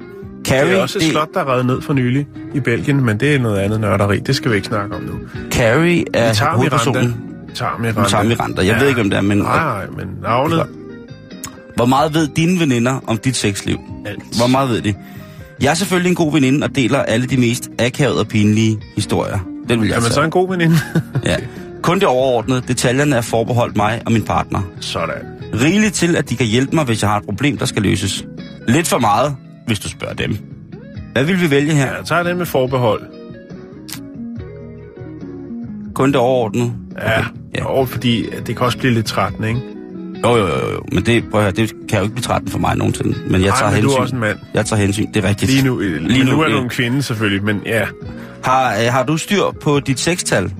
Carrie, 0.46 0.70
Det 0.70 0.78
er 0.78 0.82
også 0.82 0.98
et 0.98 1.04
slot, 1.04 1.28
der 1.34 1.40
er 1.40 1.52
revet 1.52 1.66
ned 1.66 1.80
for 1.82 1.92
nylig 1.92 2.26
i 2.54 2.60
Belgien, 2.60 3.04
men 3.04 3.20
det 3.20 3.34
er 3.34 3.38
noget 3.38 3.58
andet 3.58 3.80
nørderi. 3.80 4.18
Det 4.18 4.36
skal 4.36 4.50
vi 4.50 4.56
ikke 4.56 4.68
snakke 4.68 4.96
om 4.96 5.02
nu. 5.02 5.12
Carrie 5.50 6.04
er 6.14 6.28
Vi 6.28 6.34
tager 6.34 6.34
Miranda. 6.34 6.56
hovedpersonen. 6.56 7.14
Vi 7.48 7.54
tager 7.54 7.78
Miranda. 7.80 8.02
Vi 8.02 8.08
tager 8.08 8.24
Miranda. 8.24 8.66
Jeg 8.66 8.76
ved 8.80 8.88
ikke, 8.88 9.00
hvem 9.00 9.10
det 9.10 9.16
er, 9.16 9.20
men... 9.20 9.38
Nej, 9.38 9.64
nej, 9.64 9.86
men 9.96 10.06
navnet... 10.22 10.66
Hvor 11.76 11.84
meget 11.86 12.14
ved 12.14 12.28
dine 12.36 12.60
veninder 12.60 13.00
om 13.06 13.18
dit 13.18 13.36
sexliv? 13.36 13.78
Alt. 14.06 14.22
Hvor 14.38 14.46
meget 14.46 14.70
ved 14.70 14.82
de? 14.82 14.94
Jeg 15.62 15.70
er 15.70 15.74
selvfølgelig 15.74 16.10
en 16.10 16.14
god 16.16 16.32
veninde 16.32 16.64
og 16.64 16.76
deler 16.76 16.98
alle 16.98 17.26
de 17.26 17.36
mest 17.36 17.68
akavede 17.78 18.20
og 18.20 18.28
pinlige 18.28 18.78
historier. 18.94 19.38
Den 19.68 19.80
vil 19.80 19.86
jeg 19.86 19.94
Jamen, 19.94 20.02
tage. 20.02 20.14
så 20.14 20.22
en 20.22 20.30
god 20.30 20.48
veninde. 20.50 20.76
Ja. 21.24 21.36
Kun 21.82 21.98
det 22.00 22.08
overordnede. 22.08 22.62
Detaljerne 22.68 23.16
er 23.16 23.20
forbeholdt 23.20 23.76
mig 23.76 24.02
og 24.06 24.12
min 24.12 24.22
partner. 24.22 24.60
Sådan. 24.80 25.14
Rigeligt 25.62 25.94
til, 25.94 26.16
at 26.16 26.30
de 26.30 26.36
kan 26.36 26.46
hjælpe 26.46 26.76
mig, 26.76 26.84
hvis 26.84 27.02
jeg 27.02 27.10
har 27.10 27.18
et 27.18 27.24
problem, 27.24 27.56
der 27.58 27.64
skal 27.66 27.82
løses. 27.82 28.24
Lidt 28.68 28.88
for 28.88 28.98
meget, 28.98 29.36
hvis 29.66 29.78
du 29.78 29.88
spørger 29.88 30.14
dem. 30.14 30.36
Hvad 31.12 31.24
vil 31.24 31.40
vi 31.40 31.50
vælge 31.50 31.72
her? 31.74 31.86
Ja, 31.86 31.96
jeg 31.96 32.04
tager 32.04 32.22
den 32.22 32.36
med 32.38 32.46
forbehold. 32.46 33.02
Kun 35.94 36.08
det 36.08 36.16
overordnede? 36.16 36.72
Ja, 36.98 37.10
Ja. 37.10 37.24
ja. 37.54 37.78
Jo, 37.78 37.84
fordi 37.84 38.26
det 38.46 38.56
kan 38.56 38.66
også 38.66 38.78
blive 38.78 38.94
lidt 38.94 39.06
trættende, 39.06 39.48
ikke? 39.48 39.60
Jo, 40.24 40.36
jo, 40.36 40.46
jo, 40.46 40.72
jo. 40.72 40.82
Men 40.92 41.06
det, 41.06 41.24
prøv 41.30 41.40
at 41.40 41.44
høre, 41.44 41.52
det 41.52 41.72
kan 41.88 41.98
jo 41.98 42.02
ikke 42.02 42.14
blive 42.14 42.22
trætten 42.22 42.50
for 42.50 42.58
mig 42.58 42.76
nogensinde. 42.76 43.14
Men 43.30 43.40
jeg 43.40 43.48
Ej, 43.48 43.56
tager 43.58 43.72
men 43.72 43.82
du 43.82 43.88
hensyn. 43.88 43.98
er 43.98 44.02
også 44.02 44.14
en 44.14 44.20
mand. 44.20 44.38
Jeg 44.54 44.66
tager 44.66 44.82
hensyn, 44.82 45.06
det 45.14 45.24
er 45.24 45.28
rigtigt. 45.28 45.50
Lige 45.50 45.64
nu, 45.64 45.78
lige 45.78 46.24
nu, 46.24 46.30
nu 46.32 46.40
er 46.42 46.48
du 46.48 46.58
en 46.62 46.68
kvinde 46.68 47.02
selvfølgelig, 47.02 47.44
men 47.44 47.60
ja. 47.66 47.82
Har, 48.46 48.74
øh, 48.80 48.92
har 48.92 49.02
du 49.02 49.16
styr 49.16 49.42
på 49.62 49.80
dit 49.80 50.00
sextal? 50.00 50.52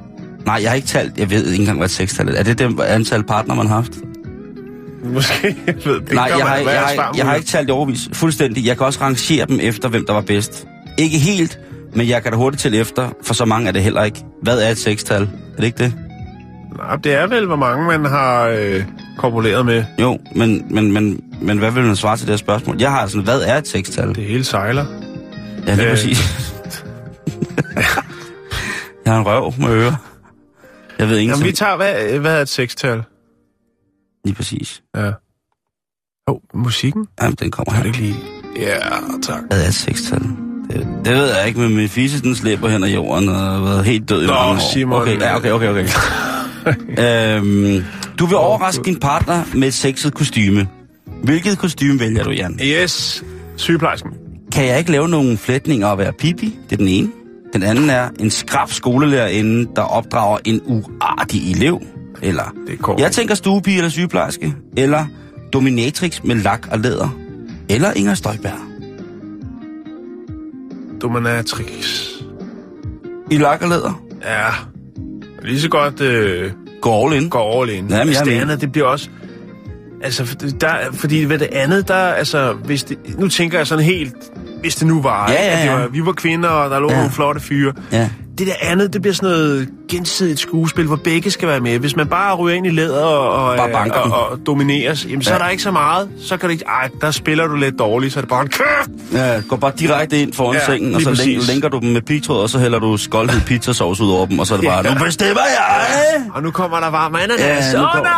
Nej, 0.46 0.59
jeg 0.62 0.70
har 0.70 0.75
ikke 0.77 0.88
talt. 0.88 1.18
Jeg 1.18 1.31
ved 1.31 1.46
ikke 1.46 1.61
engang, 1.61 1.79
hvad 1.79 1.87
et 1.88 1.90
sextal 1.90 2.29
er. 2.29 2.33
Er 2.33 2.42
det 2.42 2.59
det 2.59 2.81
antal 2.81 3.25
partner, 3.25 3.55
man 3.55 3.66
har 3.66 3.75
haft? 3.75 3.92
Måske, 5.05 5.57
jeg 5.66 5.75
ved 5.85 6.01
det. 6.01 6.12
Nej, 6.12 6.25
jeg 6.38 6.46
har, 6.46 6.57
jeg, 6.57 6.81
har, 6.81 7.14
jeg 7.16 7.27
har 7.27 7.35
ikke 7.35 7.46
talt 7.46 7.68
i 7.68 7.70
overvis. 7.70 8.09
Fuldstændig. 8.12 8.66
Jeg 8.66 8.77
kan 8.77 8.87
også 8.87 9.01
rangere 9.01 9.46
dem 9.46 9.59
efter, 9.62 9.88
hvem 9.88 10.07
der 10.07 10.12
var 10.12 10.20
bedst. 10.20 10.66
Ikke 10.99 11.18
helt, 11.18 11.59
men 11.94 12.09
jeg 12.09 12.22
kan 12.22 12.33
da 12.33 12.38
hurtigt 12.38 12.61
til 12.61 12.75
efter, 12.75 13.09
for 13.22 13.35
så 13.35 13.44
mange 13.44 13.68
er 13.68 13.72
det 13.72 13.83
heller 13.83 14.05
ikke. 14.05 14.25
Hvad 14.42 14.59
er 14.62 14.70
et 14.70 14.79
sextal? 14.79 15.22
Er 15.22 15.57
det 15.57 15.64
ikke 15.64 15.79
det? 15.85 15.94
Nej, 16.77 16.96
det 16.96 17.14
er 17.14 17.27
vel, 17.27 17.46
hvor 17.46 17.57
mange 17.57 17.87
man 17.87 18.05
har 18.11 18.46
øh, 18.46 18.83
korpuleret 19.18 19.66
med. 19.66 19.85
Jo, 20.01 20.18
men, 20.35 20.64
men, 20.70 20.92
men, 20.92 21.20
men 21.42 21.59
hvad 21.59 21.70
vil 21.70 21.85
man 21.85 21.96
svare 21.96 22.16
til 22.16 22.27
det 22.27 22.33
her 22.33 22.37
spørgsmål? 22.38 22.77
Jeg 22.81 22.90
har 22.90 23.07
sådan, 23.07 23.25
hvad 23.25 23.40
er 23.40 23.59
et 23.59 23.68
sextal? 23.68 24.09
Det 24.09 24.25
hele 24.25 24.44
sejler. 24.44 24.85
Ja, 25.66 25.75
lige 25.75 25.85
Øh. 25.87 25.90
præcis. 25.90 26.18
jeg 29.04 29.12
har 29.12 29.18
en 29.20 29.26
røv 29.26 29.52
med 29.58 29.68
ører. 29.68 29.96
Jeg 30.98 31.08
ved 31.08 31.16
ikke, 31.16 31.30
Jamen, 31.30 31.40
som... 31.40 31.46
vi 31.46 31.52
tager, 31.52 31.76
hvad, 31.76 32.18
hvad 32.18 32.38
er 32.38 32.42
et 32.42 32.48
sekstal? 32.48 33.02
Lige 34.24 34.34
præcis. 34.34 34.82
Ja. 34.96 35.10
Oh, 36.26 36.40
musikken? 36.54 37.06
Jamen, 37.22 37.36
den 37.40 37.50
kommer 37.50 37.72
her. 37.72 37.84
ikke 37.84 37.98
lige... 37.98 38.16
Ja, 38.56 38.78
tak. 39.22 39.42
Hvad 39.48 39.62
er 39.62 39.68
et 39.68 39.74
sextal? 39.74 40.22
Det, 40.70 40.86
det 41.04 41.14
ved 41.16 41.36
jeg 41.36 41.48
ikke, 41.48 41.60
men 41.60 41.76
min 41.76 41.88
fisse, 41.88 42.22
den 42.22 42.34
slæber 42.34 42.68
hen 42.68 42.84
ad 42.84 42.88
jorden 42.88 43.28
og 43.28 43.34
har 43.34 43.60
været 43.62 43.84
helt 43.84 44.08
død 44.08 44.22
i 44.22 44.26
Nå, 44.26 44.32
mange 44.32 44.52
år. 44.52 44.72
Simon. 44.72 45.02
Okay, 45.02 45.20
ja, 45.20 45.36
okay, 45.36 45.50
okay, 45.50 45.68
okay. 45.68 45.86
øhm, 47.38 47.84
du 48.18 48.26
vil 48.26 48.36
overraske 48.36 48.84
din 48.84 49.00
partner 49.00 49.44
med 49.54 49.68
et 49.68 49.74
sexet 49.74 50.14
kostyme. 50.14 50.68
Hvilket 51.22 51.58
kostume 51.58 52.00
vælger 52.00 52.24
du, 52.24 52.30
Jan? 52.30 52.60
Yes, 52.62 53.24
sygeplejersken. 53.56 54.10
Kan 54.52 54.66
jeg 54.66 54.78
ikke 54.78 54.90
lave 54.90 55.08
nogle 55.08 55.38
flætninger 55.38 55.86
og 55.86 55.98
være 55.98 56.12
pipi? 56.12 56.58
Det 56.70 56.72
er 56.72 56.76
den 56.76 56.88
ene. 56.88 57.08
Den 57.57 57.62
anden 57.62 57.90
er 57.90 58.09
en 58.21 58.31
skrab 58.31 58.71
skolelærerinde, 58.71 59.71
der 59.77 59.83
opdrager 59.83 60.38
en 60.45 60.61
uartig 60.64 61.51
elev. 61.51 61.83
Eller, 62.23 62.55
Det 62.66 62.79
går. 62.79 63.01
jeg 63.01 63.12
tænker 63.12 63.35
stuepige 63.35 63.77
eller 63.77 63.88
sygeplejerske. 63.88 64.55
Eller 64.77 65.07
dominatrix 65.53 66.23
med 66.25 66.35
lak 66.35 66.69
og 66.71 66.79
læder. 66.79 67.09
Eller 67.69 67.92
Inger 67.92 68.14
Støjberg. 68.14 68.59
Dominatrix. 71.03 72.09
I 73.31 73.38
lak 73.38 73.62
og 73.62 73.69
læder. 73.69 74.03
Ja. 74.25 74.49
Lige 75.42 75.61
så 75.61 75.69
godt 75.69 76.01
øh, 76.01 76.51
Gå 76.81 77.07
all 77.07 77.23
in. 77.23 77.29
gå 77.31 77.38
all 77.38 77.71
in. 77.71 77.88
Jamen, 77.90 78.14
jeg 78.14 78.25
det 78.25 78.33
andet, 78.40 78.61
det 78.61 78.73
bliver 78.73 78.87
også... 78.87 79.09
Altså, 80.03 80.37
der, 80.61 80.77
fordi 80.92 81.25
ved 81.25 81.38
det 81.38 81.49
andet, 81.53 81.88
der, 81.88 81.95
altså, 81.95 82.53
hvis 82.53 82.85
det, 82.85 83.19
nu 83.19 83.29
tænker 83.29 83.59
jeg 83.59 83.66
sådan 83.66 83.85
helt, 83.85 84.14
hvis 84.61 84.75
det 84.75 84.87
nu 84.87 85.03
var, 85.03 85.31
Ja, 85.31 85.33
ikke? 85.33 85.45
ja, 85.45 85.53
at 85.53 85.59
det 85.59 85.64
ja. 85.69 85.75
var, 85.75 85.87
vi 85.88 86.07
var 86.07 86.12
kvinder, 86.12 86.49
og 86.49 86.71
der 86.71 86.81
lå 86.81 86.90
Ja. 86.90 86.97
nogle 86.97 87.11
flotte 87.11 87.40
fyre. 87.40 87.73
Ja. 87.92 88.09
det 88.38 88.47
der 88.47 88.53
andet, 88.61 88.92
det 88.92 89.03
bliver 89.03 89.14
sådan 89.14 89.29
noget 89.29 89.69
gensidigt 89.90 90.40
skuespil, 90.40 90.87
hvor 90.87 90.97
begge 90.97 91.31
skal 91.31 91.49
være 91.49 91.61
med. 91.61 91.79
Hvis 91.79 91.97
man 91.97 92.07
bare 92.07 92.35
ryger 92.35 92.57
ind 92.57 92.66
i 92.66 92.71
læder 92.71 93.05
og, 93.05 93.45
og, 93.51 93.69
den. 93.69 93.92
og, 93.92 94.31
og 94.31 94.38
domineres, 94.47 95.07
jamen, 95.09 95.23
så 95.23 95.31
Ja. 95.31 95.35
er 95.35 95.42
der 95.42 95.49
ikke 95.49 95.62
så 95.62 95.71
meget. 95.71 96.09
Så 96.29 96.37
kan 96.37 96.49
det 96.49 96.53
ikke, 96.55 96.64
ej, 96.64 96.88
der 97.01 97.11
spiller 97.11 97.47
du 97.47 97.55
lidt 97.57 97.79
dårligt, 97.79 98.12
så 98.12 98.19
er 98.19 98.21
det 98.21 98.29
bare 98.29 98.42
en 98.42 98.49
kæft. 98.49 98.90
Ja, 99.12 99.40
går 99.49 99.57
bare 99.57 99.73
direkte 99.79 100.19
ind 100.23 100.33
foran 100.33 100.55
Ja, 100.55 100.61
ja, 100.61 100.66
sengen, 100.66 100.95
og 100.95 101.01
så 101.01 101.09
præcis. 101.09 101.49
lænker 101.49 101.69
du 101.69 101.79
dem 101.79 101.88
med 101.88 102.03
pigtråd, 102.03 102.42
og 102.42 102.49
så 102.51 102.59
hælder 102.59 102.79
du 102.79 102.97
skoldhed 102.97 103.40
pizzasauce 103.49 104.03
ud 104.05 104.11
over 104.12 104.27
dem, 104.27 104.38
og 104.38 104.47
så 104.47 104.55
er 104.55 104.59
det 104.59 104.69
bare, 104.69 104.87
Ja. 104.88 104.95
nu 104.95 105.05
bestemmer 105.05 105.42
jeg! 105.59 106.23
Og 106.35 106.42
nu 106.42 106.51
kommer 106.51 106.81
der 106.81 106.90
varm 106.90 107.14
ananas. 107.14 107.40
Ja, 107.40 107.81
Åh 107.83 107.97
oh, 107.97 108.03
nej, 108.03 108.12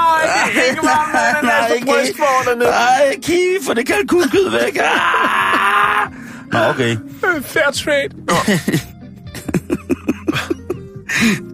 det 0.55 0.61
er 0.67 0.71
ikke 0.71 0.83
varm 0.83 1.17
ananas 1.43 1.81
på 1.81 1.87
brystvorterne. 1.87 2.65
Nej, 2.65 3.15
kiwi, 3.23 3.57
for 3.67 3.73
det 3.75 3.87
kan 3.87 3.95
kalkunkød 3.97 4.51
væk. 4.51 4.77
Ah! 4.77 5.48
Nå, 6.53 6.59
okay. 6.59 6.97
Fair 7.43 7.71
trade. 7.73 8.09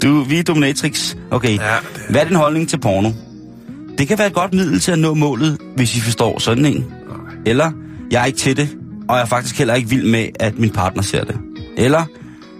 Du, 0.03 0.23
vi 0.23 0.39
er 0.39 0.43
dominatrix. 0.43 1.17
Okay. 1.31 1.59
Ja, 1.59 1.77
det 1.95 2.03
Hvad 2.11 2.21
er 2.21 2.25
din 2.25 2.37
holdning 2.37 2.69
til 2.69 2.81
porno? 2.81 3.11
Det 3.99 4.09
kan 4.09 4.19
være 4.19 4.27
et 4.27 4.35
godt 4.35 4.55
middel 4.55 4.81
til 4.81 4.93
at 4.93 4.99
nå 4.99 5.15
målet, 5.15 5.59
hvis 5.77 5.97
I 5.97 6.01
forstår 6.01 6.39
sådan 6.39 6.65
en. 6.65 6.85
Eller, 7.47 7.73
jeg 8.11 8.23
er 8.23 8.27
ikke 8.27 8.39
til 8.39 8.57
det, 8.57 8.69
og 9.09 9.17
jeg 9.17 9.23
er 9.23 9.27
faktisk 9.27 9.59
heller 9.59 9.75
ikke 9.75 9.89
vild 9.89 10.11
med, 10.11 10.29
at 10.41 10.59
min 10.59 10.71
partner 10.71 11.03
ser 11.03 11.25
det. 11.25 11.39
Eller, 11.77 12.05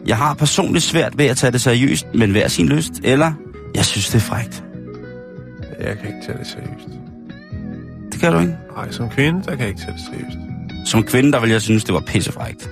jeg 0.07 0.17
har 0.17 0.35
personligt 0.35 0.85
svært 0.85 1.19
ved 1.19 1.27
at 1.27 1.37
tage 1.37 1.51
det 1.51 1.61
seriøst, 1.61 2.07
men 2.15 2.31
hver 2.31 2.49
sin 2.49 2.69
lyst. 2.69 2.93
Eller, 3.03 3.33
jeg 3.75 3.85
synes, 3.85 4.07
det 4.07 4.15
er 4.15 4.21
frægt. 4.21 4.65
Jeg 5.81 5.99
kan 5.99 6.07
ikke 6.07 6.27
tage 6.27 6.39
det 6.39 6.47
seriøst. 6.47 6.89
Det 8.13 8.21
kan 8.21 8.33
du 8.33 8.39
ikke. 8.39 8.57
Nej, 8.77 8.91
som 8.91 9.09
kvinde, 9.09 9.43
der 9.43 9.51
kan 9.51 9.61
jeg 9.61 9.69
ikke 9.69 9.81
tage 9.81 9.93
det 9.93 10.01
seriøst. 10.11 10.39
Som 10.85 11.03
kvinde, 11.03 11.33
der 11.33 11.41
vil 11.41 11.51
jeg 11.51 11.63
synes, 11.63 11.85
det 11.85 11.95
var 11.95 12.01
pissefrægt. 12.01 12.71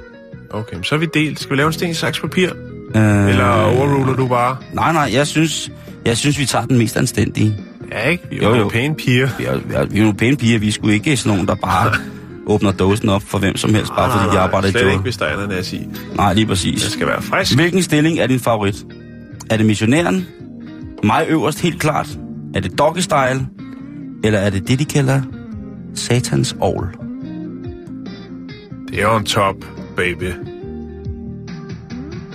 Okay, 0.50 0.76
så 0.82 0.94
er 0.94 0.98
vi 0.98 1.06
delt. 1.14 1.40
Skal 1.40 1.50
vi 1.50 1.56
lave 1.56 1.66
en 1.66 1.72
sten, 1.72 1.94
saks, 1.94 2.20
papir? 2.20 2.48
Øh, 2.96 3.28
Eller 3.28 3.44
overruler 3.52 4.14
du 4.16 4.26
bare? 4.28 4.56
Nej, 4.72 4.92
nej, 4.92 5.10
jeg 5.12 5.26
synes, 5.26 5.70
jeg 6.06 6.16
synes, 6.16 6.38
vi 6.38 6.44
tager 6.44 6.66
den 6.66 6.78
mest 6.78 6.96
anstændige. 6.96 7.56
Ja, 7.92 8.08
ikke? 8.08 8.24
Vi 8.30 8.36
er 8.38 8.42
Jo, 8.42 8.48
jo, 8.48 8.54
jo. 8.54 8.60
jo. 8.62 8.68
pæne 8.68 8.94
piger. 8.94 9.28
Vi 9.38 9.44
er, 9.44 9.56
vi 9.56 9.74
er, 9.74 9.84
vi 9.84 9.98
er 9.98 10.02
nogle 10.02 10.16
pæne 10.16 10.36
piger, 10.36 10.58
vi 10.58 10.68
er 10.68 10.72
sgu 10.72 10.88
ikke 10.88 11.16
sådan 11.16 11.30
nogen, 11.36 11.48
der 11.48 11.54
bare 11.54 11.92
åbner 12.46 12.72
dåsen 12.72 13.08
op 13.08 13.22
for 13.26 13.38
hvem 13.38 13.56
som 13.56 13.74
helst, 13.74 13.92
bare 13.96 14.18
fordi 14.18 14.34
de 14.34 14.38
arbejder 14.40 14.68
i 14.68 14.82
job. 14.82 14.90
ikke, 14.90 15.02
hvis 15.02 15.16
der 15.16 15.24
er 15.24 15.36
ananas 15.44 15.72
i. 15.72 15.88
Nej, 16.16 16.32
lige 16.34 16.40
Det 16.40 16.48
præcis. 16.48 16.82
skal 16.82 17.06
være 17.06 17.22
frisk. 17.22 17.54
Hvilken 17.54 17.82
stilling 17.82 18.18
er 18.18 18.26
din 18.26 18.40
favorit? 18.40 18.84
Er 19.50 19.56
det 19.56 19.66
missionæren? 19.66 20.26
Mig 21.04 21.26
øverst 21.28 21.60
helt 21.60 21.80
klart. 21.80 22.18
Er 22.54 22.60
det 22.60 22.78
doggy 22.78 22.98
style? 22.98 23.46
Eller 24.24 24.38
er 24.38 24.50
det 24.50 24.68
det, 24.68 24.78
de 24.78 24.84
kalder 24.84 25.20
satans 25.94 26.56
all? 26.62 26.86
Det 28.92 29.00
er 29.00 29.02
jo 29.02 29.16
en 29.16 29.24
top, 29.24 29.56
baby. 29.96 30.32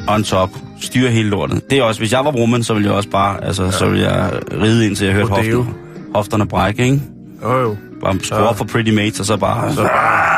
On 0.07 0.23
top. 0.23 0.49
Styre 0.81 1.09
hele 1.09 1.29
lortet. 1.29 1.69
Det 1.69 1.77
er 1.77 1.83
også, 1.83 2.01
hvis 2.01 2.11
jeg 2.11 2.25
var 2.25 2.31
woman, 2.31 2.63
så 2.63 2.73
ville 2.73 2.89
jeg 2.89 2.95
også 2.95 3.09
bare, 3.09 3.43
altså, 3.43 3.63
ja. 3.63 3.71
så 3.71 3.89
ville 3.89 4.09
jeg 4.11 4.31
ride 4.61 4.85
ind 4.85 4.95
til 4.95 5.05
jeg 5.05 5.15
hørte 5.15 5.27
hofterne, 5.27 5.73
hofterne 6.15 6.47
brække, 6.47 6.83
ikke? 6.83 7.01
Jo, 7.43 7.59
jo. 7.59 7.77
Bare 8.01 8.19
skrue 8.23 8.39
op 8.39 8.57
for 8.57 8.65
Pretty 8.65 8.91
Mates, 8.91 9.19
og 9.19 9.25
så 9.25 9.37
bare... 9.37 9.73
Så 9.73 9.81
bare 9.81 10.36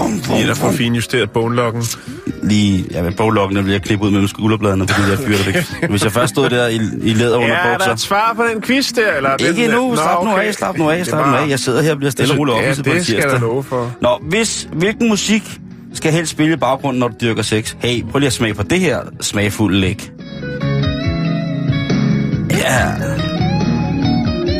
Vum, 0.00 0.20
vum, 0.28 0.36
lige 0.36 0.48
der 0.48 0.54
får 0.54 0.70
finjusteret 0.72 1.30
bonelokken. 1.30 1.82
Lige, 2.42 2.84
ja, 2.90 3.02
med 3.02 3.12
boglokkene 3.12 3.62
bliver 3.62 3.74
jeg 3.74 3.82
klippet 3.82 4.06
ud 4.06 4.10
mellem 4.10 4.28
skulderbladene, 4.28 4.88
fordi 4.88 5.10
jeg 5.10 5.18
fyrer 5.18 5.38
det. 5.80 5.88
Hvis 5.90 6.04
jeg 6.04 6.12
først 6.12 6.30
stod 6.32 6.50
der 6.50 6.66
i, 6.68 6.80
i 7.02 7.12
læder 7.14 7.36
under 7.36 7.48
Ja, 7.48 7.54
er 7.54 7.68
der 7.68 7.76
bukser. 7.78 7.92
et 7.92 8.00
svar 8.00 8.32
på 8.36 8.42
den 8.54 8.62
quiz 8.62 8.92
der? 8.92 9.12
Eller 9.16 9.36
den 9.36 9.46
Ikke 9.46 9.60
der? 9.62 9.68
endnu. 9.68 9.96
Slap 9.96 10.24
nu 10.24 10.30
okay. 10.30 10.46
af, 10.48 10.54
slap 10.54 10.76
nu 10.78 10.90
af, 10.90 11.06
slap 11.06 11.26
nu 11.26 11.32
af. 11.34 11.48
Jeg 11.48 11.58
sidder 11.58 11.82
her 11.82 11.90
og 11.90 11.96
bliver 11.98 12.10
stille 12.10 12.32
og 12.34 12.38
roligt 12.38 12.56
Ja, 12.56 12.62
opridset 12.62 12.84
på 12.84 12.90
en 12.90 12.96
det 12.96 13.06
skal 13.06 13.24
jeg 13.32 13.40
love 13.40 13.62
for. 13.64 13.92
Nå, 14.00 14.18
hvis, 14.22 14.68
hvilken 14.72 15.08
musik 15.08 15.42
skal 15.94 16.12
helst 16.12 16.30
spille 16.32 16.52
i 16.52 16.56
baggrunden, 16.56 17.00
når 17.00 17.08
du 17.08 17.14
dyrker 17.20 17.42
sex? 17.42 17.74
Hey, 17.78 18.04
prøv 18.10 18.18
lige 18.18 18.26
at 18.26 18.32
smage 18.32 18.54
på 18.54 18.62
det 18.62 18.80
her 18.80 18.98
smagfulde 19.20 19.78
læg. 19.80 20.10
Ja. 22.50 22.90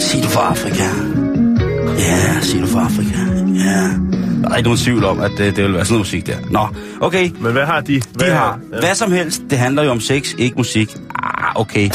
Sig 0.01 0.23
du 0.23 0.29
fra 0.29 0.49
Afrika. 0.51 0.85
Ja, 1.99 2.41
sig 2.41 2.61
du 2.61 2.67
fra 2.67 2.81
Afrika. 2.85 3.19
Ja. 3.65 4.10
Der 4.43 4.51
er 4.51 4.57
ikke 4.57 4.67
nogen 4.69 4.79
tvivl 4.79 5.05
om, 5.05 5.21
at 5.21 5.31
det, 5.39 5.57
det 5.57 5.65
vil 5.65 5.75
være 5.75 5.85
sådan 5.85 5.93
noget 5.95 6.01
musik 6.01 6.27
der. 6.27 6.37
Nå, 6.51 6.67
okay. 7.01 7.31
Men 7.41 7.53
hvad 7.53 7.67
har 7.67 7.81
de? 7.81 8.03
Hvad 8.15 8.27
De 8.27 8.33
har 8.33 8.59
Ja. 8.73 8.79
hvad 8.79 8.95
som 8.95 9.13
helst. 9.13 9.43
Det 9.51 9.59
handler 9.59 9.83
jo 9.83 9.91
om 9.91 10.01
sex, 10.01 10.35
ikke 10.39 10.57
musik. 10.57 10.97
Ah, 11.23 11.61
okay. 11.61 11.89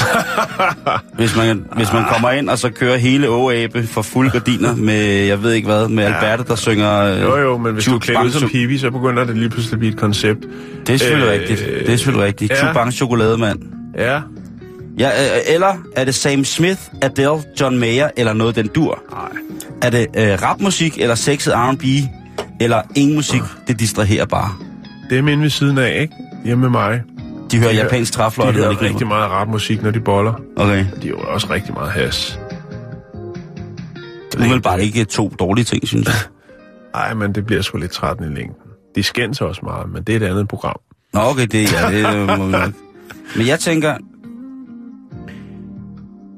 hvis, 1.17 1.35
man, 1.35 1.65
hvis 1.75 1.93
man 1.93 2.03
kommer 2.09 2.31
ind 2.31 2.49
og 2.49 2.59
så 2.59 2.69
kører 2.69 2.97
hele 2.97 3.29
Åabe 3.29 3.87
for 3.87 4.01
fulde 4.01 4.31
gardiner 4.31 4.75
med, 4.75 5.03
jeg 5.05 5.43
ved 5.43 5.53
ikke 5.53 5.67
hvad, 5.67 5.87
med 5.87 6.03
Alberte, 6.03 6.43
der 6.47 6.55
synger... 6.55 7.01
øh, 7.01 7.21
Jo, 7.21 7.37
jo, 7.37 7.57
men 7.57 7.73
hvis 7.73 7.85
du 7.85 7.95
er 7.95 7.99
klædt 7.99 8.19
ud 8.23 8.31
som 8.31 8.49
pibi, 8.49 8.77
så 8.77 8.91
begynder 8.91 9.23
det 9.23 9.37
lige 9.37 9.49
pludselig 9.49 9.73
at 9.73 9.79
blive 9.79 9.93
et 9.93 9.99
koncept. 9.99 10.39
Det 10.87 10.93
er 10.93 10.97
selvfølgelig 10.97 11.27
Øh, 11.35 11.41
rigtigt. 11.41 11.59
Det 11.85 11.93
er 11.93 11.97
selvfølgelig 11.97 12.25
rigtigt. 12.27 12.51
ja. 12.51 12.55
Ja. 12.65 12.65
Chubang 12.65 12.93
chokolademand. 12.93 13.59
Ja. 13.97 14.19
Ja, 14.99 15.09
øh, 15.09 15.53
eller 15.55 15.73
er 15.95 16.03
det 16.05 16.15
Sam 16.15 16.43
Smith, 16.45 16.79
Adele, 17.01 17.29
John 17.61 17.79
Mayer 17.79 18.09
eller 18.17 18.33
noget 18.33 18.55
den 18.55 18.67
dur? 18.67 18.99
Nej. 19.11 19.29
Er 19.81 19.89
det 19.89 20.07
øh, 20.17 20.41
rapmusik 20.41 20.97
eller 20.99 21.15
sexet 21.15 21.53
R&B? 21.55 21.83
Eller 22.61 22.81
ingen 22.95 23.15
musik, 23.15 23.41
det 23.67 23.79
distraherer 23.79 24.25
bare. 24.25 24.53
Det 25.09 25.17
er 25.17 25.21
minde 25.21 25.43
ved 25.43 25.49
siden 25.49 25.77
af, 25.77 26.01
ikke? 26.01 26.13
Hjemme 26.45 26.61
med 26.61 26.69
mig. 26.69 27.01
De 27.51 27.59
hører 27.59 27.71
De 27.71 27.77
japansk 27.77 28.17
når 28.17 28.29
de 28.29 28.51
hører 28.51 28.69
rigtig 28.69 28.89
knipper. 28.89 29.05
meget 29.05 29.31
rapmusik, 29.31 29.83
når 29.83 29.91
de 29.91 29.99
boller. 29.99 30.33
Okay. 30.55 30.85
De 31.01 31.07
hører 31.07 31.19
også 31.19 31.47
rigtig 31.49 31.73
meget 31.73 31.91
has. 31.91 32.39
Det 34.31 34.41
er 34.41 34.45
umiddelbart 34.45 34.79
ikke 34.79 35.05
to 35.05 35.33
dårlige 35.39 35.65
ting, 35.65 35.87
synes 35.87 36.07
jeg. 36.07 36.15
Ej, 37.01 37.13
men 37.13 37.35
det 37.35 37.45
bliver 37.45 37.61
sgu 37.61 37.77
lidt 37.77 37.91
trættende 37.91 38.31
i 38.31 38.35
længden. 38.35 38.61
De 38.95 39.03
skændes 39.03 39.41
også 39.41 39.61
meget, 39.63 39.89
men 39.91 40.03
det 40.03 40.15
er 40.15 40.19
et 40.27 40.29
andet 40.29 40.47
program. 40.47 40.75
Nå, 41.13 41.19
okay, 41.19 41.45
det, 41.45 41.73
ja, 41.73 41.91
det 41.91 42.37
må 42.37 42.45
vi 42.45 42.51
nok. 42.51 42.71
Men 43.35 43.47
jeg 43.47 43.59
tænker... 43.59 43.97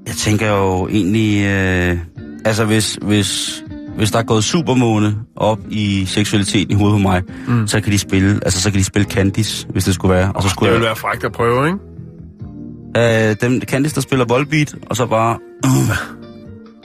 Jeg 0.07 0.15
tænker 0.15 0.47
jo 0.49 0.87
egentlig... 0.87 1.45
Øh, 1.45 1.97
altså, 2.45 2.65
hvis, 2.65 2.97
hvis, 3.01 3.63
hvis 3.97 4.11
der 4.11 4.19
er 4.19 4.23
gået 4.23 4.43
supermåne 4.43 5.15
op 5.35 5.59
i 5.69 6.05
seksualiteten 6.05 6.71
i 6.71 6.75
hovedet 6.75 6.93
på 6.95 7.01
mig, 7.01 7.21
mm. 7.47 7.67
så 7.67 7.81
kan 7.81 7.91
de 7.91 7.97
spille, 7.99 8.39
altså 8.43 8.61
så 8.61 8.71
kan 8.71 8.79
de 8.79 8.83
spille 8.83 9.09
Candice, 9.09 9.67
hvis 9.69 9.85
det 9.85 9.93
skulle 9.93 10.15
være. 10.15 10.31
Og 10.35 10.41
så 10.41 10.45
Det 10.45 10.51
skulle 10.51 10.71
vil 10.71 10.77
jeg, 10.79 10.85
være 10.85 10.95
frækt 10.95 11.23
at 11.23 11.31
prøve, 11.31 11.67
ikke? 11.67 13.29
øh, 13.29 13.35
dem 13.41 13.61
Candice, 13.61 13.95
der 13.95 14.01
spiller 14.01 14.25
Volbeat, 14.25 14.75
og 14.89 14.95
så 14.95 15.05
bare... 15.05 15.37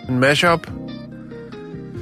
En 0.09 0.19
mashup. 0.21 0.61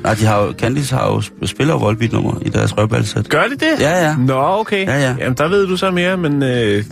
Nej, 0.05 0.15
de 0.15 0.25
har 0.27 0.43
jo, 0.43 0.53
Candice 0.59 0.95
har 0.97 1.07
jo 1.07 1.19
sp- 1.19 1.47
spiller 1.47 1.75
jo 1.75 1.79
Volbeat-nummer 1.79 2.35
i 2.43 2.49
deres 2.49 2.79
røvballsæt. 2.79 3.29
Gør 3.29 3.43
de 3.43 3.51
det? 3.55 3.81
Ja, 3.81 4.07
ja. 4.07 4.17
Nå, 4.17 4.35
okay. 4.61 4.87
Ja, 4.87 5.01
ja. 5.01 5.15
Jamen, 5.19 5.37
der 5.39 5.49
ved 5.49 5.67
du 5.67 5.77
så 5.77 5.91
mere, 5.91 6.17
men 6.17 6.43
øh, 6.43 6.85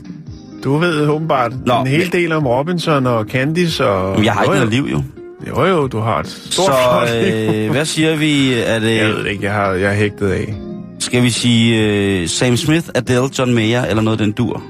du 0.65 0.77
ved 0.77 1.09
åbenbart 1.09 1.53
Nå, 1.67 1.81
en 1.81 1.87
hel 1.87 2.13
del 2.13 2.33
om 2.33 2.47
Robinson 2.47 3.07
og 3.07 3.25
Candice 3.25 3.87
og... 3.87 4.15
Men 4.15 4.25
jeg 4.25 4.33
har 4.33 4.43
ikke 4.43 4.55
noget 4.55 4.71
liv, 4.71 4.89
jo. 4.93 5.03
Jo, 5.47 5.65
jo, 5.67 5.87
du 5.87 5.99
har 6.01 6.21
et 6.21 6.27
stort 6.27 6.67
Så 7.09 7.17
øh, 7.25 7.71
hvad 7.71 7.85
siger 7.85 8.17
vi? 8.17 8.53
Er 8.55 8.79
det, 8.79 8.97
Jeg 8.97 9.09
ved 9.09 9.25
det 9.25 9.31
ikke, 9.31 9.45
jeg, 9.45 9.53
har, 9.53 9.73
jeg 9.73 9.91
er 9.91 9.95
hægtet 9.95 10.29
af. 10.31 10.55
Skal 11.01 11.23
vi 11.23 11.31
sige 11.31 11.85
øh, 12.23 12.29
Sam 12.29 12.57
Smith, 12.57 12.87
Adele, 12.95 13.29
John 13.39 13.55
Mayer 13.55 13.85
eller 13.85 14.03
noget 14.03 14.19
den 14.19 14.33
dur? 14.33 14.63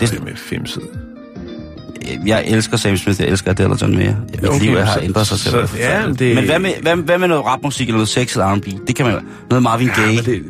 Det 0.00 0.12
er 0.12 0.22
med 0.24 0.36
femsid. 0.36 0.82
Jeg 2.26 2.44
elsker 2.46 2.76
Sam 2.76 2.96
Smith, 2.96 3.20
jeg 3.20 3.28
elsker 3.28 3.50
Adele 3.50 3.68
og 3.68 3.82
John 3.82 3.96
Mayer. 3.96 4.14
Mit 4.42 4.48
Okay, 4.48 4.60
liv 4.60 4.76
har 4.76 5.00
ændret 5.02 5.26
sig 5.26 5.38
selv. 5.38 5.52
så- 5.52 5.60
Det 5.60 5.78
ja, 5.78 5.94
forfærdeligt. 5.94 6.18
det- 6.18 6.34
Men 6.34 6.44
hvad 6.44 6.58
med, 6.58 6.70
hvad, 6.82 6.96
hvad 6.96 7.18
med 7.18 7.28
noget 7.28 7.44
rapmusik 7.44 7.88
eller 7.88 7.96
noget 7.96 8.08
sexet 8.08 8.42
R&B? 8.42 8.66
Det 8.86 8.96
kan 8.96 9.06
man 9.06 9.14
jo. 9.14 9.20
Noget 9.50 9.62
Marvin 9.62 9.88
Gaye. 9.96 10.16
men 10.26 10.44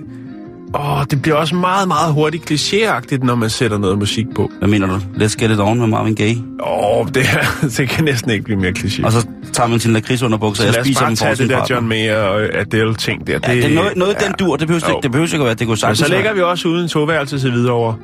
det, 0.67 0.75
åh, 0.81 1.05
det 1.11 1.23
bliver 1.23 1.37
også 1.37 1.55
meget, 1.55 1.89
meget 1.89 2.13
hurtigt 2.15 2.51
klichéagtigt, 2.51 3.25
når 3.25 3.35
man 3.35 3.51
sætter 3.51 3.79
noget 3.79 3.99
musik 3.99 4.27
på. 4.35 4.51
Hvad 4.59 4.69
mener 4.69 4.87
du? 4.87 4.95
Let's 4.97 5.37
Get 5.39 5.51
It 5.51 5.61
On 5.61 5.79
med 5.79 5.87
Marvin 5.87 6.15
Gaye. 6.15 6.43
Åh, 6.67 7.07
det, 7.15 7.23
her, 7.27 7.41
det 7.77 7.89
kan 7.89 8.05
næsten 8.05 8.31
ikke 8.31 8.45
blive 8.45 8.61
mere 8.61 8.73
kliché. 8.79 9.05
Og 9.05 9.13
så 9.13 9.27
tager 9.53 9.69
man 9.69 9.81
sin 9.81 9.93
lakrids 9.93 10.23
under 10.23 10.39
bukser, 10.39 10.69
og 10.69 10.75
så 10.75 10.81
spiser 10.85 11.07
dem 11.07 11.17
for 11.17 11.27
det 11.27 11.49
der. 11.51 11.67
John 11.71 11.89
Mayer 11.89 12.17
og 12.17 12.41
Adele-ting 12.59 13.27
der. 13.27 13.33
Ja, 13.49 13.55
det 13.55 13.65
er 13.65 13.75
noget, 13.75 13.97
noget 13.97 14.17
ja. 14.21 14.27
den 14.27 14.35
dur. 14.39 14.57
Det 14.57 14.67
behøver, 14.69 14.87
Jo. 14.89 14.95
ikke, 14.97 15.03
det 15.03 15.11
behøver 15.13 15.27
ikke 15.27 15.37
at 15.37 15.45
være, 15.45 15.55
det 15.55 15.59
kunne 15.67 15.69
Men 15.73 15.77
sagtens 15.77 15.99
så 15.99 16.09
lægger 16.09 16.25
være- 16.25 16.35
vi 16.35 16.43
også 16.43 16.69
uden 16.69 16.89
toværelse 16.89 17.39
til 17.39 17.53
videre 17.53 17.73
over 17.73 17.95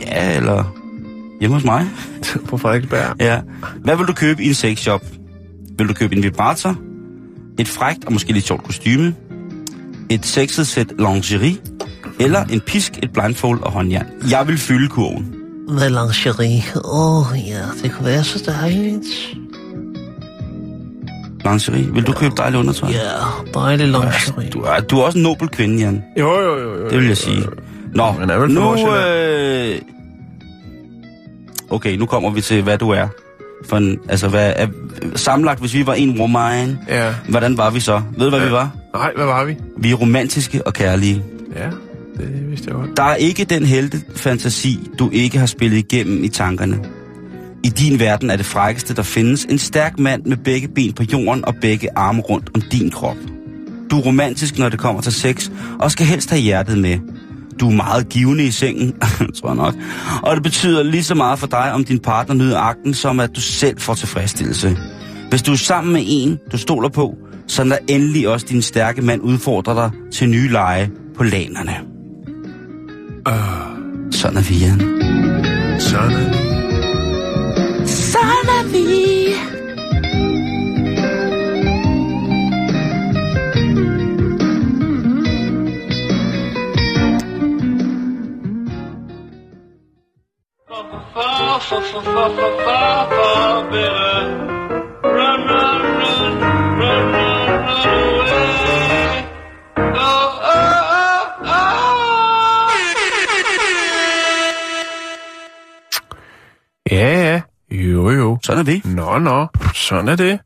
Ja, 0.00 0.36
eller 0.36 0.64
hjemme 1.40 1.54
hos 1.56 1.64
mig. 1.64 1.86
på 2.48 2.56
Frederiksberg. 2.58 3.20
Ja. 3.20 3.40
Hvad 3.76 3.96
vil 3.96 4.06
du 4.06 4.12
købe 4.12 4.42
i 4.42 4.48
en 4.48 4.54
sexshop? 4.54 5.02
Vil 5.78 5.88
du 5.88 5.94
købe 5.94 6.16
en 6.16 6.22
vibrator? 6.22 6.76
Et 7.58 7.68
frægt 7.68 8.04
og 8.04 8.12
måske 8.12 8.32
lidt 8.32 8.46
sjovt 8.46 8.64
kostyme? 8.64 9.14
Et 10.14 10.26
sexet 10.26 10.66
sæt 10.66 10.86
lingerie? 10.98 11.56
Eller 12.20 12.44
en 12.44 12.60
pisk, 12.60 12.92
et 13.02 13.12
blindfold 13.12 13.62
og 13.62 13.72
håndjern? 13.72 14.06
Jeg 14.30 14.46
vil 14.48 14.58
fylde 14.58 14.88
kurven. 14.88 15.34
Med 15.68 15.90
lingerie. 15.90 16.62
Åh, 16.84 17.18
oh, 17.32 17.38
ja, 17.48 17.60
det 17.82 17.92
kunne 17.92 18.06
være 18.06 18.24
så 18.24 18.42
dejligt. 18.46 19.06
Lingerie. 21.44 21.94
Vil 21.94 22.02
du 22.06 22.12
købe 22.12 22.34
dejligt 22.36 22.60
undertøj? 22.60 22.90
Ja, 22.90 22.98
dejlig 23.54 23.86
lingerie. 23.86 24.50
Du 24.50 24.60
er, 24.60 24.80
du 24.80 24.98
er 24.98 25.02
også 25.02 25.18
en 25.18 25.22
nobel 25.22 25.48
kvinde, 25.48 25.78
Jan. 25.82 26.02
Jo, 26.18 26.40
jo, 26.40 26.58
jo. 26.58 26.78
jo 26.78 26.88
Det 26.90 26.98
vil 26.98 27.06
jeg 27.06 27.16
sige. 27.16 27.42
Nå, 27.94 28.12
Men 28.12 28.30
er 28.30 28.38
vel 28.38 28.54
fra 28.56 28.76
nu... 28.76 28.96
Øh... 28.96 29.80
Okay, 31.70 31.96
nu 31.96 32.06
kommer 32.06 32.30
vi 32.30 32.40
til, 32.40 32.62
hvad 32.62 32.78
du 32.78 32.90
er. 32.90 33.06
For 33.68 33.76
en, 33.76 33.98
altså, 34.08 34.28
hvad 34.28 34.52
er, 34.56 34.66
sammenlagt, 35.14 35.60
hvis 35.60 35.74
vi 35.74 35.86
var 35.86 35.94
en 35.94 36.20
woman, 36.20 36.78
Ja. 36.88 37.14
hvordan 37.28 37.58
var 37.58 37.70
vi 37.70 37.80
så? 37.80 38.02
Ved 38.18 38.24
du, 38.30 38.36
hvad 38.36 38.46
vi 38.46 38.52
var? 38.52 38.70
Nej, 38.94 39.12
hvad 39.16 39.24
var 39.24 39.44
vi? 39.44 39.56
Vi 39.76 39.90
er 39.90 39.94
romantiske 39.94 40.66
og 40.66 40.72
kærlige. 40.72 41.22
Ja. 41.56 41.70
Det 42.18 42.50
vidste 42.50 42.66
jeg 42.68 42.74
godt. 42.74 42.96
Der 42.96 43.02
er 43.02 43.14
ikke 43.14 43.44
den 43.44 43.64
helte-fantasi, 43.64 44.90
du 44.98 45.10
ikke 45.10 45.38
har 45.38 45.46
spillet 45.46 45.78
igennem 45.78 46.24
i 46.24 46.28
tankerne. 46.28 46.78
I 47.64 47.68
din 47.68 48.00
verden 48.00 48.30
er 48.30 48.36
det 48.36 48.46
frækkeste, 48.46 48.94
der 48.94 49.02
findes, 49.02 49.44
en 49.44 49.58
stærk 49.58 49.98
mand 49.98 50.24
med 50.24 50.36
begge 50.36 50.68
ben 50.68 50.92
på 50.92 51.02
jorden 51.12 51.44
og 51.44 51.54
begge 51.60 51.88
arme 51.96 52.20
rundt 52.20 52.50
om 52.54 52.60
din 52.60 52.90
krop. 52.90 53.16
Du 53.90 53.98
er 53.98 54.02
romantisk, 54.02 54.58
når 54.58 54.68
det 54.68 54.78
kommer 54.78 55.02
til 55.02 55.12
sex, 55.12 55.50
og 55.80 55.90
skal 55.90 56.06
helst 56.06 56.30
have 56.30 56.42
hjertet 56.42 56.78
med. 56.78 56.98
Du 57.60 57.70
er 57.70 57.74
meget 57.74 58.08
givende 58.08 58.44
i 58.44 58.50
sengen, 58.50 58.92
tror 59.40 59.48
jeg 59.48 59.56
nok. 59.56 59.74
Og 60.22 60.36
det 60.36 60.42
betyder 60.42 60.82
lige 60.82 61.04
så 61.04 61.14
meget 61.14 61.38
for 61.38 61.46
dig, 61.46 61.72
om 61.72 61.84
din 61.84 61.98
partner 61.98 62.34
nyder 62.34 62.58
akten, 62.58 62.94
som 62.94 63.20
at 63.20 63.36
du 63.36 63.40
selv 63.40 63.80
får 63.80 63.94
tilfredsstillelse. 63.94 64.76
Hvis 65.30 65.42
du 65.42 65.52
er 65.52 65.56
sammen 65.56 65.92
med 65.92 66.02
en, 66.06 66.38
du 66.52 66.58
stoler 66.58 66.88
på, 66.88 67.18
så 67.46 67.64
lader 67.64 67.82
endelig 67.88 68.28
også 68.28 68.46
din 68.48 68.62
stærke 68.62 69.02
mand 69.02 69.22
udfordre 69.22 69.74
dig 69.74 69.90
til 70.12 70.28
nye 70.28 70.48
lege 70.48 70.90
på 71.16 71.22
lanerne. 71.22 71.72
Uh, 73.28 73.74
sådan 74.10 74.36
er 74.36 74.42
vi, 74.42 74.54
Jan. 74.54 74.80
Sådan. 75.80 76.34
Sådan 77.86 78.48
er 78.48 78.64
vi. 78.72 78.84
Far, 91.14 91.58
far, 91.60 91.80
far, 91.80 92.02
far, 92.02 92.28
far, 92.36 92.52
far, 92.64 93.08
far 93.10 93.70
better. 93.70 94.44
Run, 95.04 96.13
Sådan 108.44 108.60
er 108.60 108.64
vi. 108.64 108.82
Nå, 108.84 109.18
nå. 109.18 109.46
Sådan 109.74 110.08
er 110.08 110.16
det. 110.16 110.38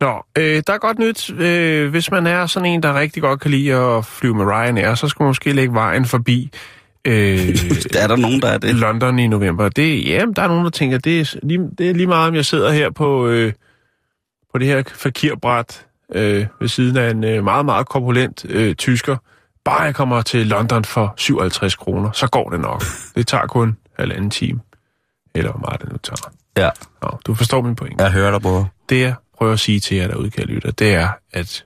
Nå, 0.00 0.24
øh, 0.38 0.62
der 0.66 0.72
er 0.72 0.78
godt 0.78 0.98
nyt. 0.98 1.30
Øh, 1.30 1.90
hvis 1.90 2.10
man 2.10 2.26
er 2.26 2.46
sådan 2.46 2.68
en, 2.68 2.82
der 2.82 2.94
rigtig 2.98 3.22
godt 3.22 3.40
kan 3.40 3.50
lide 3.50 3.74
at 3.74 4.04
flyve 4.04 4.34
med 4.34 4.44
Ryanair, 4.44 4.94
så 4.94 5.08
skal 5.08 5.22
man 5.22 5.28
måske 5.28 5.52
lægge 5.52 5.74
vejen 5.74 6.04
forbi 6.04 6.50
øh, 7.04 7.48
er 8.02 8.06
der 8.06 8.16
nogen, 8.16 8.42
der 8.42 8.48
er 8.48 8.58
det? 8.58 8.74
London 8.74 9.18
i 9.18 9.26
november. 9.26 9.68
Det, 9.68 10.06
ja, 10.06 10.24
der 10.36 10.42
er 10.42 10.48
nogen, 10.48 10.64
der 10.64 10.70
tænker, 10.70 10.98
det 10.98 11.20
er, 11.20 11.38
lige, 11.42 11.70
det 11.78 11.90
er 11.90 11.94
lige 11.94 12.06
meget, 12.06 12.28
om 12.28 12.34
jeg 12.34 12.44
sidder 12.44 12.70
her 12.70 12.90
på, 12.90 13.28
øh, 13.28 13.52
på 14.52 14.58
det 14.58 14.66
her 14.66 14.82
fakirbræt 14.94 15.86
øh, 16.14 16.46
ved 16.60 16.68
siden 16.68 16.96
af 16.96 17.10
en 17.10 17.24
øh, 17.24 17.44
meget, 17.44 17.64
meget 17.64 17.88
korpulent 17.88 18.44
øh, 18.48 18.74
tysker. 18.74 19.16
Bare 19.64 19.82
jeg 19.82 19.94
kommer 19.94 20.22
til 20.22 20.46
London 20.46 20.84
for 20.84 21.14
57 21.16 21.76
kroner, 21.76 22.12
så 22.12 22.26
går 22.26 22.50
det 22.50 22.60
nok. 22.60 22.82
Det 23.14 23.26
tager 23.26 23.46
kun 23.46 23.76
halvanden 23.98 24.30
time. 24.30 24.60
Eller 25.34 25.50
hvor 25.50 25.60
meget 25.60 25.80
det 25.80 25.92
nu 25.92 25.98
tager. 25.98 26.41
Ja, 26.56 26.70
Nå, 27.02 27.18
du 27.26 27.34
forstår 27.34 27.62
min 27.62 27.76
point. 27.76 28.00
jeg 28.00 28.12
hører 28.12 28.30
dig, 28.30 28.40
bror. 28.42 28.72
Det, 28.88 29.00
jeg 29.00 29.14
prøver 29.38 29.52
at 29.52 29.60
sige 29.60 29.80
til 29.80 29.96
jer 29.96 30.08
derude, 30.08 30.30
kære 30.30 30.46
lytter, 30.46 30.70
det 30.70 30.94
er, 30.94 31.08
at 31.32 31.64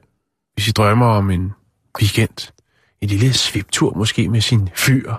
hvis 0.54 0.68
I 0.68 0.70
drømmer 0.70 1.06
om 1.06 1.30
en 1.30 1.52
weekend, 2.00 2.52
en 3.00 3.08
lille 3.08 3.32
sviptur 3.32 3.94
måske 3.94 4.28
med 4.28 4.40
sin 4.40 4.68
fyr, 4.74 5.14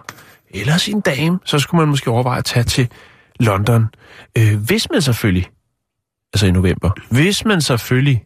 eller 0.50 0.78
sin 0.78 1.02
dame, 1.02 1.40
så 1.46 1.60
skulle 1.60 1.80
man 1.80 1.88
måske 1.88 2.12
overveje 2.12 2.38
at 2.38 2.46
tage 2.46 2.64
til 2.64 2.88
London. 3.40 3.86
Øh, 4.38 4.56
hvis 4.68 4.90
man 4.92 5.02
selvfølgelig, 5.02 5.50
altså 6.34 6.46
i 6.48 6.52
november, 6.52 6.92
hvis 7.10 7.46
man 7.46 7.62
selvfølgelig 7.62 8.26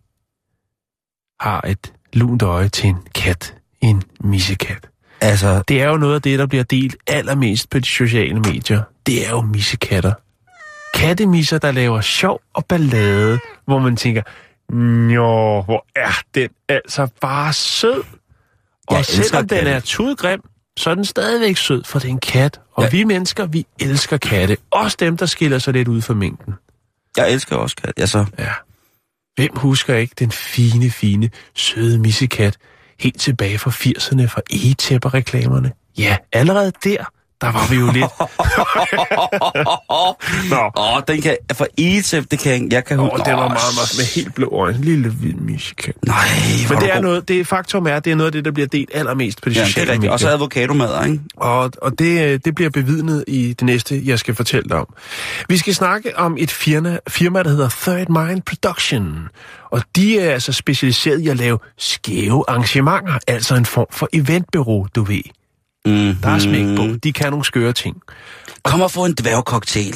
har 1.40 1.62
et 1.68 1.94
lunt 2.14 2.42
øje 2.42 2.70
til 2.70 2.90
en 2.90 2.98
kat, 3.16 3.56
en 3.82 4.04
missekat. 4.24 4.88
Altså, 5.22 5.64
Det 5.68 5.82
er 5.82 5.90
jo 5.90 5.98
noget 5.98 6.16
af 6.16 6.22
det, 6.22 6.40
der 6.40 6.46
bliver 6.46 6.64
delt 6.64 6.96
allermest 7.08 7.70
på 7.70 7.80
de 7.80 7.86
sociale 7.86 8.40
medier. 8.40 8.82
Det 9.06 9.26
er 9.28 9.30
jo 9.30 9.42
missekatter. 9.42 10.14
Kattemisser, 10.94 11.58
der 11.58 11.72
laver 11.72 12.02
sjov 12.02 12.42
og 12.54 12.66
ballade, 12.66 13.40
hvor 13.66 13.80
man 13.80 13.96
tænker, 13.96 14.22
Nå, 14.74 15.62
hvor 15.62 15.86
er 15.96 16.22
den 16.36 16.50
altså 16.70 17.08
bare 17.22 17.54
sød. 17.54 18.04
Og 18.88 18.96
Jeg 18.98 19.06
selvom 19.06 19.48
den 19.48 19.58
katte. 19.58 19.72
er 19.72 19.80
tudgrim, 19.80 20.42
så 20.78 20.90
er 20.90 20.96
den 20.96 21.06
stadigvæk 21.06 21.58
sød, 21.58 21.84
for 21.84 22.00
det 22.00 22.08
er 22.08 22.12
en 22.12 22.20
kat. 22.20 22.60
Og 22.74 22.84
Ja. 22.84 22.90
vi 22.90 23.04
mennesker, 23.04 23.46
vi 23.46 23.66
elsker 23.80 24.18
katte. 24.18 24.58
Også 24.72 24.98
dem, 25.00 25.18
der 25.18 25.26
skiller 25.26 25.60
sig 25.60 25.74
lidt 25.74 25.88
ud 25.88 26.02
fra 26.02 26.14
mængden. 26.14 26.54
jeg 27.18 27.32
elsker 27.32 27.56
også 27.56 27.76
kat. 27.76 27.94
Altså, 27.98 28.26
Ja. 28.40 28.52
Hvem 29.36 29.52
husker 29.56 29.96
ikke 29.96 30.16
den 30.20 30.32
fine, 30.32 30.90
fine, 30.92 31.30
søde 31.56 32.00
missekat 32.00 32.58
helt 33.00 33.20
tilbage 33.20 33.58
fra 33.58 33.72
80'erne 33.72 34.26
fra 34.28 34.42
egetæpper-reklamerne? 34.52 35.72
Ja, 35.98 36.18
allerede 36.34 36.72
der, 36.84 37.06
der 37.42 37.52
var 37.52 37.68
vi 37.70 37.76
jo 37.76 37.92
lidt... 37.92 38.06
Nå, 40.52 40.72
Åh, 40.76 40.96
oh, 40.96 41.02
den 41.08 41.22
kan... 41.22 41.38
For 41.54 41.68
ETF, 41.78 42.26
det 42.32 42.40
kan 42.40 42.72
jeg... 42.72 42.86
Kan 42.86 43.00
Åh, 43.00 43.10
huske... 43.12 43.30
den 43.30 43.38
var 43.38 43.46
Åh, 43.46 43.52
meget, 43.52 43.76
meget 43.76 43.94
med 43.98 44.06
helt 44.16 44.36
blå 44.36 44.50
øjne. 44.60 44.82
Lille 44.82 45.10
hvid 45.10 45.34
missekat. 45.34 45.96
Nej, 46.06 46.16
Men 46.70 46.78
det 46.80 46.90
er 46.90 46.94
god. 46.94 47.02
noget, 47.04 47.28
det 47.28 47.48
faktum 47.48 47.88
er, 47.88 48.00
det 48.00 48.12
er 48.12 48.16
noget 48.16 48.28
af 48.28 48.32
det, 48.32 48.46
der 48.46 48.52
bliver 48.52 48.68
delt 48.68 48.90
allermest 48.94 49.42
på 49.42 49.50
de 49.50 49.54
Ja, 49.56 49.60
det 49.60 49.68
sociale 49.68 49.90
er 49.90 49.94
rigtigt. 49.94 50.12
Og 50.12 50.20
så 50.20 50.30
avocadomad, 50.30 51.06
ikke? 51.06 51.20
Og, 51.38 51.72
og 51.82 52.00
det, 52.00 52.22
øh, 52.24 52.40
det 52.46 52.56
bliver 52.56 52.70
bevidnet 52.70 53.24
i 53.28 53.48
det 53.54 53.62
næste, 53.62 54.02
jeg 54.06 54.20
skal 54.20 54.36
fortælle 54.36 54.70
dig 54.70 54.78
om. 54.78 54.88
Vi 55.50 55.58
skal 55.58 55.76
snakke 55.76 56.18
om 56.18 56.36
et 56.40 56.52
firma, 56.52 56.98
firma, 57.08 57.44
der 57.44 57.50
hedder 57.50 57.70
Third 57.82 58.08
Mind 58.28 58.42
Production. 58.42 59.28
Og 59.72 59.82
de 59.96 60.20
er 60.20 60.32
altså 60.34 60.54
specialiseret 60.54 61.20
i 61.20 61.28
at 61.28 61.38
lave 61.38 61.60
skæve 61.78 62.44
arrangementer, 62.48 63.18
altså 63.28 63.56
en 63.56 63.66
form 63.66 63.86
for 63.92 64.10
eventbureau, 64.14 64.88
du 64.96 65.04
ved. 65.04 65.22
Mm. 65.86 66.16
Der 66.24 66.30
er 66.30 66.40
smæk 66.40 66.78
på. 66.78 66.98
De 67.04 67.14
kan 67.14 67.30
nogle 67.32 67.46
skøre 67.46 67.74
ting. 67.74 68.02
Kom 68.64 68.82
og 68.82 68.92
få 68.92 69.06
en 69.06 69.14
dværgcocktail, 69.14 69.96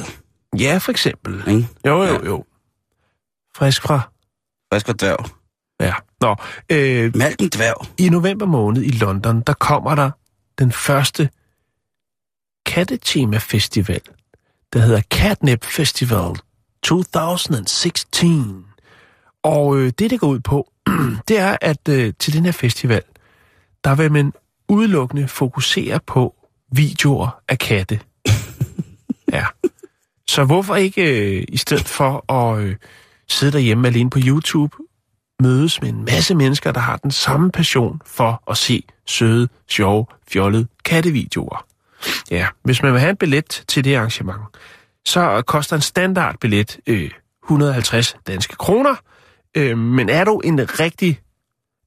Ja, 0.60 0.78
for 0.78 0.92
eksempel. 0.92 1.44
ikke? 1.48 1.68
Jo, 1.86 2.04
jo, 2.04 2.26
jo. 2.26 2.46
Frisk 3.56 3.82
fra... 3.82 4.00
Frisk 4.74 4.90
og 4.90 5.00
dværg. 5.00 5.26
Ja. 5.80 5.94
Nå, 6.22 6.36
øh, 6.70 7.12
Mælk 7.16 7.42
en 7.42 7.50
dværg. 7.50 7.88
i 7.98 8.10
november 8.10 8.46
måned 8.46 8.84
i 8.84 8.90
London, 8.90 9.42
der 9.48 9.54
kommer 9.54 9.96
der 9.96 10.12
den 10.60 10.72
første 10.72 11.30
kattetema 12.66 13.38
festival, 13.38 14.02
der 14.74 14.80
hedder 14.80 15.02
Catnip 15.02 15.66
Festival 15.66 16.36
2016. 16.84 18.66
Og 19.44 19.78
øh, 19.78 19.92
det, 20.00 20.12
det 20.12 20.20
går 20.20 20.28
ud 20.28 20.40
på, 20.40 20.72
det 21.28 21.40
er, 21.40 21.58
at 21.62 21.90
øh, 21.90 22.14
til 22.20 22.34
den 22.34 22.46
her 22.46 22.52
festival, 22.52 23.02
der 23.84 23.96
vil 23.96 24.12
man 24.12 24.34
udelukkende 24.70 25.28
fokusere 25.28 26.00
på 26.00 26.36
videoer 26.72 27.40
af 27.48 27.60
katte. 27.60 28.00
ja. 29.34 29.46
Så 30.28 30.44
hvorfor 30.44 30.76
ikke, 30.76 31.38
øh, 31.38 31.46
i 31.48 31.58
stedet 31.58 31.88
for 31.88 32.34
at 32.34 32.60
øh, 32.60 32.76
sidde 33.30 33.52
derhjemme 33.52 33.88
alene 33.88 34.10
på 34.10 34.20
YouTube, 34.22 34.78
mødes 35.40 35.82
med 35.82 35.90
en 35.90 36.06
masse 36.06 36.36
mennesker, 36.36 36.72
der 36.72 36.80
har 36.80 36.98
den 36.98 37.12
samme 37.12 37.52
passion 37.52 38.02
for 38.06 38.44
at 38.52 38.58
se 38.58 38.84
søde, 39.06 39.48
sjove, 39.68 40.06
fjollede 40.28 40.68
kattevideoer. 40.86 41.66
Ja, 42.32 42.48
hvis 42.64 42.84
man 42.84 42.94
vil 42.94 43.00
have 43.00 43.10
en 43.10 43.18
billet 43.18 43.64
til 43.68 43.84
det 43.84 43.96
arrangement, 43.96 44.42
så 45.06 45.44
koster 45.48 45.76
en 45.76 45.82
standardbillet 45.82 46.80
øh, 46.88 47.12
150 47.44 48.18
danske 48.28 48.56
kroner. 48.56 48.96
Øh, 49.58 49.78
men 49.78 50.10
er 50.10 50.24
du 50.24 50.40
en 50.40 50.80
rigtig, 50.80 51.22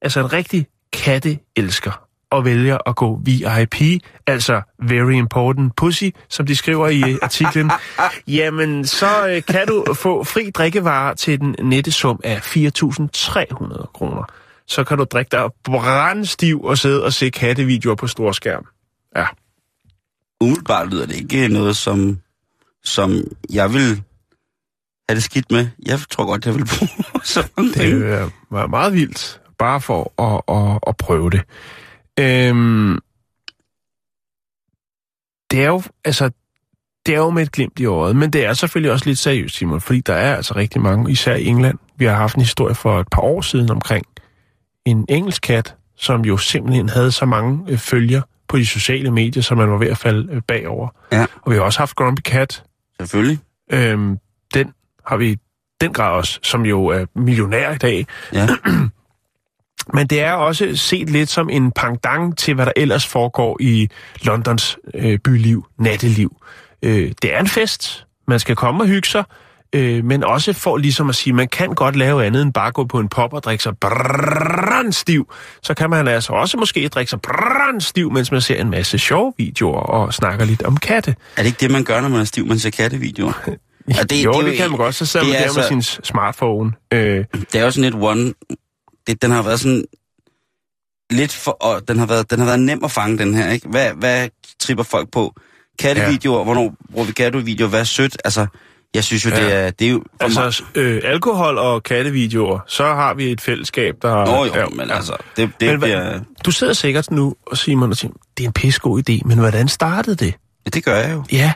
altså 0.02 0.20
en 0.20 0.32
rigtig 0.32 0.66
katteelsker 0.92 2.07
og 2.30 2.44
vælger 2.44 2.78
at 2.88 2.96
gå 2.96 3.20
VIP, 3.24 4.02
altså 4.26 4.62
Very 4.82 5.12
Important 5.12 5.76
Pussy, 5.76 6.04
som 6.28 6.46
de 6.46 6.56
skriver 6.56 6.88
i 6.88 7.12
øh, 7.12 7.18
artiklen, 7.22 7.70
jamen 8.38 8.86
så 8.86 9.28
øh, 9.28 9.42
kan 9.42 9.66
du 9.66 9.94
få 9.94 10.24
fri 10.24 10.50
drikkevarer 10.50 11.14
til 11.14 11.40
den 11.40 11.56
nette 11.62 11.92
sum 11.92 12.20
af 12.24 12.56
4.300 12.56 13.90
kroner. 13.94 14.32
Så 14.66 14.84
kan 14.84 14.98
du 14.98 15.04
drikke 15.04 15.28
dig 15.30 15.50
brandstiv 15.64 16.64
og 16.64 16.78
sidde 16.78 17.04
og 17.04 17.12
se 17.12 17.30
kattevideoer 17.30 17.94
på 17.94 18.06
stor 18.06 18.32
skærm. 18.32 18.66
Ja. 19.16 19.26
Umiddelbart 20.40 20.90
lyder 20.90 21.06
det 21.06 21.16
ikke 21.16 21.48
noget, 21.48 21.76
som, 21.76 22.18
som 22.84 23.24
jeg 23.52 23.72
vil 23.72 24.02
have 25.08 25.14
det 25.14 25.22
skidt 25.22 25.50
med. 25.50 25.68
Jeg 25.86 25.98
tror 26.10 26.26
godt, 26.26 26.46
jeg 26.46 26.54
vil 26.54 26.64
bruge 26.78 27.04
så 27.24 27.48
mange 27.56 27.72
Det 27.72 28.12
er 28.52 28.66
meget 28.66 28.92
vildt, 28.92 29.40
bare 29.58 29.80
for 29.80 30.22
at, 30.22 30.56
at, 30.56 30.78
at 30.86 30.96
prøve 30.96 31.30
det. 31.30 31.42
Øhm, 32.18 32.98
det 35.50 35.62
er 35.62 35.66
jo, 35.66 35.82
altså, 36.04 36.30
det 37.06 37.14
er 37.14 37.18
jo 37.18 37.30
med 37.30 37.42
et 37.42 37.52
glimt 37.52 37.78
i 37.78 37.84
øjet, 37.84 38.16
men 38.16 38.30
det 38.30 38.44
er 38.44 38.52
selvfølgelig 38.52 38.92
også 38.92 39.06
lidt 39.06 39.18
seriøst, 39.18 39.56
Simon, 39.56 39.80
fordi 39.80 40.00
der 40.00 40.14
er 40.14 40.36
altså 40.36 40.56
rigtig 40.56 40.80
mange, 40.80 41.12
især 41.12 41.34
i 41.34 41.44
England. 41.46 41.78
Vi 41.96 42.04
har 42.04 42.14
haft 42.14 42.36
en 42.36 42.42
historie 42.42 42.74
for 42.74 43.00
et 43.00 43.08
par 43.12 43.22
år 43.22 43.40
siden 43.40 43.70
omkring 43.70 44.06
en 44.84 45.06
engelsk 45.08 45.42
kat, 45.42 45.74
som 45.96 46.24
jo 46.24 46.36
simpelthen 46.36 46.88
havde 46.88 47.12
så 47.12 47.26
mange 47.26 47.64
øh, 47.68 47.78
følger 47.78 48.22
på 48.48 48.56
de 48.56 48.66
sociale 48.66 49.10
medier, 49.10 49.42
som 49.42 49.58
man 49.58 49.70
var 49.70 49.78
ved 49.78 49.88
at 49.88 49.98
falde 49.98 50.32
øh, 50.32 50.42
bagover. 50.42 50.88
Ja. 51.12 51.26
Og 51.42 51.52
vi 51.52 51.56
har 51.56 51.62
også 51.62 51.78
haft 51.78 51.96
Grumpy 51.96 52.20
Cat, 52.20 52.62
Selvfølgelig. 53.00 53.38
Øhm, 53.72 54.18
den 54.54 54.72
har 55.06 55.16
vi 55.16 55.38
den 55.80 55.92
grad 55.92 56.12
også, 56.16 56.38
som 56.42 56.66
jo 56.66 56.86
er 56.86 57.06
millionær 57.14 57.72
i 57.72 57.78
dag. 57.78 58.06
Ja. 58.32 58.48
Men 59.94 60.06
det 60.06 60.20
er 60.20 60.32
også 60.32 60.76
set 60.76 61.10
lidt 61.10 61.28
som 61.30 61.48
en 61.50 61.70
pangdang 61.72 62.38
til, 62.38 62.54
hvad 62.54 62.66
der 62.66 62.72
ellers 62.76 63.06
foregår 63.06 63.56
i 63.60 63.88
Londons 64.22 64.78
øh, 64.94 65.18
byliv, 65.18 65.66
natteliv. 65.78 66.36
Øh, 66.82 67.12
det 67.22 67.34
er 67.34 67.40
en 67.40 67.48
fest. 67.48 68.04
Man 68.28 68.38
skal 68.40 68.56
komme 68.56 68.82
og 68.82 68.86
hygge 68.88 69.08
sig, 69.08 69.24
øh, 69.72 70.04
men 70.04 70.24
også 70.24 70.52
for 70.52 70.76
ligesom 70.76 71.08
at 71.08 71.14
sige, 71.14 71.32
man 71.32 71.48
kan 71.48 71.74
godt 71.74 71.96
lave 71.96 72.24
andet 72.24 72.42
end 72.42 72.52
bare 72.52 72.72
gå 72.72 72.84
på 72.84 72.98
en 72.98 73.08
pop 73.08 73.32
og 73.32 73.42
drikke 73.42 73.62
sig 73.62 73.78
brandstiv. 73.78 75.32
Så 75.62 75.74
kan 75.74 75.90
man 75.90 76.08
altså 76.08 76.32
også 76.32 76.56
måske 76.56 76.88
drikke 76.88 77.10
sig 77.10 77.20
brandstiv, 77.20 78.12
mens 78.12 78.32
man 78.32 78.40
ser 78.40 78.56
en 78.60 78.70
masse 78.70 78.98
sjove 78.98 79.32
videoer 79.38 79.80
og 79.80 80.14
snakker 80.14 80.44
lidt 80.44 80.62
om 80.62 80.76
katte. 80.76 81.10
Er 81.36 81.42
det 81.42 81.46
ikke 81.46 81.60
det, 81.60 81.70
man 81.70 81.84
gør, 81.84 82.00
når 82.00 82.08
man 82.08 82.20
er 82.20 82.24
stiv, 82.24 82.46
man 82.46 82.58
ser 82.58 82.70
kattevideoer? 82.70 83.32
Ja, 83.96 84.02
det, 84.02 84.24
jo, 84.24 84.32
det, 84.32 84.44
det 84.44 84.56
kan 84.56 84.70
man 84.70 84.78
godt. 84.78 84.94
Så 84.94 85.06
sidder 85.06 85.26
man 85.26 85.34
der 85.34 85.40
er 85.40 85.52
med 85.54 85.62
altså- 85.62 85.68
sin 85.68 85.82
smartphone. 86.04 86.72
Øh, 86.92 87.24
Det 87.52 87.54
er 87.60 87.64
jo 87.64 87.70
sådan 87.70 87.90
lidt 87.92 88.04
one... 88.04 88.32
Det, 89.08 89.22
den 89.22 89.30
har 89.30 89.42
været 89.42 89.60
sådan 89.60 89.84
lidt 91.10 91.32
for... 91.32 91.50
Og 91.50 91.88
den 91.88 91.98
har 91.98 92.06
været, 92.06 92.30
den 92.30 92.38
har 92.38 92.46
været 92.46 92.60
nem 92.60 92.84
at 92.84 92.90
fange, 92.90 93.18
den 93.18 93.34
her, 93.34 93.50
ikke? 93.50 93.68
Hvad, 93.68 93.92
hvad 93.92 94.28
tripper 94.60 94.84
folk 94.84 95.10
på? 95.10 95.34
Kattevideoer, 95.78 96.38
ja. 96.38 96.44
hvornår 96.44 96.74
bruger 96.92 97.06
vi 97.06 97.12
kattevideoer? 97.12 97.68
Hvad 97.70 97.80
er 97.80 97.84
sødt? 97.84 98.16
Altså, 98.24 98.46
jeg 98.94 99.04
synes 99.04 99.24
jo, 99.24 99.30
ja. 99.30 99.44
det, 99.44 99.52
er, 99.52 99.70
det 99.70 99.86
er 99.86 99.90
jo... 99.90 100.04
altså, 100.20 100.62
øh, 100.74 101.00
alkohol 101.04 101.58
og 101.58 101.82
kattevideoer, 101.82 102.58
så 102.66 102.84
har 102.84 103.14
vi 103.14 103.32
et 103.32 103.40
fællesskab, 103.40 103.96
der... 104.02 104.24
Nå 104.24 104.44
jo, 104.44 104.54
ja, 104.54 104.66
men 104.66 104.90
altså, 104.90 105.16
det, 105.36 105.50
det 105.60 105.70
Men 105.70 105.80
bliver... 105.80 106.20
Du 106.44 106.50
sidder 106.50 106.72
sikkert 106.72 107.10
nu, 107.10 107.34
og 107.46 107.58
Simon, 107.58 107.90
og 107.90 107.96
siger, 107.96 108.12
det 108.38 108.44
er 108.44 108.48
en 108.48 108.52
pissegod 108.52 109.02
idé, 109.10 109.20
men 109.24 109.38
hvordan 109.38 109.68
startede 109.68 110.16
det? 110.16 110.34
Ja, 110.66 110.70
det 110.70 110.84
gør 110.84 110.96
jeg 110.96 111.14
jo. 111.14 111.24
Ja, 111.32 111.52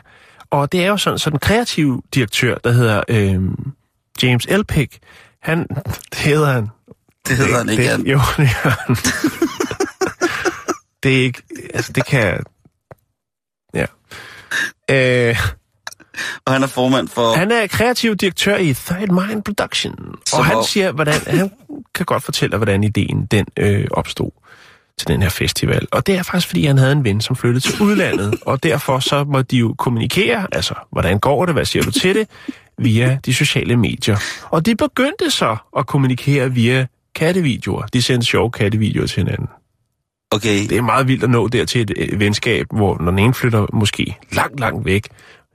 og 0.49 0.71
det 0.71 0.83
er 0.83 0.87
jo 0.87 0.97
sådan, 0.97 1.19
så 1.19 1.29
den 1.29 1.39
kreative 1.39 2.01
direktør, 2.13 2.55
der 2.55 2.71
hedder 2.71 3.03
øh, 3.07 3.41
James 4.23 4.45
Elpick, 4.45 4.97
han, 5.41 5.67
det 6.11 6.19
hedder 6.19 6.51
han. 6.51 6.69
Det 7.27 7.37
hedder 7.37 7.57
han 7.57 7.69
ikke. 7.69 7.83
det. 7.83 8.07
Jo, 8.07 8.19
det 8.37 8.47
han. 8.47 8.95
det 11.03 11.19
er 11.19 11.23
ikke, 11.23 11.41
altså 11.73 11.93
det 11.93 12.05
kan, 12.05 12.43
ja. 13.73 13.85
Øh, 14.91 15.37
Og 16.45 16.53
han 16.53 16.63
er 16.63 16.67
formand 16.67 17.07
for... 17.07 17.35
han 17.35 17.51
er 17.51 17.67
kreativ 17.67 18.15
direktør 18.15 18.57
i 18.57 18.73
Third 18.73 19.27
Mind 19.27 19.43
Production, 19.43 19.95
Som 20.29 20.39
og 20.39 20.45
han 20.45 20.63
siger, 20.63 20.91
hvordan, 20.91 21.21
han 21.27 21.51
kan 21.95 22.05
godt 22.05 22.23
fortælle 22.23 22.57
hvordan 22.57 22.83
ideen 22.83 23.25
den 23.25 23.45
øh, 23.59 23.87
opstod 23.91 24.31
til 24.97 25.07
den 25.07 25.21
her 25.21 25.29
festival. 25.29 25.87
Og 25.91 26.07
det 26.07 26.15
er 26.17 26.23
faktisk, 26.23 26.47
fordi 26.47 26.65
han 26.65 26.77
havde 26.77 26.91
en 26.91 27.03
ven, 27.03 27.21
som 27.21 27.35
flyttede 27.35 27.59
til 27.65 27.81
udlandet, 27.81 28.35
og 28.45 28.63
derfor 28.63 28.99
så 28.99 29.23
må 29.23 29.41
de 29.41 29.57
jo 29.57 29.75
kommunikere, 29.77 30.47
altså, 30.51 30.73
hvordan 30.91 31.19
går 31.19 31.45
det, 31.45 31.55
hvad 31.55 31.65
siger 31.65 31.83
du 31.83 31.91
til 31.91 32.15
det, 32.15 32.27
via 32.77 33.17
de 33.25 33.33
sociale 33.33 33.75
medier. 33.75 34.17
Og 34.49 34.65
de 34.65 34.75
begyndte 34.75 35.31
så 35.31 35.57
at 35.77 35.87
kommunikere 35.87 36.51
via 36.51 36.87
kattevideoer. 37.15 37.81
De 37.93 38.01
sendte 38.01 38.27
sjove 38.27 38.51
kattevideoer 38.51 39.07
til 39.07 39.23
hinanden. 39.23 39.47
Okay, 40.31 40.67
Det 40.69 40.77
er 40.77 40.81
meget 40.81 41.07
vildt 41.07 41.23
at 41.23 41.29
nå 41.29 41.47
dertil 41.47 41.81
et 41.81 41.91
øh, 41.97 42.19
venskab, 42.19 42.65
hvor 42.71 42.97
når 42.99 43.11
den 43.11 43.19
ene 43.19 43.33
flytter 43.33 43.65
måske 43.73 44.17
langt, 44.31 44.59
langt 44.59 44.85
væk, 44.85 45.07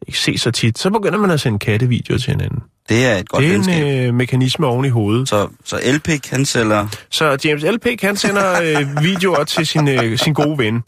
ikke 0.07 0.19
se 0.19 0.39
så 0.39 0.51
tit, 0.51 0.79
så 0.79 0.91
begynder 0.91 1.19
man 1.19 1.31
at 1.31 1.41
sende 1.41 1.59
kattevideoer 1.59 2.19
til 2.19 2.31
hinanden. 2.31 2.63
det 2.89 3.07
er 3.07 3.17
et 3.17 3.29
godt 3.29 3.43
det 3.43 3.49
er 3.49 3.53
venskab. 3.53 3.87
en 3.87 4.05
øh, 4.07 4.15
mekanisme 4.15 4.67
oven 4.67 4.85
i 4.85 4.89
hovedet. 4.89 5.29
Så, 5.29 5.49
så 5.65 5.81
Elpik, 5.83 6.27
han 6.31 6.45
sælger... 6.45 6.87
Så 7.11 7.39
James 7.45 7.65
Elpick, 7.65 8.03
han 8.03 8.17
sender 8.17 8.63
øh, 8.63 9.03
videoer 9.05 9.45
til 9.45 9.67
sin, 9.67 9.89
øh, 9.89 10.19
sin 10.19 10.33
gode 10.33 10.59
ven. 10.59 10.83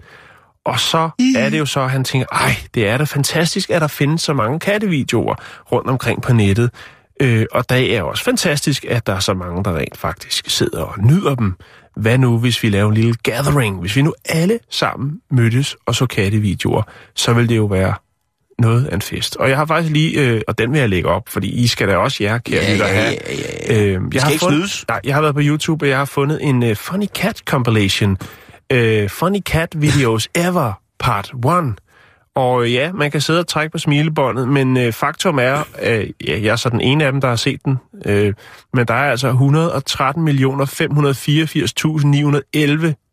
Og 0.65 0.81
så 0.81 1.11
er 1.37 1.51
det 1.51 1.59
jo 1.59 1.67
så, 1.67 1.81
at 1.81 1.91
han 1.91 2.05
tænker, 2.05 2.27
ej, 2.33 2.57
det 2.75 2.89
er 2.89 2.99
da 2.99 3.05
fantastisk, 3.05 3.71
at 3.71 3.81
der 3.81 3.89
findes 3.89 4.23
så 4.23 4.33
mange 4.35 4.59
kattevideoer 4.61 5.35
rundt 5.73 5.89
omkring 5.91 6.23
på 6.23 6.33
nettet. 6.33 6.71
Øh, 7.21 7.47
og 7.53 7.71
det 7.71 7.97
er 7.97 8.03
også 8.03 8.25
fantastisk, 8.25 8.85
at 8.89 9.07
der 9.07 9.15
er 9.15 9.19
så 9.19 9.35
mange, 9.35 9.65
der 9.65 9.77
rent 9.77 9.97
faktisk 9.97 10.51
sidder 10.51 10.83
og 10.83 10.95
nyder 11.05 11.35
dem. 11.35 11.55
Hvad 11.97 12.19
nu, 12.19 12.39
hvis 12.39 12.63
vi 12.63 12.69
laver 12.69 12.89
en 12.89 12.95
lille 12.95 13.15
gathering? 13.23 13.81
Hvis 13.81 13.97
vi 13.97 14.03
nu 14.03 14.15
alle 14.25 14.59
sammen 14.71 15.21
mødtes 15.31 15.77
og 15.87 15.95
så 15.95 16.07
kattevideoer, 16.07 16.83
så 17.15 17.33
vil 17.33 17.49
det 17.49 17.57
jo 17.57 17.65
være 17.65 17.95
noget 18.59 18.87
af 18.87 18.95
en 18.95 19.03
fest. 19.03 19.37
Og 19.37 19.49
jeg 19.49 19.57
har 19.57 19.67
faktisk 19.67 19.93
lige, 19.93 20.21
øh, 20.21 20.41
og 20.49 20.59
den 20.59 20.73
vil 20.73 20.79
jeg 20.81 20.89
lægge 20.89 21.09
op, 21.09 21.23
fordi 21.29 21.49
I 21.49 21.67
skal 21.67 21.89
da 21.89 21.97
også, 21.97 22.25
jer 22.25 22.39
kære 22.39 22.63
Ja, 22.63 22.73
lytter, 22.73 22.87
ja, 22.87 23.11
ja, 23.11 23.11
ja, 23.11 23.75
ja. 23.75 23.85
Øh, 23.85 23.93
jeg 23.93 24.01
skal 24.11 24.21
har 24.23 24.31
ikke 24.31 24.41
fundet, 24.41 24.59
snydes. 24.59 24.85
Nej, 24.89 25.01
jeg 25.05 25.15
har 25.15 25.23
været 25.23 25.35
på 25.35 25.41
YouTube, 25.45 25.85
og 25.85 25.89
jeg 25.89 25.99
har 25.99 26.05
fundet 26.05 26.39
en 26.43 26.63
uh, 26.63 26.77
Funny 26.77 27.07
Cat 27.07 27.43
compilation. 27.47 28.19
Uh, 28.75 29.09
funny 29.09 29.41
Cat 29.41 29.69
Videos 29.77 30.29
Ever 30.35 30.73
Part 30.99 31.33
1. 31.35 31.75
Og 32.35 32.71
ja, 32.71 32.93
man 32.93 33.11
kan 33.11 33.21
sidde 33.21 33.41
og 33.41 33.47
trække 33.47 33.73
på 33.73 33.79
smilebåndet, 33.79 34.49
men 34.49 34.77
øh, 34.77 34.93
faktum 34.93 35.39
er, 35.39 35.63
øh, 35.83 36.11
ja, 36.27 36.41
jeg 36.43 36.53
er 36.53 36.57
så 36.57 36.69
den 36.69 36.81
ene 36.81 37.05
af 37.05 37.13
dem, 37.13 37.21
der 37.21 37.29
har 37.29 37.37
set 37.37 37.65
den, 37.65 37.79
øh, 38.07 38.35
men 38.75 38.87
der 38.87 38.95
er 38.95 39.11
altså 39.11 39.31
113.584.911, 39.31 39.37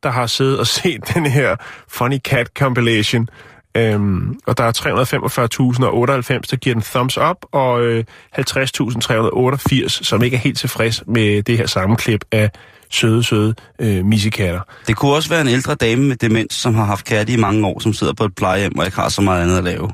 der 0.03 0.09
har 0.09 0.27
siddet 0.27 0.59
og 0.59 0.67
set 0.77 1.13
den 1.13 1.25
her 1.25 1.55
Funny 1.87 2.17
Cat 2.17 2.47
compilation. 2.57 3.29
Øhm, 3.77 4.39
og 4.47 4.57
der 4.57 4.63
er 4.63 4.71
345.098, 4.71 6.49
der 6.51 6.55
giver 6.55 6.75
den 6.75 6.83
thumbs 6.83 7.17
up, 7.17 7.37
og 7.51 7.81
øh, 7.81 8.03
50.388, 8.39 9.87
som 9.87 10.23
ikke 10.23 10.35
er 10.37 10.41
helt 10.41 10.57
tilfreds 10.57 11.03
med 11.07 11.43
det 11.43 11.57
her 11.57 11.65
sammenklip 11.65 12.25
af 12.31 12.51
søde, 12.89 13.23
søde 13.23 13.55
øh, 13.79 14.05
missekatter. 14.05 14.61
Det 14.87 14.95
kunne 14.95 15.13
også 15.13 15.29
være 15.29 15.41
en 15.41 15.47
ældre 15.47 15.75
dame 15.75 16.03
med 16.03 16.15
demens, 16.15 16.53
som 16.53 16.75
har 16.75 16.85
haft 16.85 17.05
katte 17.05 17.33
i 17.33 17.37
mange 17.37 17.67
år, 17.67 17.79
som 17.79 17.93
sidder 17.93 18.13
på 18.13 18.25
et 18.25 18.35
plejehjem 18.35 18.77
og 18.77 18.85
ikke 18.85 18.97
har 18.97 19.09
så 19.09 19.21
meget 19.21 19.43
andet 19.43 19.57
at 19.57 19.63
lave. 19.63 19.91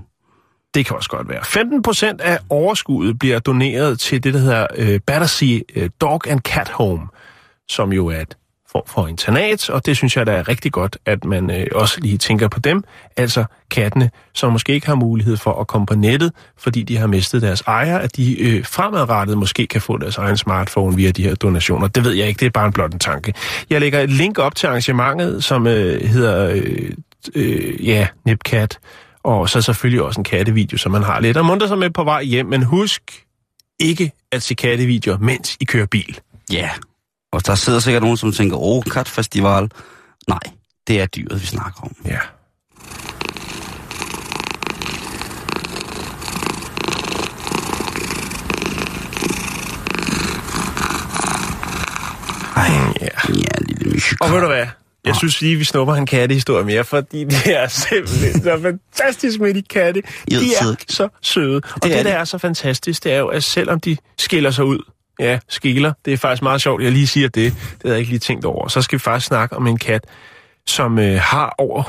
Det 0.73 0.85
kan 0.85 0.95
også 0.95 1.09
godt 1.09 1.29
være. 1.29 1.45
15 1.45 1.81
procent 1.81 2.21
af 2.21 2.39
overskuddet 2.49 3.19
bliver 3.19 3.39
doneret 3.39 3.99
til 3.99 4.23
det, 4.23 4.33
der 4.33 4.39
hedder 4.39 4.67
øh, 4.75 4.99
Battersea 5.07 5.59
øh, 5.75 5.89
Dog 6.01 6.21
and 6.27 6.39
Cat 6.39 6.69
Home, 6.69 7.07
som 7.69 7.93
jo 7.93 8.07
er 8.07 8.19
et 8.21 8.37
form 8.73 8.87
for 8.87 9.07
internat, 9.07 9.69
og 9.69 9.85
det 9.85 9.97
synes 9.97 10.17
jeg, 10.17 10.25
der 10.25 10.31
er 10.31 10.47
rigtig 10.47 10.71
godt, 10.71 10.97
at 11.05 11.25
man 11.25 11.51
øh, 11.51 11.67
også 11.75 11.99
lige 12.01 12.17
tænker 12.17 12.47
på 12.47 12.59
dem, 12.59 12.83
altså 13.17 13.45
kattene, 13.71 14.11
som 14.33 14.51
måske 14.51 14.73
ikke 14.73 14.87
har 14.87 14.95
mulighed 14.95 15.37
for 15.37 15.53
at 15.61 15.67
komme 15.67 15.85
på 15.85 15.95
nettet, 15.95 16.31
fordi 16.57 16.83
de 16.83 16.97
har 16.97 17.07
mistet 17.07 17.41
deres 17.41 17.61
ejer, 17.61 17.97
at 17.97 18.15
de 18.15 18.41
øh, 18.41 18.65
fremadrettet 18.65 19.37
måske 19.37 19.67
kan 19.67 19.81
få 19.81 19.97
deres 19.97 20.17
egen 20.17 20.37
smartphone 20.37 20.95
via 20.95 21.11
de 21.11 21.23
her 21.23 21.35
donationer. 21.35 21.87
Det 21.87 22.03
ved 22.03 22.11
jeg 22.11 22.27
ikke, 22.27 22.39
det 22.39 22.45
er 22.45 22.49
bare 22.49 22.65
en 22.65 22.73
blot 22.73 22.93
en 22.93 22.99
tanke. 22.99 23.33
Jeg 23.69 23.79
lægger 23.79 23.99
et 23.99 24.09
link 24.09 24.39
op 24.39 24.55
til 24.55 24.67
arrangementet, 24.67 25.43
som 25.43 25.67
øh, 25.67 26.01
hedder, 26.01 26.49
øh, 26.49 26.89
øh, 27.35 27.87
ja, 27.87 28.07
Nipcat, 28.25 28.79
og 29.23 29.49
så 29.49 29.61
selvfølgelig 29.61 30.01
også 30.01 30.19
en 30.19 30.23
kattevideo, 30.23 30.77
som 30.77 30.91
man 30.91 31.03
har 31.03 31.19
lidt 31.19 31.37
og 31.37 31.45
munter 31.45 31.67
sig 31.67 31.77
med 31.77 31.89
på 31.89 32.03
vej 32.03 32.23
hjem. 32.23 32.45
Men 32.45 32.63
husk 32.63 33.01
ikke 33.79 34.11
at 34.31 34.43
se 34.43 34.55
kattevideoer, 34.55 35.17
mens 35.17 35.57
I 35.59 35.65
kører 35.65 35.85
bil. 35.85 36.19
Ja. 36.51 36.57
Yeah. 36.57 36.69
Og 37.33 37.45
der 37.47 37.55
sidder 37.55 37.79
sikkert 37.79 38.03
nogen, 38.03 38.17
som 38.17 38.31
tænker, 38.31 38.57
åh, 38.57 38.77
oh, 38.77 38.83
katfestival. 38.83 39.71
Nej, 40.27 40.39
det 40.87 41.01
er 41.01 41.05
dyret, 41.05 41.41
vi 41.41 41.45
snakker 41.45 41.81
om. 41.81 41.95
Ja. 42.05 42.19
Ej, 52.55 52.69
Ja. 53.01 53.07
ja, 53.29 53.65
lille 53.67 53.91
Michel. 53.91 54.17
Og 54.21 54.31
ved 54.31 54.41
du 54.41 54.47
hvad? 54.47 54.65
Jeg 55.05 55.15
synes 55.15 55.41
lige, 55.41 55.55
vi 55.55 55.63
snupper 55.63 55.95
en 55.95 56.05
kattehistorie 56.05 56.65
mere, 56.65 56.83
fordi 56.83 57.23
det 57.23 57.57
er 57.61 57.67
simpelthen 57.67 58.43
så 58.43 58.59
fantastisk 58.61 59.39
med 59.39 59.53
de 59.53 59.61
katte. 59.61 60.01
De 60.29 60.35
er 60.35 60.75
så 60.89 61.09
søde. 61.21 61.55
Og 61.55 61.83
det, 61.83 61.91
er 61.91 61.95
det, 61.95 62.05
der 62.05 62.11
de. 62.11 62.17
er 62.17 62.23
så 62.25 62.37
fantastisk, 62.37 63.03
det 63.03 63.13
er 63.13 63.17
jo, 63.19 63.27
at 63.27 63.43
selvom 63.43 63.79
de 63.79 63.97
skiller 64.19 64.51
sig 64.51 64.65
ud, 64.65 64.79
ja, 65.19 65.39
skiller, 65.49 65.93
det 66.05 66.13
er 66.13 66.17
faktisk 66.17 66.43
meget 66.43 66.61
sjovt, 66.61 66.83
jeg 66.83 66.91
lige 66.91 67.07
siger 67.07 67.27
det, 67.27 67.53
det 67.53 67.81
havde 67.81 67.93
jeg 67.93 67.99
ikke 67.99 68.11
lige 68.11 68.19
tænkt 68.19 68.45
over. 68.45 68.67
Så 68.67 68.81
skal 68.81 68.99
vi 68.99 69.01
faktisk 69.01 69.27
snakke 69.27 69.55
om 69.55 69.67
en 69.67 69.77
kat, 69.77 70.05
som 70.67 70.99
øh, 70.99 71.19
har 71.21 71.55
over 71.57 71.83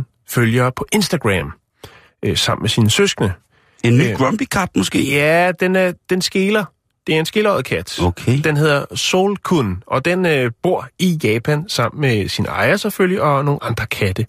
140.000 0.00 0.24
følgere 0.28 0.72
på 0.72 0.86
Instagram, 0.92 1.52
øh, 2.22 2.36
sammen 2.36 2.62
med 2.62 2.68
sine 2.68 2.90
søskende. 2.90 3.32
En 3.84 3.98
ny 3.98 4.10
Øh. 4.10 4.16
Grumpy 4.16 4.42
Cat 4.42 4.68
måske? 4.76 5.10
Ja, 5.10 5.52
den, 5.60 5.76
er, 5.76 5.92
den 6.10 6.22
skiller. 6.22 6.64
Det 7.06 7.14
er 7.14 7.18
en 7.18 7.26
skilåret 7.26 7.64
kat. 7.64 7.98
Okay. 8.02 8.40
Den 8.44 8.56
hedder 8.56 8.84
Solkun, 8.94 9.82
og 9.86 10.04
den 10.04 10.26
øh, 10.26 10.50
bor 10.62 10.88
i 10.98 11.20
Japan 11.24 11.68
sammen 11.68 12.00
med 12.00 12.28
sin 12.28 12.46
ejer 12.46 12.76
selvfølgelig, 12.76 13.22
og 13.22 13.44
nogle 13.44 13.64
andre 13.64 13.86
katte. 13.86 14.26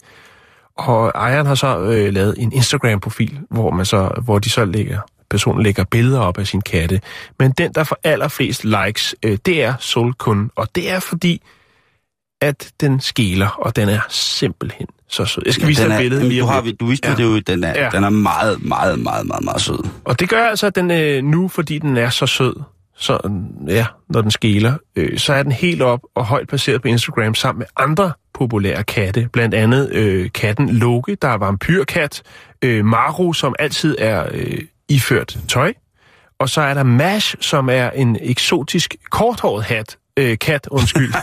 Og 0.76 1.12
ejeren 1.14 1.46
har 1.46 1.54
så 1.54 1.78
øh, 1.78 2.12
lavet 2.12 2.34
en 2.38 2.52
Instagram-profil, 2.52 3.40
hvor, 3.50 3.70
man 3.70 3.86
så, 3.86 4.10
hvor 4.24 4.38
de 4.38 4.50
så 4.50 4.64
lægger, 4.64 5.00
personen 5.32 5.62
lægger 5.62 5.84
billeder 5.84 6.20
op 6.20 6.38
af 6.38 6.46
sin 6.46 6.60
katte. 6.60 7.00
Men 7.38 7.50
den, 7.50 7.72
der 7.72 7.84
får 7.84 7.98
allerflest 8.04 8.64
likes, 8.64 9.14
øh, 9.22 9.38
det 9.46 9.62
er 9.62 9.74
Solkun, 9.80 10.50
og 10.56 10.68
det 10.74 10.90
er 10.90 11.00
fordi, 11.00 11.42
at 12.40 12.72
den 12.80 13.00
skæler, 13.00 13.48
og 13.48 13.76
den 13.76 13.88
er 13.88 14.00
simpelthen 14.08 14.86
så 15.08 15.24
sød. 15.24 15.42
Jeg 15.46 15.54
skal 15.54 15.68
vise 15.68 15.82
den 15.82 15.90
dig 15.90 15.96
et 15.96 16.00
billede 16.00 16.20
jamen, 16.20 16.28
lige 16.32 16.40
du, 16.42 16.46
har, 16.46 16.66
du 16.80 16.86
viste 16.86 17.08
Ja. 17.08 17.12
ja. 17.12 17.16
det 17.16 17.24
jo, 17.24 17.38
den 17.38 17.64
er, 17.64 17.68
Ja. 17.74 17.84
ja. 17.84 17.90
den 17.90 18.04
er 18.04 18.10
meget, 18.10 18.64
meget, 18.64 18.98
meget, 18.98 19.26
meget, 19.26 19.44
meget 19.44 19.60
sød. 19.60 19.78
Og 20.04 20.20
det 20.20 20.28
gør 20.28 20.44
altså, 20.44 20.66
at 20.66 20.74
den 20.74 20.90
øh, 20.90 21.24
nu, 21.24 21.48
fordi 21.48 21.78
den 21.78 21.96
er 21.96 22.10
så 22.10 22.26
sød, 22.26 22.54
så 22.96 23.18
ja, 23.68 23.86
når 24.08 24.20
den 24.20 24.30
skæler, 24.30 24.74
øh, 24.96 25.18
så 25.18 25.32
er 25.34 25.42
den 25.42 25.52
helt 25.52 25.82
op 25.82 26.00
og 26.14 26.24
højt 26.26 26.48
placeret 26.48 26.82
på 26.82 26.88
Instagram 26.88 27.34
sammen 27.34 27.58
med 27.58 27.66
andre 27.76 28.12
populære 28.34 28.82
katte. 28.84 29.28
Blandt 29.32 29.54
andet 29.54 29.90
øh, 29.92 30.30
katten 30.34 30.68
Loke, 30.68 31.16
der 31.22 31.28
er 31.28 31.38
vampyrkat. 31.38 32.22
Øh, 32.62 32.84
Maru, 32.84 33.32
som 33.32 33.54
altid 33.58 33.96
er 33.98 34.26
øh, 34.32 34.58
iført 34.88 35.38
tøj. 35.48 35.72
Og 36.38 36.48
så 36.48 36.60
er 36.60 36.74
der 36.74 36.82
Mash, 36.82 37.36
som 37.40 37.68
er 37.68 37.90
en 37.90 38.16
eksotisk 38.20 38.96
korthåret 39.10 39.64
hat, 39.64 39.98
øh, 40.16 40.38
kat, 40.38 40.68
undskyld, 40.70 41.14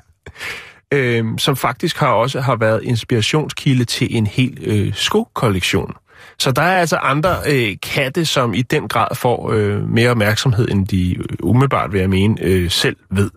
øh, 0.94 1.24
som 1.38 1.56
faktisk 1.56 1.96
har 1.98 2.08
også 2.08 2.40
har 2.40 2.56
været 2.56 2.82
inspirationskilde 2.82 3.84
til 3.84 4.16
en 4.16 4.26
hel 4.26 4.58
øh, 4.60 4.94
skokollektion. 4.94 5.94
Så 6.38 6.52
der 6.52 6.62
er 6.62 6.80
altså 6.80 6.96
andre 6.96 7.36
øh, 7.46 7.76
katte, 7.82 8.24
som 8.24 8.54
i 8.54 8.62
den 8.62 8.88
grad 8.88 9.16
får 9.16 9.50
øh, 9.52 9.88
mere 9.88 10.10
opmærksomhed, 10.10 10.68
end 10.68 10.86
de 10.86 11.14
øh, 11.14 11.24
umiddelbart, 11.42 11.92
vil 11.92 12.00
jeg 12.00 12.10
mene, 12.10 12.36
øh, 12.40 12.70
selv 12.70 12.96
ved. 13.10 13.30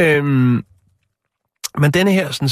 Øhm, 0.00 0.64
men 1.78 1.90
denne 1.90 2.12
her 2.12 2.30
sådan, 2.30 2.48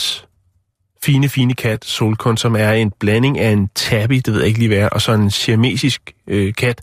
fine, 1.05 1.29
fine 1.29 1.55
kat, 1.55 1.85
Solkon, 1.85 2.37
som 2.37 2.57
er 2.57 2.73
en 2.73 2.91
blanding 2.91 3.39
af 3.39 3.51
en 3.51 3.71
tabby, 3.75 4.15
det 4.15 4.33
ved 4.33 4.41
jeg 4.41 4.49
ikke 4.49 4.59
lige 4.59 4.69
hvad, 4.69 4.89
og 4.93 5.03
så 5.03 5.13
en 5.13 5.31
siamesisk 5.31 6.15
øh, 6.27 6.55
kat, 6.55 6.83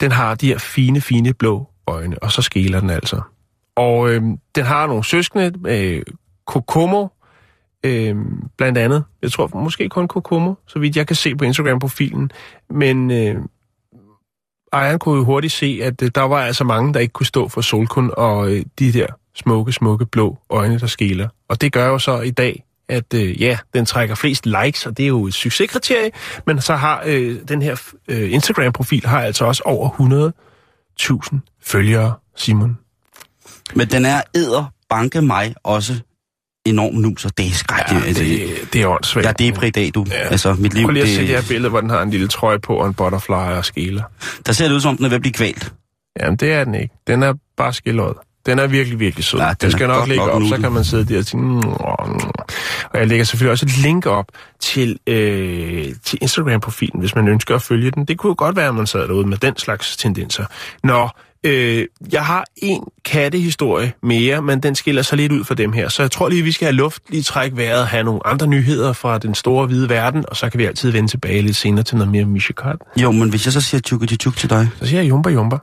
den 0.00 0.12
har 0.12 0.34
de 0.34 0.46
her 0.46 0.58
fine, 0.58 1.00
fine 1.00 1.34
blå 1.34 1.68
øjne, 1.86 2.22
og 2.22 2.32
så 2.32 2.42
skæler 2.42 2.80
den 2.80 2.90
altså. 2.90 3.20
Og 3.76 4.10
øh, 4.10 4.22
den 4.54 4.64
har 4.64 4.86
nogle 4.86 5.04
søskende, 5.04 5.52
øh, 5.66 6.02
Kokomo, 6.46 7.06
øh, 7.84 8.16
blandt 8.56 8.78
andet. 8.78 9.04
Jeg 9.22 9.32
tror 9.32 9.50
måske 9.54 9.88
kun 9.88 10.08
Kokomo, 10.08 10.54
så 10.66 10.78
vidt 10.78 10.96
jeg 10.96 11.06
kan 11.06 11.16
se 11.16 11.36
på 11.36 11.44
Instagram-profilen. 11.44 12.30
Men 12.70 13.10
øh, 13.10 13.36
ejeren 14.72 14.98
kunne 14.98 15.18
jo 15.18 15.24
hurtigt 15.24 15.52
se, 15.52 15.80
at 15.82 16.02
øh, 16.02 16.10
der 16.14 16.22
var 16.22 16.42
altså 16.42 16.64
mange, 16.64 16.94
der 16.94 17.00
ikke 17.00 17.12
kunne 17.12 17.26
stå 17.26 17.48
for 17.48 17.60
Solkun 17.60 18.10
og 18.16 18.52
øh, 18.52 18.64
de 18.78 18.92
der 18.92 19.06
smukke, 19.34 19.72
smukke 19.72 20.06
blå 20.06 20.38
øjne, 20.50 20.78
der 20.78 20.86
skæler. 20.86 21.28
Og 21.48 21.60
det 21.60 21.72
gør 21.72 21.86
jo 21.86 21.98
så 21.98 22.20
i 22.20 22.30
dag, 22.30 22.64
at 22.90 23.14
øh, 23.14 23.42
ja, 23.42 23.58
den 23.74 23.86
trækker 23.86 24.14
flest 24.14 24.46
likes, 24.46 24.86
og 24.86 24.96
det 24.96 25.02
er 25.02 25.08
jo 25.08 25.26
et 25.26 25.34
succeskriterie, 25.34 26.10
men 26.46 26.60
så 26.60 26.74
har 26.74 27.02
øh, 27.06 27.36
den 27.48 27.62
her 27.62 27.76
øh, 28.08 28.32
Instagram-profil 28.32 29.06
har 29.06 29.20
altså 29.20 29.44
også 29.44 29.62
over 29.64 30.32
100.000 31.32 31.58
følgere, 31.62 32.14
Simon. 32.36 32.78
Men 33.74 33.88
den 33.88 34.04
er 34.04 34.20
æder 34.34 34.72
banke 34.88 35.22
mig 35.22 35.54
også 35.62 36.00
enormt 36.64 36.98
nu, 36.98 37.16
så 37.16 37.30
det 37.38 37.46
er 37.46 37.50
skrækkeligt. 37.50 38.02
Ja, 38.02 38.08
altså, 38.08 38.22
det, 38.24 38.72
det 38.72 38.82
er 38.82 38.86
åndssvagt. 38.86 39.24
jeg 39.24 39.30
er 39.30 39.50
depri 39.50 39.66
i 39.66 39.70
dag, 39.70 39.90
du. 39.94 40.06
Ja. 40.10 40.14
Altså, 40.14 40.54
mit 40.54 40.74
liv, 40.74 40.84
Prøv 40.84 40.92
lige 40.92 41.02
at 41.02 41.08
se 41.08 41.20
det, 41.20 41.28
det 41.28 41.36
her 41.36 41.42
billede, 41.48 41.70
hvor 41.70 41.80
den 41.80 41.90
har 41.90 42.02
en 42.02 42.10
lille 42.10 42.28
trøje 42.28 42.58
på 42.58 42.74
og 42.76 42.86
en 42.86 42.94
butterfly 42.94 43.32
og 43.32 43.64
skæler. 43.64 44.02
der 44.46 44.52
ser 44.52 44.68
det 44.68 44.74
ud 44.74 44.80
som, 44.80 44.90
om 44.90 44.96
den 44.96 45.04
er 45.04 45.08
ved 45.08 45.16
at 45.16 45.20
blive 45.20 45.32
kvalt. 45.32 45.72
Jamen, 46.20 46.36
det 46.36 46.52
er 46.52 46.64
den 46.64 46.74
ikke. 46.74 46.94
Den 47.06 47.22
er 47.22 47.34
bare 47.56 47.72
skilleret. 47.72 48.16
Den 48.46 48.58
er 48.58 48.66
virkelig, 48.66 49.00
virkelig 49.00 49.24
sød. 49.24 49.40
Ja, 49.40 49.46
den 49.48 49.56
den 49.60 49.70
skal 49.70 49.88
nok 49.88 50.08
ligge 50.08 50.24
nok 50.26 50.34
op, 50.34 50.40
så 50.42 50.44
nuttet. 50.44 50.60
kan 50.60 50.72
man 50.72 50.84
sidde 50.84 51.04
der 51.14 51.18
og 51.18 51.26
tænke... 51.26 51.46
"Mm, 51.46 51.52
mm." 51.52 51.62
Og 52.90 52.98
jeg 52.98 53.06
lægger 53.06 53.24
selvfølgelig 53.24 53.50
også 53.52 53.66
et 53.66 53.78
link 53.78 54.06
op 54.06 54.26
til, 54.60 54.98
øh, 55.06 55.86
til 56.04 56.18
Instagram-profilen, 56.22 57.00
hvis 57.00 57.14
man 57.14 57.28
ønsker 57.28 57.54
at 57.54 57.62
følge 57.62 57.90
den. 57.90 58.04
Det 58.04 58.18
kunne 58.18 58.30
jo 58.30 58.34
godt 58.38 58.56
være, 58.56 58.68
at 58.68 58.74
man 58.74 58.86
sad 58.86 59.08
derude 59.08 59.26
med 59.26 59.36
den 59.36 59.56
slags 59.56 59.96
tendenser. 59.96 60.44
Nå, 60.84 61.08
øh, 61.44 61.86
jeg 62.12 62.24
har 62.24 62.44
en 62.56 62.84
kattehistorie 63.04 63.92
mere, 64.02 64.42
men 64.42 64.60
den 64.62 64.74
skiller 64.74 65.02
sig 65.02 65.18
lidt 65.18 65.32
ud 65.32 65.44
fra 65.44 65.54
dem 65.54 65.72
her. 65.72 65.88
Så 65.88 66.02
jeg 66.02 66.10
tror 66.10 66.28
lige, 66.28 66.42
vi 66.42 66.52
skal 66.52 66.66
have 66.66 66.74
luft, 66.76 67.02
lige 67.08 67.22
trække 67.22 67.56
vejret, 67.56 67.86
have 67.86 68.04
nogle 68.04 68.20
andre 68.26 68.46
nyheder 68.46 68.92
fra 68.92 69.18
den 69.18 69.34
store 69.34 69.66
hvide 69.66 69.88
verden, 69.88 70.24
og 70.28 70.36
så 70.36 70.50
kan 70.50 70.58
vi 70.58 70.64
altid 70.64 70.90
vende 70.90 71.08
tilbage 71.10 71.42
lidt 71.42 71.56
senere 71.56 71.84
til 71.84 71.96
noget 71.96 72.12
mere 72.12 72.24
Misha 72.24 72.52
Kat. 72.52 72.76
Jo, 72.96 73.12
men 73.12 73.30
hvis 73.30 73.44
jeg 73.46 73.52
så 73.52 73.60
siger 73.60 73.80
tjukke 73.80 74.06
tjuk 74.06 74.36
til 74.36 74.50
dig, 74.50 74.68
Så 74.80 74.86
siger 74.86 75.00
jeg 75.00 75.08
jumper, 75.08 75.30
jumper. 75.30 75.58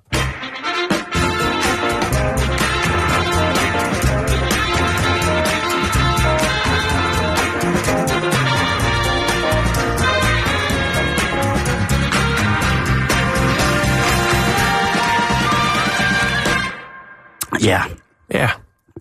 Ja, 17.68 17.84
Ja, 18.32 18.50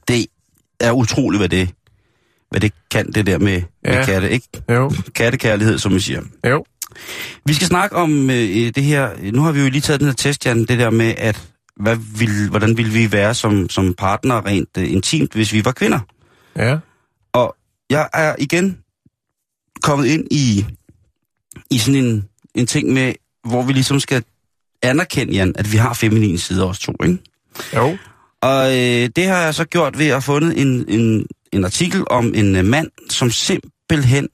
det 0.09 0.27
er 0.81 0.93
utroligt, 0.93 1.41
hvad 1.41 1.49
det, 1.49 1.71
hvad 2.51 2.61
det 2.61 2.73
kan, 2.91 3.13
det 3.13 3.27
der 3.27 3.39
med, 3.39 3.63
med 3.85 3.93
Ja. 3.93 4.05
katte, 4.05 4.31
ikke? 4.31 4.49
jo, 4.71 4.93
Kattekærlighed, 5.15 5.79
som 5.79 5.95
vi 5.95 6.01
siger. 6.01 6.23
jo. 6.47 6.65
Vi 7.45 7.55
skal 7.55 7.67
snakke 7.67 7.97
om 7.97 8.31
øh, 8.31 8.37
det 8.75 8.83
her, 8.83 9.11
nu 9.33 9.43
har 9.43 9.53
vi 9.53 9.61
jo 9.61 9.69
lige 9.71 9.81
taget 9.81 10.01
den 10.01 10.09
her 10.09 10.15
test, 10.15 10.47
Jan, 10.47 10.59
det 10.65 10.79
der 10.79 10.91
med, 10.91 11.15
at 11.19 11.49
hvad 11.77 11.97
vil, 12.19 12.49
hvordan 12.51 12.77
ville 12.77 12.93
vi 12.93 13.13
være 13.13 13.35
som, 13.35 13.69
som 13.69 13.95
partner 13.95 14.47
rent 14.47 14.69
øh, 14.79 14.93
intimt, 14.93 15.33
hvis 15.33 15.53
vi 15.53 15.65
var 15.65 15.73
kvinder? 15.73 16.01
Ja, 16.57 16.79
Og 17.33 17.57
jeg 17.91 18.09
er 18.13 18.35
igen 18.39 18.79
kommet 19.83 20.07
ind 20.07 20.27
i, 20.31 20.67
i 21.71 21.79
sådan 21.79 22.05
en, 22.05 22.29
en 22.55 22.67
ting 22.67 22.93
med, 22.93 23.13
hvor 23.45 23.63
vi 23.63 23.73
ligesom 23.73 24.01
skal 24.01 24.25
anerkende, 24.83 25.33
Jan, 25.35 25.53
at 25.59 25.73
vi 25.73 25.77
har 25.77 25.95
feminine 25.95 26.39
sider 26.39 26.65
også 26.65 26.81
to, 26.81 26.93
ikke? 27.05 27.19
jo. 27.75 27.97
Og 28.43 28.67
øh, 28.67 29.09
det 29.17 29.27
har 29.27 29.41
jeg 29.43 29.55
så 29.55 29.65
gjort 29.65 29.99
ved 29.99 30.07
at 30.07 30.13
have 30.13 30.23
fundet 30.23 30.61
en, 30.61 30.85
en, 30.89 31.27
en 31.53 31.65
artikel 31.65 32.05
om 32.11 32.35
en 32.35 32.57
øh, 32.57 32.65
mand, 32.65 32.89
som 33.11 33.31
simpelthen 33.31 34.29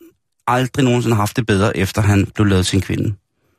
aldrig 0.46 0.84
nogensinde 0.84 1.14
har 1.16 1.22
haft 1.22 1.36
det 1.36 1.46
bedre, 1.46 1.76
efter 1.76 2.02
han 2.02 2.26
blev 2.34 2.46
lavet 2.46 2.66
til 2.66 2.76
en 2.76 2.82
kvinde. 2.82 3.14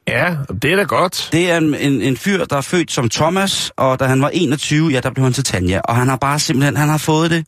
Ja, 0.08 0.36
det 0.62 0.72
er 0.72 0.76
da 0.76 0.84
godt. 0.84 1.30
Det 1.32 1.52
er 1.52 1.58
en, 1.58 1.76
en, 1.76 2.02
en 2.02 2.18
fyr, 2.18 2.46
der 2.46 2.58
er 2.58 2.62
født 2.62 2.92
som 2.92 3.10
Thomas, 3.10 3.72
og 3.78 4.00
da 4.00 4.06
han 4.06 4.22
var 4.22 4.30
21, 4.30 4.90
ja, 4.90 5.00
der 5.00 5.10
blev 5.10 5.24
han 5.24 5.34
til 5.34 5.44
Tanja. 5.44 5.80
Og 5.80 5.96
han 5.96 6.08
har 6.10 6.16
bare 6.18 6.40
simpelthen, 6.40 6.78
han 6.78 6.90
har 6.90 6.98
fået 6.98 7.32
det. 7.32 7.46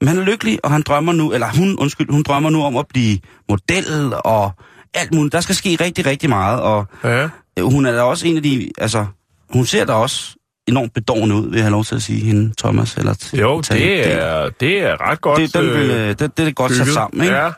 Men 0.00 0.08
han 0.08 0.18
er 0.18 0.22
lykkelig, 0.24 0.58
og 0.64 0.70
han 0.70 0.82
drømmer 0.82 1.12
nu, 1.12 1.32
eller 1.32 1.46
hun, 1.56 1.78
undskyld, 1.78 2.10
hun 2.10 2.22
drømmer 2.22 2.50
nu 2.50 2.62
om 2.62 2.76
at 2.76 2.86
blive 2.88 3.18
model 3.48 4.12
og 4.24 4.52
alt 4.94 5.14
muligt. 5.14 5.32
Der 5.32 5.40
skal 5.40 5.54
ske 5.54 5.76
rigtig, 5.80 6.06
rigtig 6.06 6.28
meget, 6.28 6.60
og 6.60 6.86
Ja. 7.04 7.28
hun 7.60 7.86
er 7.86 7.92
da 7.92 8.02
også 8.02 8.26
en 8.28 8.36
af 8.36 8.42
de, 8.42 8.70
altså, 8.78 9.06
hun 9.50 9.66
ser 9.66 9.84
da 9.84 9.92
også 9.92 10.36
enormt 10.68 10.94
bedårende 10.94 11.34
ud, 11.34 11.48
vil 11.48 11.54
jeg 11.56 11.64
have 11.64 11.70
lov 11.70 11.84
til 11.84 11.94
at 11.94 12.02
sige, 12.02 12.20
hende, 12.24 12.54
Thomas, 12.58 12.96
eller 12.96 13.14
t- 13.14 13.36
Jo, 13.40 13.60
det 13.60 14.12
er, 14.12 14.48
det 14.60 14.78
er 14.78 15.10
ret 15.10 15.20
godt 15.20 15.40
det, 15.40 15.54
den 15.54 15.64
vil, 15.64 15.90
øh, 15.90 16.08
det, 16.08 16.18
det 16.20 16.40
er 16.40 16.44
det 16.44 16.56
godt 16.56 16.72
sat 16.76 16.88
sammen, 16.88 17.22
ikke? 17.24 17.36
Ja, 17.36 17.50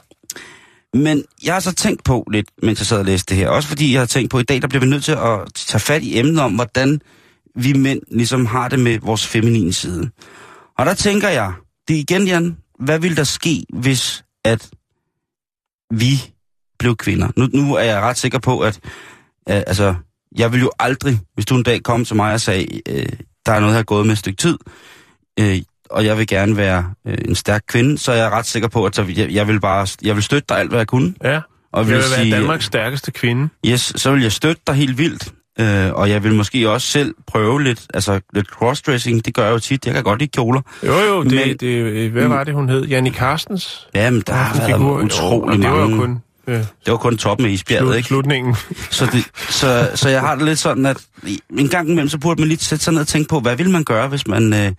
Men 0.94 1.24
jeg 1.44 1.54
har 1.54 1.60
så 1.60 1.74
tænkt 1.74 2.04
på 2.04 2.26
lidt, 2.32 2.46
mens 2.62 2.80
jeg 2.80 2.86
sad 2.86 2.98
og 2.98 3.04
læste 3.04 3.34
det 3.34 3.36
her, 3.42 3.48
også 3.48 3.68
fordi 3.68 3.92
jeg 3.92 4.00
har 4.00 4.06
tænkt 4.06 4.30
på, 4.30 4.38
at 4.38 4.42
i 4.42 4.44
dag 4.44 4.62
der 4.62 4.68
bliver 4.68 4.80
vi 4.84 4.90
nødt 4.90 5.04
til 5.04 5.12
at 5.12 5.38
tage 5.54 5.80
fat 5.80 6.02
i 6.02 6.18
emnet 6.18 6.40
om, 6.40 6.54
hvordan 6.54 7.00
vi 7.56 7.72
mænd 7.72 8.00
ligesom 8.10 8.46
har 8.46 8.68
det 8.68 8.78
med 8.78 8.98
vores 8.98 9.26
feminine 9.26 9.72
side. 9.72 10.10
Og 10.78 10.86
der 10.86 10.94
tænker 10.94 11.28
jeg, 11.28 11.52
det 11.88 11.94
igen, 11.94 12.26
Jan, 12.26 12.56
hvad 12.78 12.98
ville 12.98 13.16
der 13.16 13.24
ske, 13.24 13.64
hvis 13.72 14.24
at 14.44 14.70
vi 15.90 16.32
blev 16.78 16.96
kvinder? 16.96 17.28
Nu, 17.36 17.48
nu 17.52 17.74
er 17.74 17.82
jeg 17.82 18.00
ret 18.02 18.18
sikker 18.18 18.38
på, 18.38 18.60
at 18.60 18.80
øh, 19.48 19.62
altså, 19.66 19.94
jeg 20.38 20.52
vil 20.52 20.60
jo 20.60 20.70
aldrig, 20.78 21.18
hvis 21.34 21.46
du 21.46 21.56
en 21.56 21.62
dag 21.62 21.82
kom 21.82 22.04
til 22.04 22.16
mig 22.16 22.32
og 22.32 22.40
sagde, 22.40 22.66
øh, 22.88 23.06
der 23.46 23.52
er 23.52 23.60
noget, 23.60 23.72
jeg 23.72 23.78
har 23.78 23.82
gået 23.84 24.06
med 24.06 24.12
et 24.12 24.18
stykke 24.18 24.36
tid, 24.36 24.58
øh, 25.40 25.56
og 25.90 26.04
jeg 26.04 26.18
vil 26.18 26.26
gerne 26.26 26.56
være 26.56 26.84
øh, 27.06 27.18
en 27.28 27.34
stærk 27.34 27.62
kvinde, 27.68 27.98
så 27.98 28.12
er 28.12 28.16
jeg 28.16 28.30
ret 28.30 28.46
sikker 28.46 28.68
på, 28.68 28.84
at 28.84 28.96
så, 28.96 29.04
jeg, 29.16 29.30
jeg 29.30 29.48
vil 29.48 29.60
bare 29.60 29.86
jeg 30.02 30.14
vil 30.14 30.22
støtte 30.22 30.46
dig 30.48 30.58
alt, 30.58 30.68
hvad 30.70 30.78
jeg 30.78 30.86
kunne. 30.86 31.14
ja. 31.24 31.40
Og 31.72 31.80
Jeg 31.80 31.86
vil 31.88 31.94
vil 31.96 32.02
være 32.10 32.20
sige, 32.20 32.34
Danmarks 32.34 32.64
stærkeste 32.64 33.10
kvinde. 33.10 33.48
yes, 33.66 33.92
så 33.96 34.12
vil 34.12 34.22
jeg 34.22 34.32
støtte 34.32 34.62
dig 34.66 34.74
helt 34.74 34.98
vildt. 34.98 35.32
Øh, 35.60 35.92
og 35.92 36.10
jeg 36.10 36.24
vil 36.24 36.34
måske 36.34 36.70
også 36.70 36.86
selv 36.86 37.14
prøve 37.26 37.62
lidt, 37.62 37.86
altså 37.94 38.20
lidt 38.32 38.46
crossdressing, 38.46 39.24
det 39.24 39.34
gør 39.34 39.44
jeg 39.44 39.52
jo 39.52 39.58
tit. 39.58 39.86
Jeg 39.86 39.94
kan 39.94 40.04
godt 40.04 40.18
lide 40.18 40.30
kjoler. 40.30 40.60
Jo, 40.86 40.92
jo, 40.98 41.22
det, 41.22 41.32
Men- 41.32 41.56
det, 41.56 42.10
hvad 42.10 42.28
var 42.28 42.44
det, 42.44 42.54
hun 42.54 42.68
hed? 42.68 42.84
Janni 42.86 43.10
Carstens? 43.10 43.86
Jamen, 43.94 44.22
der 44.26 44.32
har 44.32 44.66
været 44.68 45.04
utrolig 45.04 45.58
det 45.62 45.70
var 45.70 45.76
jo 45.76 45.80
mange. 45.86 45.98
kun 45.98 46.18
øh, 46.46 46.54
Det 46.58 46.66
var 46.86 46.96
kun 46.96 47.16
toppen 47.18 47.46
af 47.46 47.50
isbjerget, 47.50 47.84
slut, 47.86 47.96
ikke? 47.96 48.06
slutningen. 48.08 48.56
Så, 48.90 49.06
det, 49.12 49.24
så, 49.50 49.90
så 49.94 50.08
jeg 50.08 50.20
har 50.20 50.34
det 50.34 50.44
lidt 50.44 50.58
sådan, 50.58 50.86
at 50.86 50.96
en 51.58 51.68
gang 51.68 51.88
imellem, 51.90 52.08
så 52.08 52.18
burde 52.18 52.40
man 52.40 52.48
lige 52.48 52.58
sætte 52.58 52.84
sig 52.84 52.92
ned 52.92 53.00
og 53.00 53.06
tænke 53.06 53.28
på, 53.28 53.40
hvad 53.40 53.56
vil 53.56 53.70
man 53.70 53.84
gøre, 53.84 54.08
hvis 54.08 54.26
man, 54.26 54.52
øh, 54.54 54.72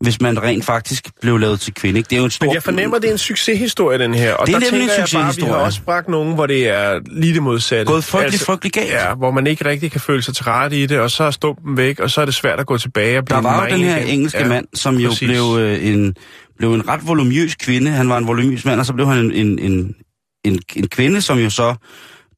hvis 0.00 0.20
man 0.20 0.42
rent 0.42 0.64
faktisk 0.64 1.08
blev 1.20 1.38
lavet 1.38 1.60
til 1.60 1.74
kvinde, 1.74 1.98
ikke? 1.98 2.08
Det 2.08 2.16
er 2.16 2.20
jo 2.20 2.24
en 2.24 2.30
stor... 2.30 2.46
Men 2.46 2.54
jeg 2.54 2.62
fornemmer, 2.62 2.98
det 2.98 3.08
er 3.08 3.12
en 3.12 3.18
succeshistorie, 3.18 3.98
den 3.98 4.14
her. 4.14 4.34
Og 4.34 4.46
Det 4.46 4.54
er 4.54 4.58
der 4.58 4.66
nemlig 4.70 4.82
en 4.82 4.88
tænker 4.88 4.94
jeg 5.02 5.08
bare, 5.12 5.26
vi 5.26 5.32
succeshistorie. 5.32 5.52
har 5.58 5.60
også 5.66 5.82
bragt 5.82 6.08
nogen, 6.08 6.34
hvor 6.34 6.46
det 6.46 6.68
er 6.68 7.00
lige 7.10 7.34
det 7.34 7.42
modsatte. 7.42 7.92
Gået 7.92 8.04
frygtelig, 8.04 8.40
frygtelig 8.40 8.72
galt. 8.72 8.90
Ja, 8.90 9.14
hvor 9.14 9.30
man 9.30 9.46
ikke 9.46 9.64
rigtig 9.64 9.92
kan 9.92 10.00
føle 10.00 10.22
sig 10.22 10.34
til 10.34 10.44
rette 10.44 10.76
i 10.82 10.86
det, 10.86 10.98
og 11.00 11.10
så 11.10 11.24
er 11.24 11.30
stumpen 11.30 11.76
væk, 11.76 12.00
og 12.00 12.10
så 12.10 12.20
er 12.20 12.24
det 12.24 12.34
svært 12.34 12.60
at 12.60 12.66
gå 12.66 12.78
tilbage 12.78 13.18
og 13.18 13.24
blive 13.24 13.36
Der 13.36 13.42
var 13.42 13.66
jo 13.68 13.74
den 13.76 13.84
her 13.84 13.96
igen. 13.96 14.08
engelske 14.08 14.38
ja. 14.38 14.46
mand, 14.48 14.66
som 14.74 14.96
jo 14.96 15.08
præcis. 15.08 15.28
blev, 15.28 15.56
øh, 15.60 15.86
en, 15.86 16.14
blev 16.58 16.74
en 16.74 16.88
ret 16.88 17.00
volumøs 17.06 17.54
kvinde. 17.54 17.90
Han 17.90 18.08
var 18.08 18.18
en 18.18 18.26
volumøs 18.26 18.64
mand, 18.64 18.80
og 18.80 18.86
så 18.86 18.92
blev 18.92 19.06
han 19.06 19.18
en, 19.18 19.32
en, 19.32 19.58
en, 19.58 19.94
en, 20.46 20.58
en 20.76 20.88
kvinde, 20.88 21.20
som 21.20 21.38
jo 21.38 21.50
så... 21.50 21.74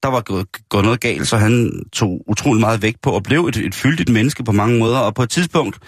Der 0.03 0.09
var 0.09 0.21
gået, 0.21 0.47
gået 0.69 0.85
noget 0.85 1.01
galt, 1.01 1.29
så 1.29 1.37
han 1.37 1.83
tog 1.93 2.25
utrolig 2.27 2.61
meget 2.61 2.83
vægt 2.83 3.03
på 3.03 3.11
og 3.11 3.23
blev 3.23 3.47
et, 3.47 3.57
et 3.57 3.75
fyldigt 3.75 4.09
menneske 4.09 4.45
på 4.45 4.53
mange 4.53 4.79
måder. 4.79 4.99
Og 4.99 5.15
på 5.15 5.23
et 5.23 5.31
tidspunkt, 5.31 5.79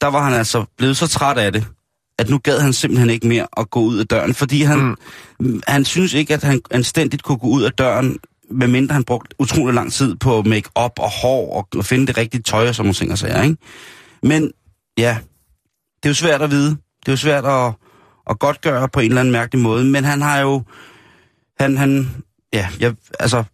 der 0.00 0.06
var 0.06 0.24
han 0.24 0.32
altså 0.32 0.64
blevet 0.78 0.96
så 0.96 1.06
træt 1.06 1.38
af 1.38 1.52
det, 1.52 1.66
at 2.18 2.30
nu 2.30 2.38
gad 2.38 2.60
han 2.60 2.72
simpelthen 2.72 3.10
ikke 3.10 3.26
mere 3.26 3.46
at 3.56 3.70
gå 3.70 3.80
ud 3.80 3.98
af 3.98 4.06
døren, 4.06 4.34
fordi 4.34 4.62
han, 4.62 4.94
mm. 5.40 5.62
han 5.66 5.84
synes 5.84 6.14
ikke, 6.14 6.34
at 6.34 6.42
han 6.42 6.60
anstændigt 6.70 7.22
kunne 7.22 7.38
gå 7.38 7.46
ud 7.46 7.62
af 7.62 7.72
døren, 7.72 8.18
medmindre 8.50 8.92
han 8.92 9.04
brugte 9.04 9.36
utrolig 9.38 9.74
lang 9.74 9.92
tid 9.92 10.16
på 10.16 10.42
make-up 10.42 10.92
og 10.98 11.10
hår 11.10 11.56
og, 11.56 11.68
og 11.76 11.84
finde 11.84 12.06
det 12.06 12.18
rigtige 12.18 12.42
tøj 12.42 12.68
og 12.68 12.74
sådan 12.74 12.86
nogle 12.86 12.94
ting 12.94 13.12
og 13.12 13.18
sager, 13.18 13.42
ikke? 13.42 13.56
Men 14.22 14.50
ja, 14.98 15.18
det 15.96 16.04
er 16.04 16.10
jo 16.10 16.14
svært 16.14 16.42
at 16.42 16.50
vide. 16.50 16.70
Det 16.70 17.08
er 17.08 17.12
jo 17.12 17.16
svært 17.16 17.44
at, 17.44 17.72
at 18.30 18.38
godt 18.38 18.60
gøre 18.60 18.88
på 18.88 19.00
en 19.00 19.06
eller 19.06 19.20
anden 19.20 19.32
mærkelig 19.32 19.62
måde, 19.62 19.84
men 19.84 20.04
han 20.04 20.22
har 20.22 20.40
jo, 20.40 20.62
han, 21.60 21.76
han, 21.76 22.08
ja, 22.52 22.68
jeg, 22.80 22.94
altså, 23.20 23.44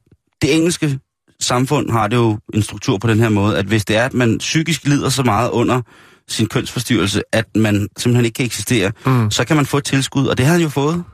det 0.43 0.55
engelske 0.57 0.99
samfund 1.41 1.91
har 1.91 2.09
det 2.09 2.17
jo 2.17 2.39
en 2.55 2.63
struktur 2.63 2.99
på 2.99 3.07
den 3.09 3.21
her 3.21 3.29
måde, 3.29 3.59
at 3.59 3.65
hvis 3.65 3.85
det 3.85 3.97
er, 3.97 4.05
at 4.05 4.15
man 4.15 4.39
psykisk 4.39 4.85
lider 4.85 5.09
så 5.09 5.23
meget 5.23 5.51
under 5.51 5.83
sin 6.29 6.47
kønsforstyrrelse, 6.47 7.23
at 7.33 7.57
man 7.57 7.89
simpelthen 7.97 8.25
ikke 8.25 8.35
kan 8.37 8.45
eksistere, 8.47 8.93
Mm. 9.07 9.31
så 9.31 9.45
kan 9.45 9.57
man 9.57 9.67
få 9.67 9.77
et 9.77 9.85
tilskud, 9.85 10.27
og 10.27 10.39
det 10.39 10.47
har 10.47 10.53
han 10.53 10.63
jo 10.63 10.69
fået 10.69 11.05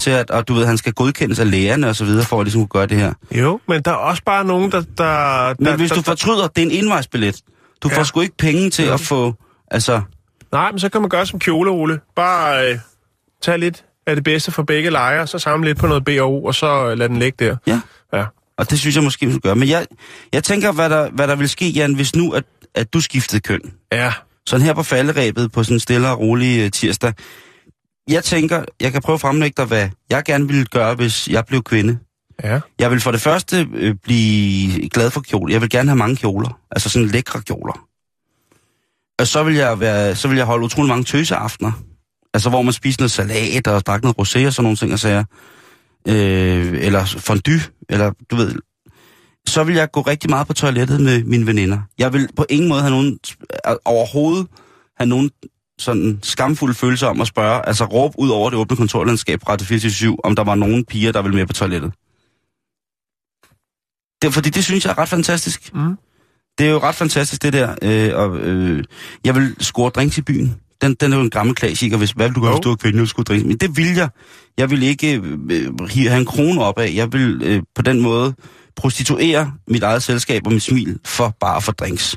til 0.00 0.10
at, 0.10 0.30
og 0.30 0.48
du 0.48 0.54
ved, 0.54 0.66
han 0.66 0.78
skal 0.78 0.92
godkendes 0.92 1.38
af 1.38 1.50
lægerne 1.50 1.88
og 1.88 1.96
så 1.96 2.04
videre, 2.04 2.24
for 2.24 2.40
at 2.40 2.44
ligesom 2.46 2.60
kunne 2.60 2.68
gøre 2.68 2.86
det 2.86 2.96
her. 2.98 3.12
Jo, 3.32 3.60
men 3.68 3.82
der 3.82 3.90
er 3.90 3.94
også 3.94 4.22
bare 4.26 4.44
nogen, 4.44 4.72
der... 4.72 4.82
der 4.98 5.54
Men 5.58 5.66
der, 5.66 5.76
hvis 5.76 5.90
der, 5.90 5.96
du 5.96 6.02
fortryder, 6.02 6.46
det 6.48 6.62
er 6.62 6.66
en 6.66 6.70
indvejsbillet. 6.72 7.40
Du 7.82 7.88
Ja. 7.88 7.98
får 7.98 8.02
sgu 8.02 8.20
ikke 8.20 8.36
penge 8.36 8.70
til 8.70 8.84
Ja. 8.84 8.94
at 8.94 9.00
få, 9.00 9.34
altså, 9.70 10.00
Nej, 10.52 10.70
men 10.70 10.78
så 10.78 10.88
kan 10.88 11.00
man 11.00 11.10
gøre 11.10 11.26
som 11.26 11.38
kjole, 11.38 11.70
Ole. 11.70 12.00
Bare 12.16 12.70
øh, 12.72 12.78
tage 13.42 13.58
lidt 13.58 13.84
af 14.10 14.16
det 14.16 14.24
bedste 14.24 14.50
fra 14.52 14.62
begge 14.62 14.90
lejre, 14.90 15.26
så 15.26 15.38
samle 15.38 15.68
lidt 15.68 15.78
på 15.78 15.86
noget 15.86 16.04
BO, 16.04 16.44
og 16.44 16.54
så 16.54 16.90
øh, 16.90 16.98
lad 16.98 17.08
den 17.08 17.18
ligge 17.18 17.44
der. 17.44 17.56
ja. 17.66 17.80
Ja. 18.12 18.24
Og 18.58 18.70
det 18.70 18.78
synes 18.78 18.96
jeg 18.96 19.04
måske, 19.04 19.26
vi 19.26 19.32
skal 19.32 19.40
gøre. 19.40 19.56
Men 19.56 19.68
jeg, 19.68 19.86
jeg 20.32 20.44
tænker, 20.44 20.72
hvad 20.72 20.90
der, 20.90 21.10
hvad 21.10 21.28
der 21.28 21.36
vil 21.36 21.48
ske, 21.48 21.68
Jan, 21.68 21.94
hvis 21.94 22.16
nu, 22.16 22.32
at, 22.32 22.44
at 22.74 22.92
du 22.92 23.00
skiftede 23.00 23.40
køn. 23.40 23.60
Ja. 23.92 24.12
Sådan 24.46 24.66
her 24.66 24.74
på 24.74 24.82
falderæbet 24.82 25.52
på 25.52 25.64
sådan 25.64 25.76
en 25.76 25.80
stille 25.80 26.08
og 26.08 26.18
rolig 26.18 26.64
uh, 26.64 26.70
tirsdag. 26.70 27.12
Jeg 28.08 28.24
tænker, 28.24 28.64
jeg 28.80 28.92
kan 28.92 29.02
prøve 29.02 29.14
at 29.14 29.20
fremlægge 29.20 29.54
dig, 29.56 29.64
hvad 29.64 29.88
jeg 30.10 30.24
gerne 30.24 30.46
ville 30.46 30.64
gøre, 30.64 30.94
hvis 30.94 31.28
jeg 31.28 31.44
blev 31.46 31.62
kvinde. 31.62 31.98
Ja. 32.44 32.60
Jeg 32.78 32.90
vil 32.90 33.00
for 33.00 33.10
det 33.10 33.20
første 33.20 33.68
øh, 33.74 33.94
blive 34.02 34.88
glad 34.88 35.10
for 35.10 35.20
kjoler. 35.20 35.54
Jeg 35.54 35.60
vil 35.60 35.70
gerne 35.70 35.88
have 35.88 35.98
mange 35.98 36.16
kjoler. 36.16 36.58
Altså 36.70 36.88
sådan 36.88 37.08
lækre 37.08 37.42
kjoler. 37.42 37.86
Og 39.18 39.26
så 39.26 39.42
vil 39.42 39.54
jeg, 39.54 39.80
være, 39.80 40.14
så 40.16 40.28
vil 40.28 40.36
jeg 40.36 40.46
holde 40.46 40.64
utrolig 40.64 40.88
mange 40.88 41.04
tøseaftener. 41.04 41.72
Altså 42.34 42.50
hvor 42.50 42.62
man 42.62 42.72
spiser 42.72 43.00
noget 43.00 43.10
salat 43.10 43.66
og 43.66 43.86
drikker 43.86 44.06
noget 44.06 44.18
rosé 44.18 44.46
og 44.46 44.52
sådan 44.52 44.62
nogle 44.62 44.76
ting 44.76 44.92
og 44.92 44.98
sager. 44.98 45.24
Øh, 46.08 46.84
eller 46.86 47.04
fondue, 47.04 47.60
eller 47.88 48.12
du 48.30 48.36
ved. 48.36 48.54
Så 49.46 49.64
vil 49.64 49.74
jeg 49.74 49.90
gå 49.90 50.00
rigtig 50.00 50.30
meget 50.30 50.46
på 50.46 50.52
toilettet 50.52 51.00
med 51.00 51.24
mine 51.24 51.46
veninder. 51.46 51.78
Jeg 51.98 52.12
vil 52.12 52.28
på 52.36 52.46
ingen 52.48 52.68
måde 52.68 52.80
have 52.80 52.90
nogen, 52.90 53.18
overhovedet 53.84 54.46
have 54.96 55.08
nogen 55.08 55.30
sådan 55.78 56.18
skamfulde 56.22 56.74
følelser 56.74 57.06
om 57.06 57.20
at 57.20 57.26
spørge, 57.26 57.68
altså 57.68 57.84
råbe 57.84 58.18
ud 58.18 58.28
over 58.28 58.50
det 58.50 58.58
åbne 58.58 58.76
kontorlandskab 58.76 59.40
fra 59.42 59.52
Radio 59.52 59.66
24 59.66 60.24
om 60.24 60.36
der 60.36 60.44
var 60.44 60.54
nogen 60.54 60.84
piger, 60.84 61.12
der 61.12 61.22
ville 61.22 61.36
med 61.36 61.46
på 61.46 61.52
toilettet. 61.52 61.92
Det, 64.22 64.34
fordi 64.34 64.50
det 64.50 64.64
synes 64.64 64.84
jeg 64.84 64.90
er 64.90 64.98
ret 64.98 65.08
fantastisk. 65.08 65.74
Mm. 65.74 65.96
Det 66.58 66.66
er 66.66 66.70
jo 66.70 66.78
ret 66.78 66.94
fantastisk, 66.94 67.42
det 67.42 67.52
der. 67.52 67.74
Øh, 67.82 68.16
og, 68.16 68.38
øh, 68.38 68.84
jeg 69.24 69.34
vil 69.34 69.56
score 69.60 69.90
drinks 69.90 70.18
i 70.18 70.22
byen. 70.22 70.60
Den, 70.82 70.94
den 70.94 71.12
er 71.12 71.16
jo 71.16 71.22
en 71.22 71.30
gammel 71.30 71.54
klassiker, 71.54 71.96
hvis 71.96 72.10
hvad 72.10 72.26
vil 72.28 72.34
du 72.34 72.40
gøre, 72.40 72.50
Jo. 72.50 72.56
hvis 72.56 72.62
du 72.64 72.70
er 72.70 72.76
kvinde, 72.76 73.06
skulle 73.06 73.24
drinks. 73.24 73.44
Men 73.46 73.56
det 73.56 73.76
vil 73.76 73.94
jeg. 73.94 74.08
Jeg 74.58 74.70
vil 74.70 74.82
ikke 74.82 75.14
øh, 75.16 75.80
hive- 75.90 76.08
have 76.08 76.20
en 76.20 76.26
krone 76.26 76.62
op 76.64 76.78
af. 76.78 76.92
Jeg 76.94 77.12
vil 77.12 77.42
øh, 77.44 77.62
på 77.74 77.82
den 77.82 78.00
måde 78.00 78.34
prostituere 78.76 79.52
mit 79.68 79.82
eget 79.82 80.02
selskab 80.02 80.46
og 80.46 80.52
mit 80.52 80.62
smil 80.62 80.98
for 81.04 81.36
bare 81.40 81.62
for 81.62 81.72
drinks. 81.72 82.16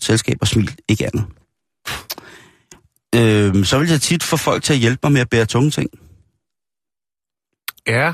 Selskab 0.00 0.36
og 0.40 0.48
smil, 0.48 0.76
ikke 0.88 1.06
andet. 1.06 1.24
Øh, 3.14 3.64
så 3.64 3.78
vil 3.78 3.88
jeg 3.88 4.00
tit 4.00 4.22
få 4.22 4.36
folk 4.36 4.62
til 4.62 4.72
at 4.72 4.78
hjælpe 4.78 5.00
mig 5.02 5.12
med 5.12 5.20
at 5.20 5.28
bære 5.30 5.44
tunge 5.46 5.70
ting. 5.70 5.90
Ja. 7.86 8.12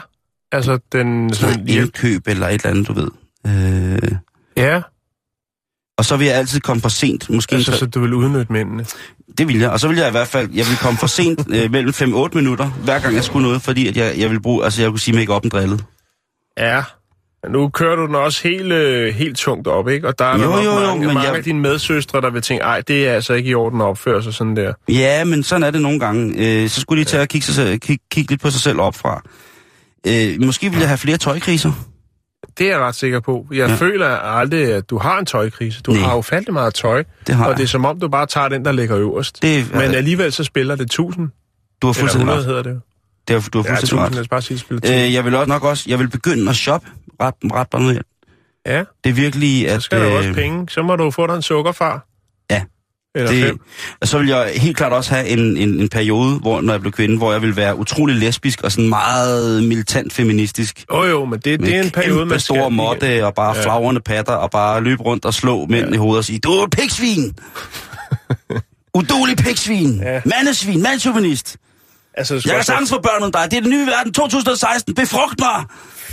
Altså, 0.52 0.78
den... 0.92 1.34
Sådan 1.34 1.54
Sådan, 1.54 1.68
indkøb 1.68 2.26
eller 2.26 2.48
et 2.48 2.52
eller 2.54 2.70
andet, 2.70 2.88
du 2.88 2.92
ved. 2.92 3.08
Øh, 3.46 4.12
Ja, 4.56 4.82
og 5.98 6.04
så 6.04 6.16
vil 6.16 6.26
jeg 6.26 6.36
altid 6.36 6.60
komme 6.60 6.80
for 6.82 6.88
sent. 6.88 7.30
Måske 7.30 7.54
altså, 7.54 7.76
så 7.76 7.86
du 7.86 8.00
vil 8.00 8.14
udnytte 8.14 8.52
mændene. 8.52 8.86
Det 9.38 9.48
vil 9.48 9.58
jeg. 9.58 9.70
Og 9.70 9.80
så 9.80 9.88
vil 9.88 9.96
jeg 9.96 10.08
i 10.08 10.10
hvert 10.10 10.28
fald, 10.28 10.48
jeg 10.54 10.66
vil 10.66 10.76
komme 10.80 10.98
for 10.98 11.06
sent 11.06 11.40
øh, 11.56 11.70
mellem 11.72 11.90
5-8 11.90 12.28
minutter, 12.34 12.66
hver 12.84 12.98
gang 12.98 13.14
jeg 13.14 13.24
skulle 13.24 13.46
noget, 13.46 13.62
fordi 13.62 13.88
at 13.88 13.96
jeg, 13.96 14.14
jeg 14.18 14.30
vil 14.30 14.40
bruge, 14.42 14.64
altså 14.64 14.82
jeg 14.82 14.90
kunne 14.90 15.00
sige 15.00 15.22
make-up'en 15.22 15.48
drillet. 15.48 15.84
Ja. 16.58 16.82
Men 17.42 17.52
nu 17.52 17.68
kører 17.68 17.96
du 17.96 18.06
den 18.06 18.14
også 18.14 18.48
helt, 18.48 18.72
øh, 18.72 19.14
helt 19.14 19.36
tungt 19.36 19.68
op, 19.68 19.88
ikke? 19.88 20.08
Og 20.08 20.18
der 20.18 20.24
er 20.24 20.38
Jo, 20.38 20.44
nok 20.44 20.64
jo, 20.64 20.70
jo, 20.72 20.80
mange, 20.80 20.98
men 21.06 21.14
mange 21.14 21.28
jeg- 21.28 21.36
af 21.36 21.44
dine 21.44 21.60
medsøstre, 21.60 22.20
der 22.20 22.30
vil 22.30 22.42
tænke, 22.42 22.62
ej, 22.64 22.80
det 22.80 23.08
er 23.08 23.12
altså 23.12 23.32
ikke 23.34 23.50
i 23.50 23.54
orden 23.54 23.80
at 23.80 23.84
opføre 23.84 24.22
sig 24.22 24.34
sådan 24.34 24.56
der. 24.56 24.72
Ja, 24.88 25.24
men 25.24 25.42
sådan 25.42 25.62
er 25.62 25.70
det 25.70 25.80
nogle 25.82 26.00
gange. 26.00 26.34
Øh, 26.62 26.68
så 26.68 26.80
skulle 26.80 27.04
de 27.04 27.08
tage 27.08 27.20
og 27.22 27.28
kigge, 27.28 27.46
sig 27.46 27.80
kigge, 27.80 28.04
kigge 28.10 28.30
lidt 28.32 28.40
på 28.42 28.50
sig 28.50 28.60
selv 28.60 28.80
opfra. 28.80 29.22
Øh, 30.06 30.42
måske 30.46 30.70
vil 30.70 30.78
jeg 30.78 30.88
have 30.88 30.98
flere 30.98 31.16
tøjkriser. 31.18 31.72
Det 32.58 32.66
er 32.66 32.70
jeg 32.70 32.80
ret 32.80 32.94
sikker 32.94 33.20
på. 33.20 33.46
Jeg 33.50 33.56
Ja. 33.56 33.68
ja. 33.68 33.74
føler 33.74 34.06
aldrig, 34.08 34.72
at 34.72 34.90
du 34.90 34.98
har 34.98 35.18
en 35.18 35.26
tøjkrise. 35.26 35.82
Du 35.82 35.92
Nej. 35.92 36.00
har 36.00 36.16
ufattelig 36.16 36.52
meget 36.52 36.74
tøj, 36.74 37.04
Det 37.26 37.34
har 37.34 37.44
og 37.44 37.50
jeg. 37.50 37.58
det 37.58 37.64
er 37.64 37.68
som 37.68 37.84
om, 37.84 38.00
du 38.00 38.08
bare 38.08 38.26
tager 38.26 38.48
den, 38.48 38.64
der 38.64 38.72
ligger 38.72 38.98
øverst. 38.98 39.42
Det, 39.42 39.72
Men 39.72 39.82
alligevel 39.82 40.32
så 40.32 40.44
spiller 40.44 40.74
det 40.76 40.84
1000, 40.84 41.16
du 41.82 41.86
har 41.86 41.92
eller 41.92 42.00
fuldstændig 42.00 42.12
100 42.28 42.38
ret. 42.38 42.44
hedder 42.46 42.62
det 42.62 42.70
jo. 42.70 42.80
Det 43.28 43.42
har, 43.42 43.48
du 43.50 43.58
har 43.58 43.64
Ja, 43.64 43.70
fuldstændig 43.70 43.82
1000, 43.82 44.00
ret. 44.00 44.14
lad 44.14 44.24
bare 44.28 44.42
sige, 44.42 44.58
spiller 44.58 44.78
1000. 44.80 45.00
Øh, 45.00 45.14
jeg 45.14 45.24
vil 45.24 45.34
også 45.34 45.48
nok 45.48 45.64
også, 45.64 45.84
jeg 45.88 45.98
vil 45.98 46.08
begynde 46.08 46.50
at 46.50 46.56
shoppe 46.56 46.88
ret, 47.22 47.34
ret 47.44 47.68
bare 47.70 48.02
Ja, 48.66 48.78
Det 49.04 49.10
er 49.10 49.14
virkelig, 49.14 49.66
så 49.68 49.74
at... 49.74 49.82
skal 49.82 50.00
der 50.00 50.08
jo 50.10 50.16
også 50.16 50.28
øh, 50.28 50.34
penge. 50.34 50.68
Så 50.70 50.82
må 50.82 50.96
du 50.96 51.10
få 51.10 51.26
dig 51.26 51.34
en 51.34 51.42
sukkerfar. 51.42 52.06
Eller 53.14 53.30
det, 53.30 53.44
fem. 53.44 53.60
og 54.00 54.08
så 54.08 54.18
vil 54.18 54.28
jeg 54.28 54.52
helt 54.56 54.76
klart 54.76 54.92
også 54.92 55.14
have 55.14 55.28
en, 55.28 55.56
en, 55.56 55.80
en 55.80 55.88
periode, 55.88 56.38
hvor, 56.38 56.60
når 56.60 56.72
jeg 56.72 56.80
blev 56.80 56.92
kvinde, 56.92 57.16
hvor 57.16 57.32
jeg 57.32 57.42
vil 57.42 57.56
være 57.56 57.76
utrolig 57.78 58.16
lesbisk 58.16 58.62
og 58.62 58.72
sådan 58.72 58.88
meget 58.88 59.64
militant 59.64 60.12
feministisk. 60.12 60.84
Jo 60.92 61.04
jo, 61.04 61.24
men 61.24 61.40
det, 61.40 61.60
det 61.60 61.76
er 61.76 61.82
en 61.82 61.90
periode, 61.90 62.26
man 62.26 62.40
skal... 62.40 62.40
store 62.40 62.70
måtte 62.70 63.26
og 63.26 63.34
bare 63.34 63.56
ja. 63.56 63.62
Flagrende 63.62 64.00
patter 64.00 64.32
og 64.32 64.50
bare 64.50 64.80
løbe 64.80 65.02
rundt 65.02 65.24
og 65.24 65.34
slå 65.34 65.66
mænd 65.66 65.88
ja. 65.88 65.94
i 65.94 65.96
hovedet 65.96 66.18
og 66.18 66.24
sige, 66.24 66.38
du 66.38 66.52
er 66.52 66.64
et 66.64 66.70
pigsvin! 66.70 67.36
Udulig 68.98 69.36
pigsvin! 69.36 70.00
Ja. 70.02 70.20
Mandesvin! 70.24 70.82
Mandsjuvenist! 70.82 71.56
Altså, 72.16 72.34
Jeg 72.34 72.54
kan 72.54 72.64
sagtens 72.64 72.90
få 72.90 73.00
børn 73.00 73.22
om 73.22 73.32
dig. 73.32 73.50
Det 73.50 73.56
er 73.56 73.60
den 73.60 73.70
nye 73.70 73.86
verden 73.86 74.12
2016. 74.12 74.94
Befrugt 74.94 75.40
mig! 75.40 75.64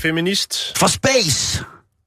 feminist. 0.01 0.77
For 0.77 0.87
space! 0.87 1.63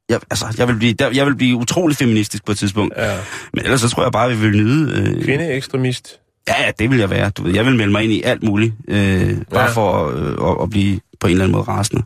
Jeg, 0.08 0.20
altså, 0.30 0.54
jeg 0.58 0.68
vil, 0.68 0.74
blive, 0.76 0.92
der, 0.92 1.10
jeg 1.10 1.26
vil 1.26 1.36
blive 1.36 1.56
utrolig 1.56 1.96
feministisk 1.96 2.44
på 2.44 2.52
et 2.52 2.58
tidspunkt. 2.58 2.94
Ja. 2.96 3.18
Men 3.52 3.64
ellers 3.64 3.80
så 3.80 3.88
tror 3.88 4.02
jeg 4.02 4.12
bare, 4.12 4.30
vi 4.30 4.36
vil 4.36 4.56
nyde... 4.56 4.92
Øh, 5.18 5.24
Kvindeekstremist. 5.24 6.20
Ja, 6.48 6.62
ja, 6.64 6.70
det 6.78 6.90
vil 6.90 6.98
jeg 6.98 7.10
være. 7.10 7.30
Du 7.30 7.42
ved, 7.42 7.54
jeg 7.54 7.66
vil 7.66 7.76
melde 7.76 7.92
mig 7.92 8.02
ind 8.04 8.12
i 8.12 8.22
alt 8.22 8.42
muligt. 8.42 8.74
Øh, 8.88 9.36
bare 9.50 9.62
Ja. 9.62 9.70
for 9.70 10.10
øh, 10.16 10.50
at, 10.50 10.62
at 10.62 10.70
blive 10.70 11.00
på 11.20 11.26
en 11.26 11.30
eller 11.30 11.44
anden 11.44 11.52
måde 11.56 11.64
rasende. 11.68 12.02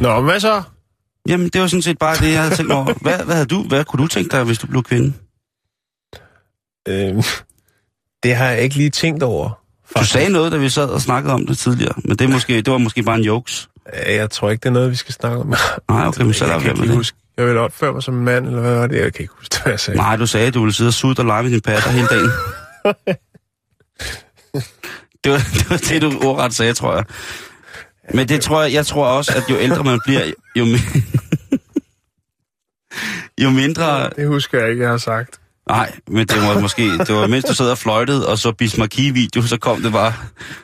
Nå, 0.00 0.20
hvad 0.20 0.40
så? 0.40 0.62
Jamen, 1.28 1.48
det 1.48 1.60
var 1.60 1.66
sådan 1.66 1.82
set 1.82 1.98
bare 1.98 2.16
det, 2.16 2.32
jeg 2.32 2.42
havde 2.42 2.54
tænkt 2.56 2.72
over. 2.72 2.84
Hvad, 3.02 3.18
hvad, 3.24 3.34
havde 3.34 3.46
du, 3.46 3.62
hvad 3.62 3.84
kunne 3.84 4.02
du 4.02 4.06
tænke 4.08 4.30
dig, 4.36 4.44
hvis 4.44 4.58
du 4.58 4.66
blev 4.66 4.82
kvinde? 4.82 5.12
Øh, 6.88 7.24
det 8.22 8.34
har 8.36 8.46
jeg 8.50 8.60
ikke 8.62 8.76
lige 8.76 8.90
tænkt 8.90 9.22
over. 9.22 9.50
Du 9.98 10.04
sagde 10.04 10.30
noget, 10.32 10.52
da 10.52 10.56
vi 10.56 10.68
sad 10.68 10.88
og 10.88 11.00
snakkede 11.00 11.34
om 11.34 11.46
det 11.46 11.58
tidligere, 11.58 11.92
men 12.04 12.16
det, 12.16 12.24
er 12.24 12.28
måske, 12.28 12.56
det 12.56 12.70
var 12.72 12.78
måske 12.78 13.02
bare 13.02 13.16
en 13.18 13.24
jokes. 13.24 13.68
Jeg 14.06 14.30
tror 14.30 14.50
ikke, 14.50 14.62
det 14.62 14.68
er 14.68 14.72
noget, 14.72 14.90
vi 14.90 14.96
skal 14.96 15.14
snakke 15.14 15.38
om. 15.38 15.54
Nej, 15.88 16.06
okay, 16.06 16.22
men 16.24 16.34
så 16.34 16.44
kan 16.44 16.48
være 16.48 16.58
ikke 16.60 16.68
med 16.70 16.76
lige 16.76 16.88
det. 16.88 16.96
huske. 16.96 17.18
Jeg 17.40 17.48
vil 17.48 17.56
opføre 17.56 17.92
mig 17.92 18.02
som 18.02 18.18
en 18.18 18.24
mand, 18.24 18.46
eller 18.46 18.60
hvad 18.60 18.74
var 18.74 18.86
det? 18.86 18.96
Jeg 18.96 19.12
kan 19.12 19.22
ikke 19.22 19.34
huske, 19.38 19.56
hvad 19.62 19.72
jeg 19.72 19.80
sagde. 19.80 19.96
Nej, 19.98 20.16
du 20.16 20.26
sagde, 20.26 20.46
at 20.46 20.54
du 20.54 20.60
ville 20.60 20.74
sidde 20.74 20.88
og 20.88 20.94
sutte 20.94 21.20
og 21.20 21.26
lege 21.26 21.42
med 21.42 21.50
din 21.50 21.60
patter 21.60 21.90
hele 21.90 22.06
dagen. 22.06 22.30
det, 25.24 25.32
var, 25.32 25.38
det 25.54 25.70
var 25.70 25.76
det, 25.76 26.02
du 26.02 26.12
ordret 26.22 26.54
sagde, 26.54 26.74
tror 26.74 26.94
jeg. 26.94 27.04
Men 28.14 28.28
det 28.28 28.40
tror 28.40 28.62
jeg, 28.62 28.72
jeg 28.72 28.86
tror 28.86 29.06
også, 29.06 29.32
at 29.36 29.50
jo 29.50 29.56
ældre 29.60 29.84
man 29.84 30.00
bliver, 30.04 30.32
jo, 30.56 30.66
jo 33.44 33.50
mindre... 33.50 34.10
Det 34.16 34.26
husker 34.26 34.60
jeg 34.60 34.70
ikke, 34.70 34.82
jeg 34.82 34.90
har 34.90 34.98
sagt. 34.98 35.39
Nej, 35.70 35.92
men 36.08 36.26
det 36.26 36.36
var 36.36 36.60
måske, 36.60 36.98
det 36.98 37.14
var 37.14 37.26
mens 37.26 37.44
du 37.44 37.54
sad 37.54 37.70
og 37.70 37.78
fløjtede, 37.78 38.28
og 38.28 38.38
så 38.38 38.52
Bismarcky-video, 38.52 39.42
så 39.42 39.56
kom 39.58 39.82
det 39.82 39.92
bare 39.92 40.12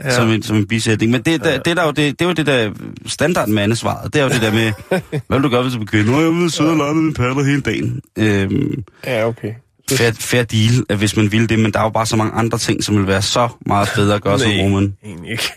ja. 0.04 0.14
Som, 0.14 0.28
en, 0.28 0.42
som 0.42 0.56
en 0.56 0.66
bisætning. 0.66 1.12
Men 1.12 1.22
det, 1.22 1.44
der, 1.44 1.58
det, 1.58 1.76
der, 1.76 1.84
jo 1.84 1.90
det, 1.90 2.18
det 2.18 2.26
var 2.26 2.32
det 2.32 2.46
der 2.46 2.70
standard 3.06 3.48
mandesvaret. 3.48 4.12
Det 4.14 4.20
er 4.20 4.24
jo 4.24 4.30
det 4.30 4.42
der 4.42 4.52
med, 4.52 4.72
hvad 5.26 5.38
vil 5.38 5.42
du 5.42 5.48
gøre, 5.48 5.62
hvis 5.62 5.72
du 5.74 5.78
bliver 5.78 5.90
kvinde? 5.90 6.12
Nå, 6.12 6.20
jeg 6.20 6.30
vil 6.30 6.50
sidde 6.50 6.70
og 6.70 6.76
lege 6.76 6.94
med 6.94 7.02
min 7.02 7.14
patter 7.14 7.44
hele 7.44 7.60
dagen. 7.60 8.00
Øhm, 8.18 8.84
Ja, 9.06 9.26
okay. 9.26 9.52
fair, 9.90 10.10
fair 10.20 10.42
deal, 10.42 10.84
at 10.88 10.98
hvis 10.98 11.16
man 11.16 11.32
ville 11.32 11.46
det, 11.46 11.58
men 11.58 11.72
der 11.72 11.78
er 11.78 11.82
jo 11.84 11.90
bare 11.90 12.06
så 12.06 12.16
mange 12.16 12.32
andre 12.32 12.58
ting, 12.58 12.84
som 12.84 12.96
vil 12.98 13.06
være 13.06 13.22
så 13.22 13.48
meget 13.66 13.88
bedre 13.94 14.14
at 14.14 14.22
gøre 14.22 14.38
som 14.38 14.50
Nej. 14.50 14.62
woman. 14.62 14.96
Egentlig 15.04 15.30
ikke. 15.30 15.52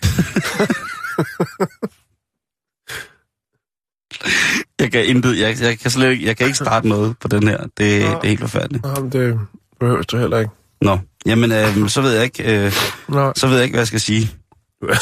Jeg 4.80 4.92
kan 4.92 5.06
intet, 5.06 5.40
jeg, 5.40 5.62
jeg, 5.62 5.80
kan 5.80 5.92
slet 5.92 6.12
ikke, 6.12 6.26
jeg 6.26 6.38
kan 6.38 6.46
ikke 6.48 6.58
starte 6.66 6.88
noget 6.88 7.16
på 7.22 7.28
den 7.28 7.48
her. 7.48 7.58
Det, 7.58 7.70
det 7.78 8.04
er 8.04 8.28
helt 8.28 8.40
forfærdeligt. 8.40 8.84
Nå, 8.84 9.02
men 9.02 9.12
det 9.12 9.40
behøver 9.80 10.02
du 10.02 10.18
heller 10.18 10.40
ikke. 10.40 10.52
Nå, 10.82 10.98
jamen, 11.26 11.52
øh, 11.52 11.90
så 11.90 12.02
ved 12.02 12.12
jeg 12.14 12.24
ikke, 12.24 12.66
øh, 12.66 12.74
Nå, 13.10 13.34
så 13.36 13.48
ved 13.48 13.56
jeg 13.56 13.64
ikke, 13.64 13.74
hvad 13.74 13.82
jeg 13.82 13.88
skal 13.88 14.00
sige. 14.00 14.32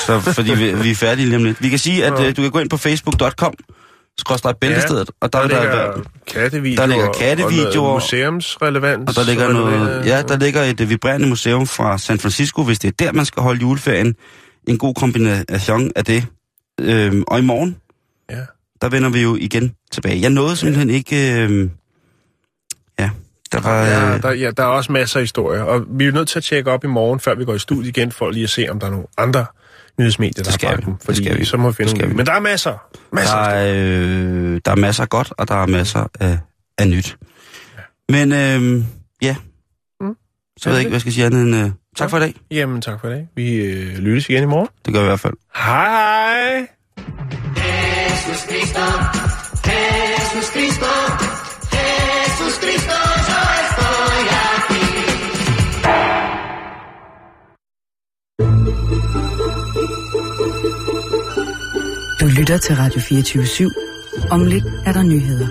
Så, 0.05 0.19
fordi 0.19 0.53
vi, 0.53 0.73
vi 0.73 0.91
er 0.91 0.95
færdige 0.95 1.25
lige 1.25 1.36
om 1.38 1.43
lidt. 1.43 1.63
Vi 1.63 1.69
kan 1.69 1.80
sige, 1.80 2.05
at 2.05 2.25
øh, 2.25 2.38
du 2.38 2.41
kan 2.41 2.51
gå 2.51 2.59
ind 2.59 2.69
på 2.69 2.78
facebook.com, 2.78 3.53
skråstrej 4.19 4.53
bæltestedet, 4.61 5.09
og 5.21 5.34
der, 5.34 5.41
der, 5.41 5.47
der, 5.47 5.61
ligger 5.61 5.91
der, 5.93 6.01
kattevideoer. 6.28 6.86
der 6.88 6.93
ligger 6.93 7.07
Og 7.07 7.15
kattevideoer. 7.15 7.73
noget 7.73 7.93
museumsrelevans. 7.95 9.09
og 9.09 9.15
der 9.15 9.23
ligger 9.30 9.53
noget, 9.53 10.05
ja, 10.05 10.21
der 10.21 10.38
ligger 10.38 10.63
et 10.63 10.82
øh, 10.82 10.89
vibrerende 10.89 11.28
museum 11.28 11.67
fra 11.67 11.97
San 11.97 12.19
Francisco, 12.19 12.63
hvis 12.63 12.80
det 12.80 12.88
er 12.88 13.05
der, 13.05 13.11
man 13.11 13.25
skal 13.25 13.43
holde 13.43 13.61
juleferien. 13.61 14.15
En 14.67 14.78
god 14.78 14.93
kombination 14.93 15.91
af 15.95 16.05
det. 16.05 16.25
Øhm, 16.82 17.23
og 17.28 17.39
i 17.39 17.41
morgen, 17.41 17.69
Ja. 17.69 17.86
Der 18.82 18.89
vender 18.89 19.09
vi 19.09 19.21
jo 19.21 19.36
igen 19.36 19.75
tilbage. 19.91 20.21
Jeg 20.21 20.30
nåede 20.30 20.55
simpelthen 20.55 20.89
ikke... 20.89 21.15
Øh, 21.41 21.69
ja, 22.99 23.09
der 23.51 23.59
var... 23.61 23.84
Ja, 23.86 24.15
Øh, 24.15 24.21
der, 24.21 24.32
ja, 24.32 24.51
der 24.51 24.63
er 24.63 24.67
også 24.67 24.91
masser 24.91 25.17
af 25.19 25.23
historier, 25.23 25.61
og 25.63 25.86
vi 25.89 26.05
er 26.07 26.11
nødt 26.11 26.28
til 26.30 26.39
at 26.39 26.43
tjekke 26.43 26.71
op 26.71 26.84
i 26.84 26.88
morgen, 26.88 27.19
før 27.19 27.36
vi 27.36 27.45
går 27.45 27.53
i 27.53 27.59
studiet 27.59 27.88
igen, 27.97 28.11
for 28.11 28.30
lige 28.30 28.43
at 28.43 28.49
se, 28.49 28.67
om 28.69 28.80
der 28.80 28.88
er 28.88 28.91
nogle 28.91 29.05
andre 29.17 29.45
nyhedsmedier, 29.99 30.43
der 30.43 30.51
skal 30.51 30.69
har 30.69 30.75
bragt 30.75 30.86
dem. 30.86 30.93
Det 30.95 31.03
Fordi 31.05 31.17
skal 31.17 31.39
vi. 31.39 31.45
så 31.45 31.57
må 31.57 31.69
vi 31.69 31.75
finde 31.75 31.89
skal 31.91 32.09
vi. 32.09 32.13
Men 32.13 32.25
der 32.25 32.32
er 32.34 32.39
masser. 32.39 32.88
Masser. 33.11 33.36
der, 33.36 33.41
er, 33.43 33.73
øh, 33.75 34.61
der 34.65 34.71
er 34.71 34.75
masser 34.75 35.03
af 35.03 35.09
godt, 35.09 35.34
og 35.38 35.47
der 35.47 35.55
er 35.55 35.65
masser 35.65 36.07
af, 36.19 36.39
af 36.78 36.88
nyt. 36.88 37.17
Men 38.09 38.32
øh, 38.32 38.84
ja, 39.21 39.36
Mm. 40.01 40.15
Så 40.59 40.69
ved 40.69 40.75
jeg 40.78 40.80
ikke, 40.82 40.89
hvad 40.89 40.95
jeg 40.95 41.01
skal 41.01 41.13
sige 41.13 41.25
andet 41.25 41.41
end... 41.41 41.55
Øh, 41.55 41.71
tak 41.97 42.09
for 42.09 42.17
i 42.17 42.19
dag. 42.19 42.34
Jamen, 42.51 42.82
tak 42.82 43.01
for 43.01 43.07
i 43.07 43.11
dag. 43.11 43.28
Vi 43.36 43.55
øh, 43.55 43.97
lyttes 43.97 44.30
igen 44.30 44.43
i 44.43 44.45
morgen. 44.45 44.67
Det 44.86 44.93
gør 44.93 44.99
vi 44.99 45.05
i 45.05 45.07
hvert 45.07 45.19
fald. 45.19 45.34
Hej 45.55 45.86
hej! 45.89 46.67
Jesús 48.28 48.45
Cristo, 48.51 48.86
Jesús 49.63 50.47
Cristo, 50.55 50.89
Jesús 51.75 52.53
Cristo, 52.63 52.97
estoy 53.63 54.23
aquí. 54.47 54.86
Du 62.19 62.25
lytter 62.38 62.57
til 62.57 62.75
Radio 62.75 63.01
24 63.01 63.43
/7. 63.43 64.28
Om 64.32 64.45
lidt 64.45 64.65
er 64.86 64.91
der 64.93 65.03
nyheder. 65.03 65.47